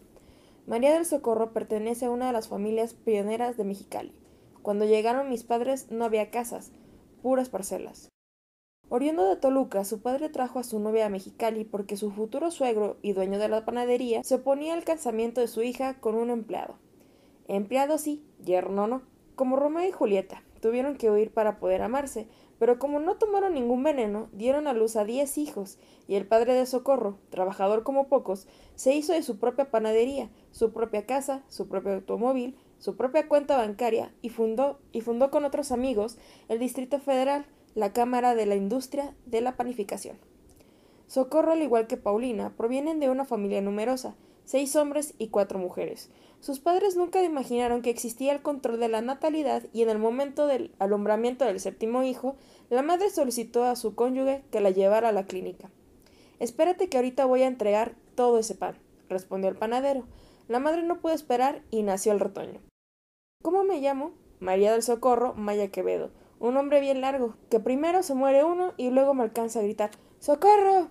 María 0.66 0.92
del 0.92 1.06
Socorro 1.06 1.52
pertenece 1.52 2.06
a 2.06 2.10
una 2.10 2.26
de 2.26 2.32
las 2.32 2.48
familias 2.48 2.94
pioneras 2.94 3.56
de 3.56 3.64
Mexicali. 3.64 4.12
Cuando 4.62 4.84
llegaron 4.84 5.28
mis 5.28 5.44
padres 5.44 5.92
no 5.92 6.04
había 6.04 6.30
casas, 6.30 6.72
puras 7.22 7.50
parcelas. 7.50 8.08
Oriundo 8.92 9.24
de 9.24 9.36
Toluca, 9.36 9.84
su 9.84 10.00
padre 10.02 10.30
trajo 10.30 10.58
a 10.58 10.64
su 10.64 10.80
novia 10.80 11.06
a 11.06 11.10
Mexicali 11.10 11.62
porque 11.62 11.96
su 11.96 12.10
futuro 12.10 12.50
suegro 12.50 12.96
y 13.02 13.12
dueño 13.12 13.38
de 13.38 13.48
la 13.48 13.64
panadería 13.64 14.24
se 14.24 14.34
oponía 14.34 14.74
al 14.74 14.82
casamiento 14.82 15.40
de 15.40 15.46
su 15.46 15.62
hija 15.62 16.00
con 16.00 16.16
un 16.16 16.28
empleado. 16.28 16.74
Empleado 17.46 17.98
sí, 17.98 18.24
yerno 18.44 18.88
no. 18.88 19.02
Como 19.36 19.54
Romeo 19.54 19.88
y 19.88 19.92
Julieta, 19.92 20.42
tuvieron 20.60 20.96
que 20.96 21.08
huir 21.08 21.32
para 21.32 21.60
poder 21.60 21.82
amarse, 21.82 22.26
pero 22.58 22.80
como 22.80 22.98
no 22.98 23.14
tomaron 23.14 23.54
ningún 23.54 23.84
veneno, 23.84 24.28
dieron 24.32 24.66
a 24.66 24.72
luz 24.72 24.96
a 24.96 25.04
diez 25.04 25.38
hijos, 25.38 25.78
y 26.08 26.16
el 26.16 26.26
padre 26.26 26.54
de 26.54 26.66
Socorro, 26.66 27.16
trabajador 27.30 27.84
como 27.84 28.08
pocos, 28.08 28.48
se 28.74 28.92
hizo 28.92 29.12
de 29.12 29.22
su 29.22 29.38
propia 29.38 29.70
panadería, 29.70 30.30
su 30.50 30.72
propia 30.72 31.06
casa, 31.06 31.44
su 31.46 31.68
propio 31.68 31.92
automóvil, 31.92 32.56
su 32.78 32.96
propia 32.96 33.28
cuenta 33.28 33.56
bancaria 33.56 34.12
y 34.20 34.30
fundó, 34.30 34.80
y 34.90 35.00
fundó 35.00 35.30
con 35.30 35.44
otros 35.44 35.70
amigos 35.70 36.18
el 36.48 36.58
Distrito 36.58 36.98
Federal, 36.98 37.46
la 37.74 37.92
Cámara 37.92 38.34
de 38.34 38.46
la 38.46 38.56
Industria 38.56 39.14
de 39.26 39.40
la 39.40 39.56
Panificación. 39.56 40.18
Socorro, 41.06 41.52
al 41.52 41.62
igual 41.62 41.86
que 41.86 41.96
Paulina, 41.96 42.54
provienen 42.56 43.00
de 43.00 43.10
una 43.10 43.24
familia 43.24 43.60
numerosa, 43.60 44.14
seis 44.44 44.74
hombres 44.76 45.14
y 45.18 45.28
cuatro 45.28 45.58
mujeres. 45.58 46.10
Sus 46.40 46.58
padres 46.58 46.96
nunca 46.96 47.22
imaginaron 47.22 47.82
que 47.82 47.90
existía 47.90 48.32
el 48.32 48.42
control 48.42 48.80
de 48.80 48.88
la 48.88 49.00
natalidad 49.02 49.64
y 49.72 49.82
en 49.82 49.90
el 49.90 49.98
momento 49.98 50.46
del 50.46 50.74
alumbramiento 50.78 51.44
del 51.44 51.60
séptimo 51.60 52.02
hijo, 52.02 52.36
la 52.70 52.82
madre 52.82 53.10
solicitó 53.10 53.64
a 53.64 53.76
su 53.76 53.94
cónyuge 53.94 54.42
que 54.50 54.60
la 54.60 54.70
llevara 54.70 55.10
a 55.10 55.12
la 55.12 55.26
clínica. 55.26 55.70
Espérate 56.38 56.88
que 56.88 56.96
ahorita 56.96 57.26
voy 57.26 57.42
a 57.42 57.46
entregar 57.46 57.94
todo 58.14 58.38
ese 58.38 58.54
pan, 58.54 58.78
respondió 59.08 59.50
el 59.50 59.56
panadero. 59.56 60.04
La 60.48 60.58
madre 60.58 60.82
no 60.82 61.00
pudo 61.00 61.12
esperar 61.12 61.62
y 61.70 61.82
nació 61.82 62.12
el 62.12 62.20
retoño. 62.20 62.60
¿Cómo 63.42 63.62
me 63.62 63.80
llamo? 63.80 64.12
María 64.40 64.72
del 64.72 64.82
Socorro 64.82 65.34
Maya 65.34 65.68
Quevedo. 65.68 66.10
Un 66.40 66.56
hombre 66.56 66.80
bien 66.80 67.02
largo, 67.02 67.36
que 67.50 67.60
primero 67.60 68.02
se 68.02 68.14
muere 68.14 68.44
uno 68.44 68.72
y 68.78 68.88
luego 68.88 69.12
me 69.12 69.22
alcanza 69.22 69.60
a 69.60 69.62
gritar 69.62 69.90
¡Socorro! 70.20 70.90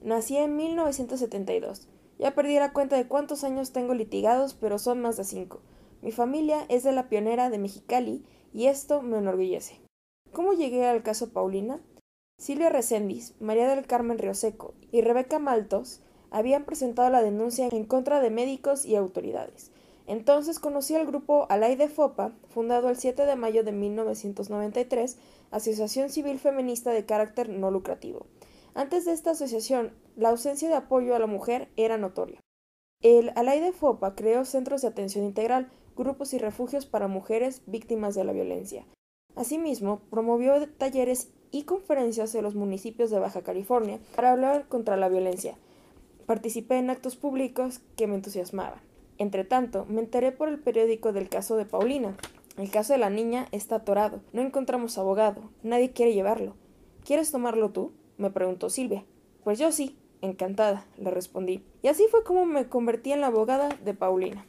Nací 0.00 0.38
en 0.38 0.56
1972. 0.56 1.86
Ya 2.18 2.34
perdí 2.34 2.58
la 2.58 2.72
cuenta 2.72 2.96
de 2.96 3.06
cuántos 3.06 3.44
años 3.44 3.72
tengo 3.72 3.92
litigados, 3.92 4.54
pero 4.54 4.78
son 4.78 5.02
más 5.02 5.18
de 5.18 5.24
cinco. 5.24 5.60
Mi 6.00 6.12
familia 6.12 6.64
es 6.70 6.82
de 6.82 6.92
la 6.92 7.10
pionera 7.10 7.50
de 7.50 7.58
Mexicali 7.58 8.24
y 8.54 8.66
esto 8.68 9.02
me 9.02 9.18
enorgullece. 9.18 9.82
¿Cómo 10.32 10.54
llegué 10.54 10.86
al 10.86 11.02
caso 11.02 11.30
Paulina? 11.34 11.80
Silvia 12.38 12.70
Recendis, 12.70 13.34
María 13.38 13.68
del 13.68 13.86
Carmen 13.86 14.18
Rioseco 14.18 14.72
y 14.90 15.02
Rebeca 15.02 15.38
Maltos 15.38 16.00
habían 16.30 16.64
presentado 16.64 17.10
la 17.10 17.22
denuncia 17.22 17.68
en 17.70 17.84
contra 17.84 18.20
de 18.20 18.30
médicos 18.30 18.86
y 18.86 18.96
autoridades. 18.96 19.72
Entonces 20.10 20.58
conocí 20.58 20.96
al 20.96 21.06
grupo 21.06 21.46
Alay 21.50 21.76
de 21.76 21.86
Fopa, 21.86 22.32
fundado 22.48 22.88
el 22.88 22.96
7 22.96 23.26
de 23.26 23.36
mayo 23.36 23.62
de 23.62 23.70
1993, 23.70 25.16
Asociación 25.52 26.10
Civil 26.10 26.40
Feminista 26.40 26.90
de 26.90 27.06
carácter 27.06 27.48
no 27.48 27.70
lucrativo. 27.70 28.26
Antes 28.74 29.04
de 29.04 29.12
esta 29.12 29.30
asociación, 29.30 29.92
la 30.16 30.30
ausencia 30.30 30.68
de 30.68 30.74
apoyo 30.74 31.14
a 31.14 31.20
la 31.20 31.28
mujer 31.28 31.68
era 31.76 31.96
notoria. 31.96 32.40
El 33.00 33.30
Alay 33.36 33.60
de 33.60 33.70
Fopa 33.70 34.16
creó 34.16 34.44
centros 34.44 34.82
de 34.82 34.88
atención 34.88 35.24
integral, 35.24 35.70
grupos 35.96 36.34
y 36.34 36.38
refugios 36.38 36.86
para 36.86 37.06
mujeres 37.06 37.62
víctimas 37.66 38.16
de 38.16 38.24
la 38.24 38.32
violencia. 38.32 38.84
Asimismo, 39.36 40.00
promovió 40.10 40.68
talleres 40.70 41.28
y 41.52 41.62
conferencias 41.62 42.34
en 42.34 42.42
los 42.42 42.56
municipios 42.56 43.10
de 43.10 43.20
Baja 43.20 43.42
California 43.42 44.00
para 44.16 44.32
hablar 44.32 44.66
contra 44.66 44.96
la 44.96 45.08
violencia. 45.08 45.56
Participé 46.26 46.78
en 46.78 46.90
actos 46.90 47.14
públicos 47.14 47.80
que 47.94 48.08
me 48.08 48.16
entusiasmaban. 48.16 48.89
Entretanto, 49.20 49.84
me 49.86 50.00
enteré 50.00 50.32
por 50.32 50.48
el 50.48 50.58
periódico 50.58 51.12
del 51.12 51.28
caso 51.28 51.58
de 51.58 51.66
Paulina. 51.66 52.16
El 52.56 52.70
caso 52.70 52.94
de 52.94 52.98
la 52.98 53.10
niña 53.10 53.48
está 53.52 53.76
atorado. 53.76 54.22
No 54.32 54.40
encontramos 54.40 54.96
abogado. 54.96 55.42
Nadie 55.62 55.92
quiere 55.92 56.14
llevarlo. 56.14 56.54
¿Quieres 57.04 57.30
tomarlo 57.30 57.70
tú? 57.70 57.92
me 58.16 58.30
preguntó 58.30 58.70
Silvia. 58.70 59.04
Pues 59.44 59.58
yo 59.58 59.72
sí, 59.72 59.98
encantada, 60.22 60.86
le 60.96 61.10
respondí. 61.10 61.62
Y 61.82 61.88
así 61.88 62.06
fue 62.10 62.24
como 62.24 62.46
me 62.46 62.70
convertí 62.70 63.12
en 63.12 63.20
la 63.20 63.26
abogada 63.26 63.68
de 63.84 63.92
Paulina. 63.92 64.46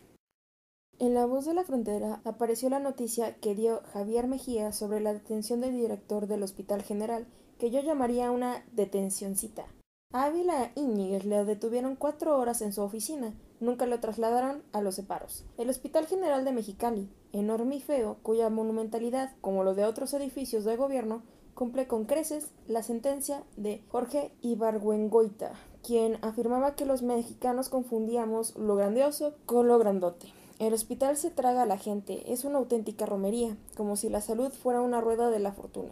En 0.99 1.15
La 1.15 1.25
Voz 1.25 1.43
de 1.43 1.53
la 1.53 1.65
Frontera 1.65 2.21
apareció 2.23 2.69
la 2.69 2.79
noticia 2.79 3.35
que 3.35 3.55
dio 3.55 3.81
Javier 3.91 4.27
Mejía 4.27 4.71
sobre 4.71 5.01
la 5.01 5.11
detención 5.11 5.59
del 5.59 5.73
director 5.73 6.27
del 6.27 6.43
Hospital 6.43 6.81
General, 6.81 7.27
que 7.59 7.71
yo 7.71 7.81
llamaría 7.81 8.31
una 8.31 8.63
detencioncita. 8.71 9.65
Ávila 10.13 10.71
Íñiguez 10.75 11.25
le 11.25 11.43
detuvieron 11.43 11.97
cuatro 11.97 12.37
horas 12.37 12.61
en 12.61 12.71
su 12.71 12.81
oficina. 12.81 13.33
Nunca 13.61 13.85
lo 13.85 13.99
trasladaron 13.99 14.63
a 14.73 14.81
los 14.81 14.95
separos. 14.95 15.45
El 15.57 15.69
Hospital 15.69 16.07
General 16.07 16.43
de 16.43 16.51
Mexicali, 16.51 17.07
enorme 17.31 17.75
y 17.75 17.79
feo, 17.79 18.17
cuya 18.23 18.49
monumentalidad, 18.49 19.31
como 19.39 19.63
lo 19.63 19.75
de 19.75 19.85
otros 19.85 20.13
edificios 20.13 20.65
de 20.65 20.75
gobierno, 20.75 21.21
cumple 21.53 21.87
con 21.87 22.05
creces 22.05 22.49
la 22.67 22.81
sentencia 22.81 23.43
de 23.57 23.83
Jorge 23.89 24.33
Ibargüengoita, 24.41 25.53
quien 25.85 26.17
afirmaba 26.23 26.75
que 26.75 26.85
los 26.85 27.03
mexicanos 27.03 27.69
confundíamos 27.69 28.55
lo 28.57 28.75
grandioso 28.75 29.35
con 29.45 29.67
lo 29.67 29.77
grandote. 29.77 30.33
El 30.57 30.73
hospital 30.73 31.15
se 31.15 31.29
traga 31.29 31.61
a 31.61 31.67
la 31.67 31.77
gente, 31.77 32.33
es 32.33 32.45
una 32.45 32.57
auténtica 32.57 33.05
romería, 33.05 33.57
como 33.77 33.95
si 33.95 34.09
la 34.09 34.21
salud 34.21 34.51
fuera 34.51 34.81
una 34.81 35.01
rueda 35.01 35.29
de 35.29 35.39
la 35.39 35.51
fortuna. 35.51 35.91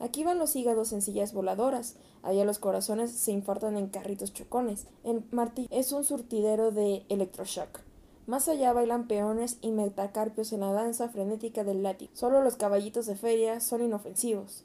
Aquí 0.00 0.24
van 0.24 0.38
los 0.38 0.56
hígados 0.56 0.92
en 0.92 1.02
sillas 1.02 1.34
voladoras, 1.34 1.96
allá 2.22 2.44
los 2.46 2.58
corazones 2.58 3.10
se 3.12 3.32
infartan 3.32 3.76
en 3.76 3.88
carritos 3.88 4.32
chocones. 4.32 4.86
El 5.04 5.22
Martí 5.30 5.68
es 5.70 5.92
un 5.92 6.04
surtidero 6.04 6.70
de 6.70 7.04
electroshock. 7.10 7.80
Más 8.26 8.48
allá 8.48 8.72
bailan 8.72 9.08
peones 9.08 9.58
y 9.60 9.72
metacarpios 9.72 10.52
en 10.52 10.60
la 10.60 10.72
danza 10.72 11.10
frenética 11.10 11.64
del 11.64 11.82
látigo. 11.82 12.10
Solo 12.14 12.42
los 12.42 12.56
caballitos 12.56 13.06
de 13.06 13.16
feria 13.16 13.60
son 13.60 13.82
inofensivos. 13.82 14.64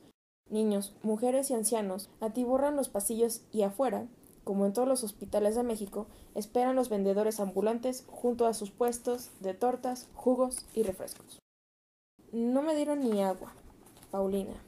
Niños, 0.49 0.93
mujeres 1.03 1.49
y 1.49 1.53
ancianos 1.53 2.09
atiborran 2.21 2.77
los 2.77 2.89
pasillos 2.89 3.41
y 3.51 3.63
afuera, 3.63 4.07
como 4.45 4.65
en 4.65 4.73
todos 4.73 4.87
los 4.87 5.03
hospitales 5.03 5.55
de 5.55 5.63
México, 5.63 6.07
esperan 6.35 6.75
los 6.75 6.87
vendedores 6.89 7.39
ambulantes 7.39 8.05
junto 8.07 8.45
a 8.45 8.53
sus 8.53 8.71
puestos 8.71 9.31
de 9.41 9.53
tortas, 9.53 10.07
jugos 10.13 10.65
y 10.73 10.83
refrescos. 10.83 11.39
No 12.31 12.61
me 12.61 12.75
dieron 12.75 13.01
ni 13.01 13.21
agua, 13.21 13.53
Paulina. 14.11 14.64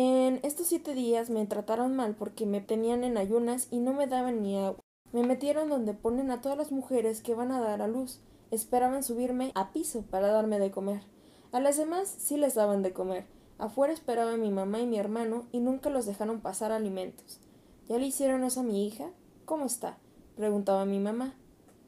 En 0.00 0.38
estos 0.44 0.68
siete 0.68 0.94
días 0.94 1.28
me 1.28 1.44
trataron 1.44 1.96
mal 1.96 2.14
porque 2.14 2.46
me 2.46 2.60
tenían 2.60 3.02
en 3.02 3.16
ayunas 3.16 3.66
y 3.72 3.80
no 3.80 3.92
me 3.92 4.06
daban 4.06 4.44
ni 4.44 4.56
agua. 4.56 4.78
Me 5.10 5.24
metieron 5.24 5.68
donde 5.68 5.92
ponen 5.92 6.30
a 6.30 6.40
todas 6.40 6.56
las 6.56 6.70
mujeres 6.70 7.20
que 7.20 7.34
van 7.34 7.50
a 7.50 7.58
dar 7.58 7.82
a 7.82 7.88
luz. 7.88 8.20
Esperaban 8.52 9.02
subirme 9.02 9.50
a 9.56 9.72
piso 9.72 10.02
para 10.02 10.28
darme 10.28 10.60
de 10.60 10.70
comer. 10.70 11.02
A 11.50 11.58
las 11.58 11.78
demás 11.78 12.14
sí 12.16 12.36
les 12.36 12.54
daban 12.54 12.84
de 12.84 12.92
comer. 12.92 13.26
Afuera 13.58 13.92
esperaban 13.92 14.40
mi 14.40 14.52
mamá 14.52 14.78
y 14.78 14.86
mi 14.86 15.00
hermano 15.00 15.46
y 15.50 15.58
nunca 15.58 15.90
los 15.90 16.06
dejaron 16.06 16.42
pasar 16.42 16.70
alimentos. 16.70 17.40
¿Ya 17.88 17.98
le 17.98 18.06
hicieron 18.06 18.44
eso 18.44 18.60
a 18.60 18.62
mi 18.62 18.86
hija? 18.86 19.10
¿Cómo 19.46 19.64
está? 19.64 19.98
preguntaba 20.36 20.84
mi 20.84 21.00
mamá. 21.00 21.34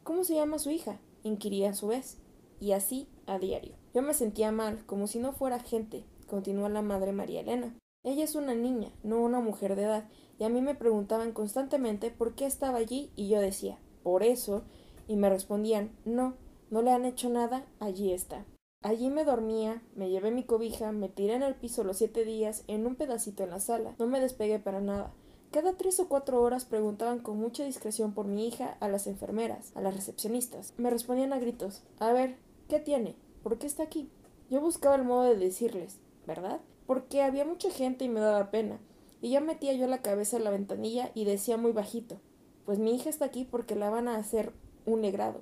¿Cómo 0.02 0.24
se 0.24 0.34
llama 0.34 0.58
su 0.58 0.70
hija? 0.70 0.98
inquiría 1.22 1.70
a 1.70 1.74
su 1.74 1.86
vez. 1.86 2.18
Y 2.58 2.72
así 2.72 3.06
a 3.28 3.38
diario. 3.38 3.76
Yo 3.94 4.02
me 4.02 4.14
sentía 4.14 4.50
mal, 4.50 4.84
como 4.86 5.06
si 5.06 5.20
no 5.20 5.30
fuera 5.32 5.60
gente, 5.60 6.02
continuó 6.26 6.68
la 6.68 6.82
madre 6.82 7.12
María 7.12 7.42
Elena. 7.42 7.72
Ella 8.02 8.24
es 8.24 8.34
una 8.34 8.54
niña, 8.54 8.90
no 9.02 9.20
una 9.20 9.40
mujer 9.40 9.76
de 9.76 9.82
edad, 9.82 10.08
y 10.38 10.44
a 10.44 10.48
mí 10.48 10.62
me 10.62 10.74
preguntaban 10.74 11.32
constantemente 11.32 12.10
por 12.10 12.34
qué 12.34 12.46
estaba 12.46 12.78
allí 12.78 13.10
y 13.14 13.28
yo 13.28 13.40
decía, 13.40 13.78
por 14.02 14.22
eso, 14.22 14.62
y 15.06 15.16
me 15.16 15.28
respondían, 15.28 15.90
no, 16.06 16.34
no 16.70 16.80
le 16.80 16.92
han 16.92 17.04
hecho 17.04 17.28
nada, 17.28 17.66
allí 17.78 18.12
está. 18.12 18.46
Allí 18.82 19.10
me 19.10 19.24
dormía, 19.24 19.82
me 19.94 20.08
llevé 20.08 20.30
mi 20.30 20.44
cobija, 20.44 20.92
me 20.92 21.10
tiré 21.10 21.34
en 21.34 21.42
el 21.42 21.54
piso 21.54 21.84
los 21.84 21.98
siete 21.98 22.24
días, 22.24 22.64
en 22.68 22.86
un 22.86 22.96
pedacito 22.96 23.44
en 23.44 23.50
la 23.50 23.60
sala, 23.60 23.94
no 23.98 24.06
me 24.06 24.20
despegué 24.20 24.58
para 24.58 24.80
nada. 24.80 25.12
Cada 25.50 25.74
tres 25.74 26.00
o 26.00 26.08
cuatro 26.08 26.40
horas 26.40 26.64
preguntaban 26.64 27.18
con 27.18 27.36
mucha 27.36 27.64
discreción 27.64 28.14
por 28.14 28.26
mi 28.26 28.48
hija 28.48 28.78
a 28.80 28.88
las 28.88 29.06
enfermeras, 29.08 29.72
a 29.74 29.82
las 29.82 29.94
recepcionistas. 29.94 30.72
Me 30.78 30.88
respondían 30.88 31.34
a 31.34 31.38
gritos 31.38 31.82
A 31.98 32.12
ver, 32.14 32.36
¿qué 32.68 32.78
tiene? 32.78 33.16
¿Por 33.42 33.58
qué 33.58 33.66
está 33.66 33.82
aquí? 33.82 34.08
Yo 34.48 34.62
buscaba 34.62 34.94
el 34.94 35.04
modo 35.04 35.24
de 35.24 35.36
decirles, 35.36 35.98
¿verdad? 36.26 36.60
Porque 36.90 37.22
había 37.22 37.44
mucha 37.44 37.70
gente 37.70 38.04
y 38.04 38.08
me 38.08 38.18
daba 38.18 38.50
pena. 38.50 38.80
Y 39.22 39.30
ya 39.30 39.40
metía 39.40 39.72
yo 39.74 39.86
la 39.86 40.02
cabeza 40.02 40.38
en 40.38 40.42
la 40.42 40.50
ventanilla 40.50 41.12
y 41.14 41.24
decía 41.24 41.56
muy 41.56 41.70
bajito 41.70 42.20
Pues 42.64 42.80
mi 42.80 42.96
hija 42.96 43.08
está 43.08 43.26
aquí 43.26 43.44
porque 43.44 43.76
la 43.76 43.90
van 43.90 44.08
a 44.08 44.16
hacer 44.16 44.52
un 44.86 45.02
negrado. 45.02 45.40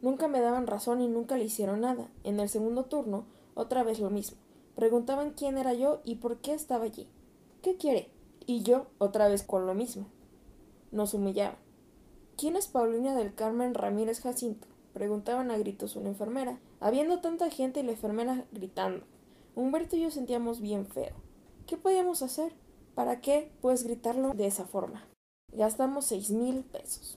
Nunca 0.00 0.28
me 0.28 0.40
daban 0.40 0.66
razón 0.66 1.02
y 1.02 1.08
nunca 1.08 1.36
le 1.36 1.44
hicieron 1.44 1.82
nada. 1.82 2.08
En 2.24 2.40
el 2.40 2.48
segundo 2.48 2.86
turno, 2.86 3.26
otra 3.52 3.82
vez 3.82 4.00
lo 4.00 4.08
mismo. 4.08 4.38
Preguntaban 4.76 5.34
quién 5.34 5.58
era 5.58 5.74
yo 5.74 6.00
y 6.06 6.14
por 6.14 6.38
qué 6.38 6.54
estaba 6.54 6.86
allí. 6.86 7.06
¿Qué 7.60 7.76
quiere? 7.76 8.08
Y 8.46 8.62
yo, 8.62 8.86
otra 8.96 9.28
vez 9.28 9.42
con 9.42 9.66
lo 9.66 9.74
mismo. 9.74 10.06
Nos 10.90 11.12
humillaban. 11.12 11.58
¿Quién 12.38 12.56
es 12.56 12.66
Paulina 12.66 13.14
del 13.14 13.34
Carmen 13.34 13.74
Ramírez 13.74 14.22
Jacinto? 14.22 14.66
Preguntaban 14.94 15.50
a 15.50 15.58
gritos 15.58 15.96
una 15.96 16.08
enfermera, 16.08 16.58
habiendo 16.80 17.20
tanta 17.20 17.50
gente 17.50 17.80
y 17.80 17.82
la 17.82 17.92
enfermera 17.92 18.46
gritando. 18.52 19.04
Humberto 19.58 19.96
y 19.96 20.02
yo 20.02 20.12
sentíamos 20.12 20.60
bien 20.60 20.86
feo. 20.86 21.16
¿Qué 21.66 21.76
podíamos 21.76 22.22
hacer? 22.22 22.52
¿Para 22.94 23.20
qué? 23.20 23.50
Pues 23.60 23.82
gritarlo 23.82 24.32
de 24.32 24.46
esa 24.46 24.66
forma. 24.66 25.04
Gastamos 25.52 26.04
seis 26.04 26.30
mil 26.30 26.62
pesos. 26.62 27.16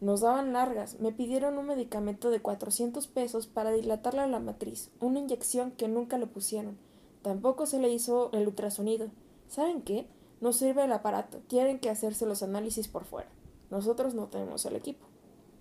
Nos 0.00 0.22
daban 0.22 0.52
largas, 0.52 0.98
me 0.98 1.12
pidieron 1.12 1.58
un 1.58 1.68
medicamento 1.68 2.30
de 2.30 2.42
cuatrocientos 2.42 3.06
pesos 3.06 3.46
para 3.46 3.70
dilatarle 3.70 4.26
la 4.26 4.40
matriz, 4.40 4.90
una 4.98 5.20
inyección 5.20 5.70
que 5.70 5.86
nunca 5.86 6.18
le 6.18 6.26
pusieron. 6.26 6.76
Tampoco 7.22 7.66
se 7.66 7.78
le 7.78 7.88
hizo 7.88 8.32
el 8.32 8.48
ultrasonido. 8.48 9.06
¿Saben 9.46 9.82
qué? 9.82 10.08
No 10.40 10.52
sirve 10.52 10.82
el 10.82 10.92
aparato, 10.92 11.38
tienen 11.46 11.78
que 11.78 11.88
hacerse 11.88 12.26
los 12.26 12.42
análisis 12.42 12.88
por 12.88 13.04
fuera. 13.04 13.30
Nosotros 13.70 14.14
no 14.14 14.26
tenemos 14.26 14.66
el 14.66 14.74
equipo. 14.74 15.06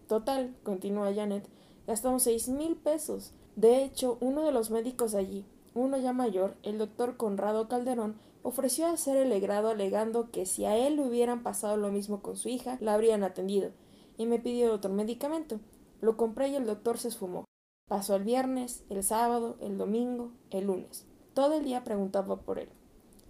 Total, 0.08 0.56
continúa 0.64 1.14
Janet, 1.14 1.48
gastamos 1.86 2.24
seis 2.24 2.50
mil 2.50 2.78
pesos. 2.78 3.32
De 3.56 3.84
hecho, 3.84 4.18
uno 4.22 4.42
de 4.42 4.52
los 4.52 4.72
médicos 4.72 5.14
allí, 5.14 5.46
uno 5.74 5.98
ya 5.98 6.14
mayor, 6.14 6.56
el 6.64 6.78
doctor 6.78 7.18
Conrado 7.18 7.68
Calderón, 7.68 8.20
ofreció 8.42 8.88
hacer 8.88 9.18
el 9.18 9.30
legrado 9.30 9.70
alegando 9.70 10.32
que 10.32 10.46
si 10.46 10.66
a 10.66 10.76
él 10.76 10.96
le 10.96 11.04
hubieran 11.04 11.44
pasado 11.44 11.78
lo 11.78 11.92
mismo 11.92 12.22
con 12.22 12.38
su 12.38 12.50
hija, 12.50 12.78
la 12.82 12.94
habrían 12.94 13.24
atendido, 13.24 13.72
y 14.18 14.26
me 14.26 14.40
pidió 14.40 14.74
otro 14.74 14.92
medicamento. 14.92 15.60
Lo 16.02 16.18
compré 16.18 16.50
y 16.50 16.56
el 16.56 16.66
doctor 16.66 16.98
se 16.98 17.10
esfumó. 17.10 17.46
Pasó 17.88 18.16
el 18.16 18.24
viernes, 18.24 18.84
el 18.90 19.04
sábado, 19.04 19.58
el 19.62 19.78
domingo, 19.78 20.32
el 20.52 20.66
lunes. 20.66 21.06
Todo 21.34 21.58
el 21.58 21.64
día 21.64 21.84
preguntaba 21.84 22.38
por 22.42 22.60
él. 22.60 22.70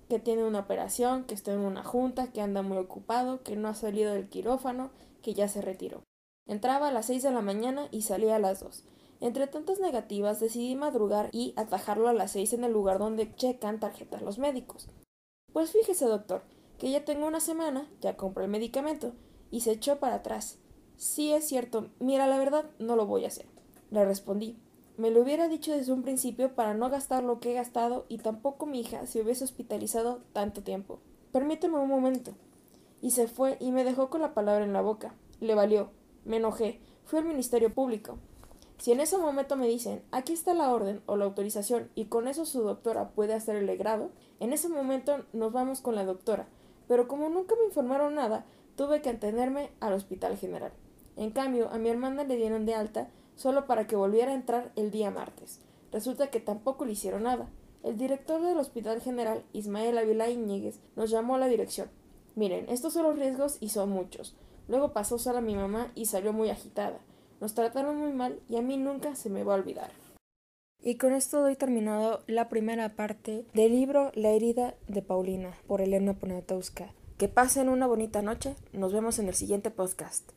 que 0.09 0.19
tiene 0.19 0.43
una 0.43 0.61
operación, 0.61 1.23
que 1.25 1.35
está 1.35 1.53
en 1.53 1.59
una 1.59 1.83
junta, 1.83 2.31
que 2.31 2.41
anda 2.41 2.63
muy 2.63 2.77
ocupado, 2.77 3.43
que 3.43 3.55
no 3.55 3.67
ha 3.67 3.75
salido 3.75 4.13
del 4.13 4.27
quirófano, 4.27 4.89
que 5.21 5.35
ya 5.35 5.47
se 5.47 5.61
retiró. 5.61 6.01
Entraba 6.47 6.87
a 6.87 6.91
las 6.91 7.05
seis 7.05 7.21
de 7.21 7.29
la 7.29 7.41
mañana 7.41 7.87
y 7.91 8.01
salía 8.01 8.35
a 8.35 8.39
las 8.39 8.59
dos. 8.59 8.83
Entre 9.21 9.47
tantas 9.47 9.79
negativas 9.79 10.39
decidí 10.39 10.75
madrugar 10.75 11.29
y 11.33 11.53
atajarlo 11.57 12.07
a 12.07 12.13
las 12.13 12.31
seis 12.31 12.53
en 12.53 12.63
el 12.63 12.71
lugar 12.71 12.99
donde 12.99 13.35
checan 13.35 13.79
tarjetas 13.79 14.21
los 14.21 14.39
médicos. 14.39 14.87
Pues 15.51 15.71
fíjese, 15.71 16.05
doctor, 16.05 16.43
que 16.77 16.89
ya 16.89 17.03
tengo 17.03 17.27
una 17.27 17.41
semana, 17.41 17.89
ya 17.99 18.15
compré 18.15 18.45
el 18.45 18.51
medicamento, 18.51 19.13
y 19.51 19.61
se 19.61 19.71
echó 19.71 19.99
para 19.99 20.15
atrás. 20.15 20.59
Sí 20.95 21.31
es 21.31 21.47
cierto, 21.47 21.89
mira, 21.99 22.27
la 22.27 22.37
verdad 22.37 22.69
no 22.79 22.95
lo 22.95 23.05
voy 23.05 23.25
a 23.25 23.27
hacer. 23.27 23.47
Le 23.89 24.05
respondí. 24.05 24.57
Me 24.97 25.11
lo 25.11 25.21
hubiera 25.21 25.47
dicho 25.47 25.71
desde 25.71 25.93
un 25.93 26.01
principio 26.01 26.55
para 26.55 26.73
no 26.73 26.89
gastar 26.89 27.23
lo 27.23 27.39
que 27.39 27.51
he 27.51 27.55
gastado 27.55 28.05
y 28.09 28.17
tampoco 28.17 28.65
mi 28.65 28.81
hija 28.81 29.05
se 29.05 29.21
hubiese 29.21 29.45
hospitalizado 29.45 30.21
tanto 30.33 30.61
tiempo. 30.61 30.99
Permíteme 31.31 31.77
un 31.77 31.87
momento. 31.87 32.33
Y 33.01 33.11
se 33.11 33.27
fue 33.27 33.55
y 33.61 33.71
me 33.71 33.85
dejó 33.85 34.09
con 34.09 34.21
la 34.21 34.33
palabra 34.33 34.65
en 34.65 34.73
la 34.73 34.81
boca. 34.81 35.15
Le 35.39 35.55
valió. 35.55 35.91
Me 36.25 36.37
enojé. 36.37 36.81
Fui 37.05 37.19
al 37.19 37.25
Ministerio 37.25 37.73
Público. 37.73 38.19
Si 38.79 38.93
en 38.93 39.01
ese 39.01 39.17
momento 39.17 39.57
me 39.57 39.67
dicen, 39.67 40.01
aquí 40.11 40.31
está 40.31 40.53
la 40.53 40.71
orden 40.71 41.01
o 41.05 41.17
la 41.17 41.25
autorización 41.25 41.89
y 41.95 42.05
con 42.05 42.29
eso 42.29 42.45
su 42.45 42.61
doctora 42.61 43.09
puede 43.09 43.33
hacer 43.33 43.57
el 43.57 43.65
legrado, 43.65 44.09
en 44.39 44.53
ese 44.53 44.69
momento 44.69 45.25
nos 45.33 45.51
vamos 45.51 45.81
con 45.81 45.95
la 45.95 46.05
doctora. 46.05 46.47
Pero 46.87 47.09
como 47.09 47.27
nunca 47.27 47.55
me 47.59 47.65
informaron 47.65 48.15
nada, 48.15 48.45
tuve 48.77 49.01
que 49.01 49.09
atenderme 49.09 49.69
al 49.81 49.91
Hospital 49.91 50.37
General. 50.37 50.71
En 51.17 51.31
cambio, 51.31 51.69
a 51.71 51.77
mi 51.77 51.89
hermana 51.89 52.23
le 52.23 52.37
dieron 52.37 52.65
de 52.65 52.73
alta 52.73 53.09
solo 53.35 53.67
para 53.67 53.85
que 53.85 53.97
volviera 53.97 54.31
a 54.31 54.35
entrar 54.35 54.71
el 54.77 54.91
día 54.91 55.11
martes. 55.11 55.59
Resulta 55.91 56.27
que 56.27 56.39
tampoco 56.39 56.85
le 56.85 56.93
hicieron 56.93 57.23
nada. 57.23 57.49
El 57.83 57.97
director 57.97 58.41
del 58.41 58.57
Hospital 58.57 59.01
General, 59.01 59.43
Ismael 59.51 59.97
Avila 59.97 60.29
Iñiguez, 60.29 60.79
nos 60.95 61.09
llamó 61.09 61.35
a 61.35 61.39
la 61.39 61.47
dirección. 61.47 61.89
Miren, 62.35 62.65
estos 62.69 62.93
son 62.93 63.03
los 63.03 63.17
riesgos 63.17 63.57
y 63.59 63.69
son 63.69 63.89
muchos. 63.89 64.37
Luego 64.69 64.93
pasó 64.93 65.17
sola 65.17 65.41
mi 65.41 65.55
mamá 65.55 65.91
y 65.95 66.05
salió 66.05 66.31
muy 66.31 66.49
agitada. 66.49 67.01
Nos 67.39 67.53
trataron 67.53 67.97
muy 67.97 68.11
mal 68.11 68.39
y 68.49 68.57
a 68.57 68.61
mí 68.61 68.77
nunca 68.77 69.15
se 69.15 69.29
me 69.29 69.43
va 69.43 69.53
a 69.53 69.57
olvidar. 69.57 69.91
Y 70.81 70.95
con 70.95 71.13
esto 71.13 71.41
doy 71.41 71.55
terminado 71.55 72.23
la 72.27 72.47
primera 72.47 72.89
parte 72.89 73.45
del 73.53 73.71
libro 73.71 74.11
La 74.15 74.29
herida 74.29 74.75
de 74.87 75.01
Paulina 75.01 75.53
por 75.67 75.81
Elena 75.81 76.13
Poniatowska. 76.13 76.93
Que 77.17 77.27
pasen 77.27 77.67
una 77.67 77.85
bonita 77.85 78.21
noche. 78.21 78.55
Nos 78.71 78.93
vemos 78.93 79.19
en 79.19 79.27
el 79.27 79.33
siguiente 79.33 79.71
podcast. 79.71 80.31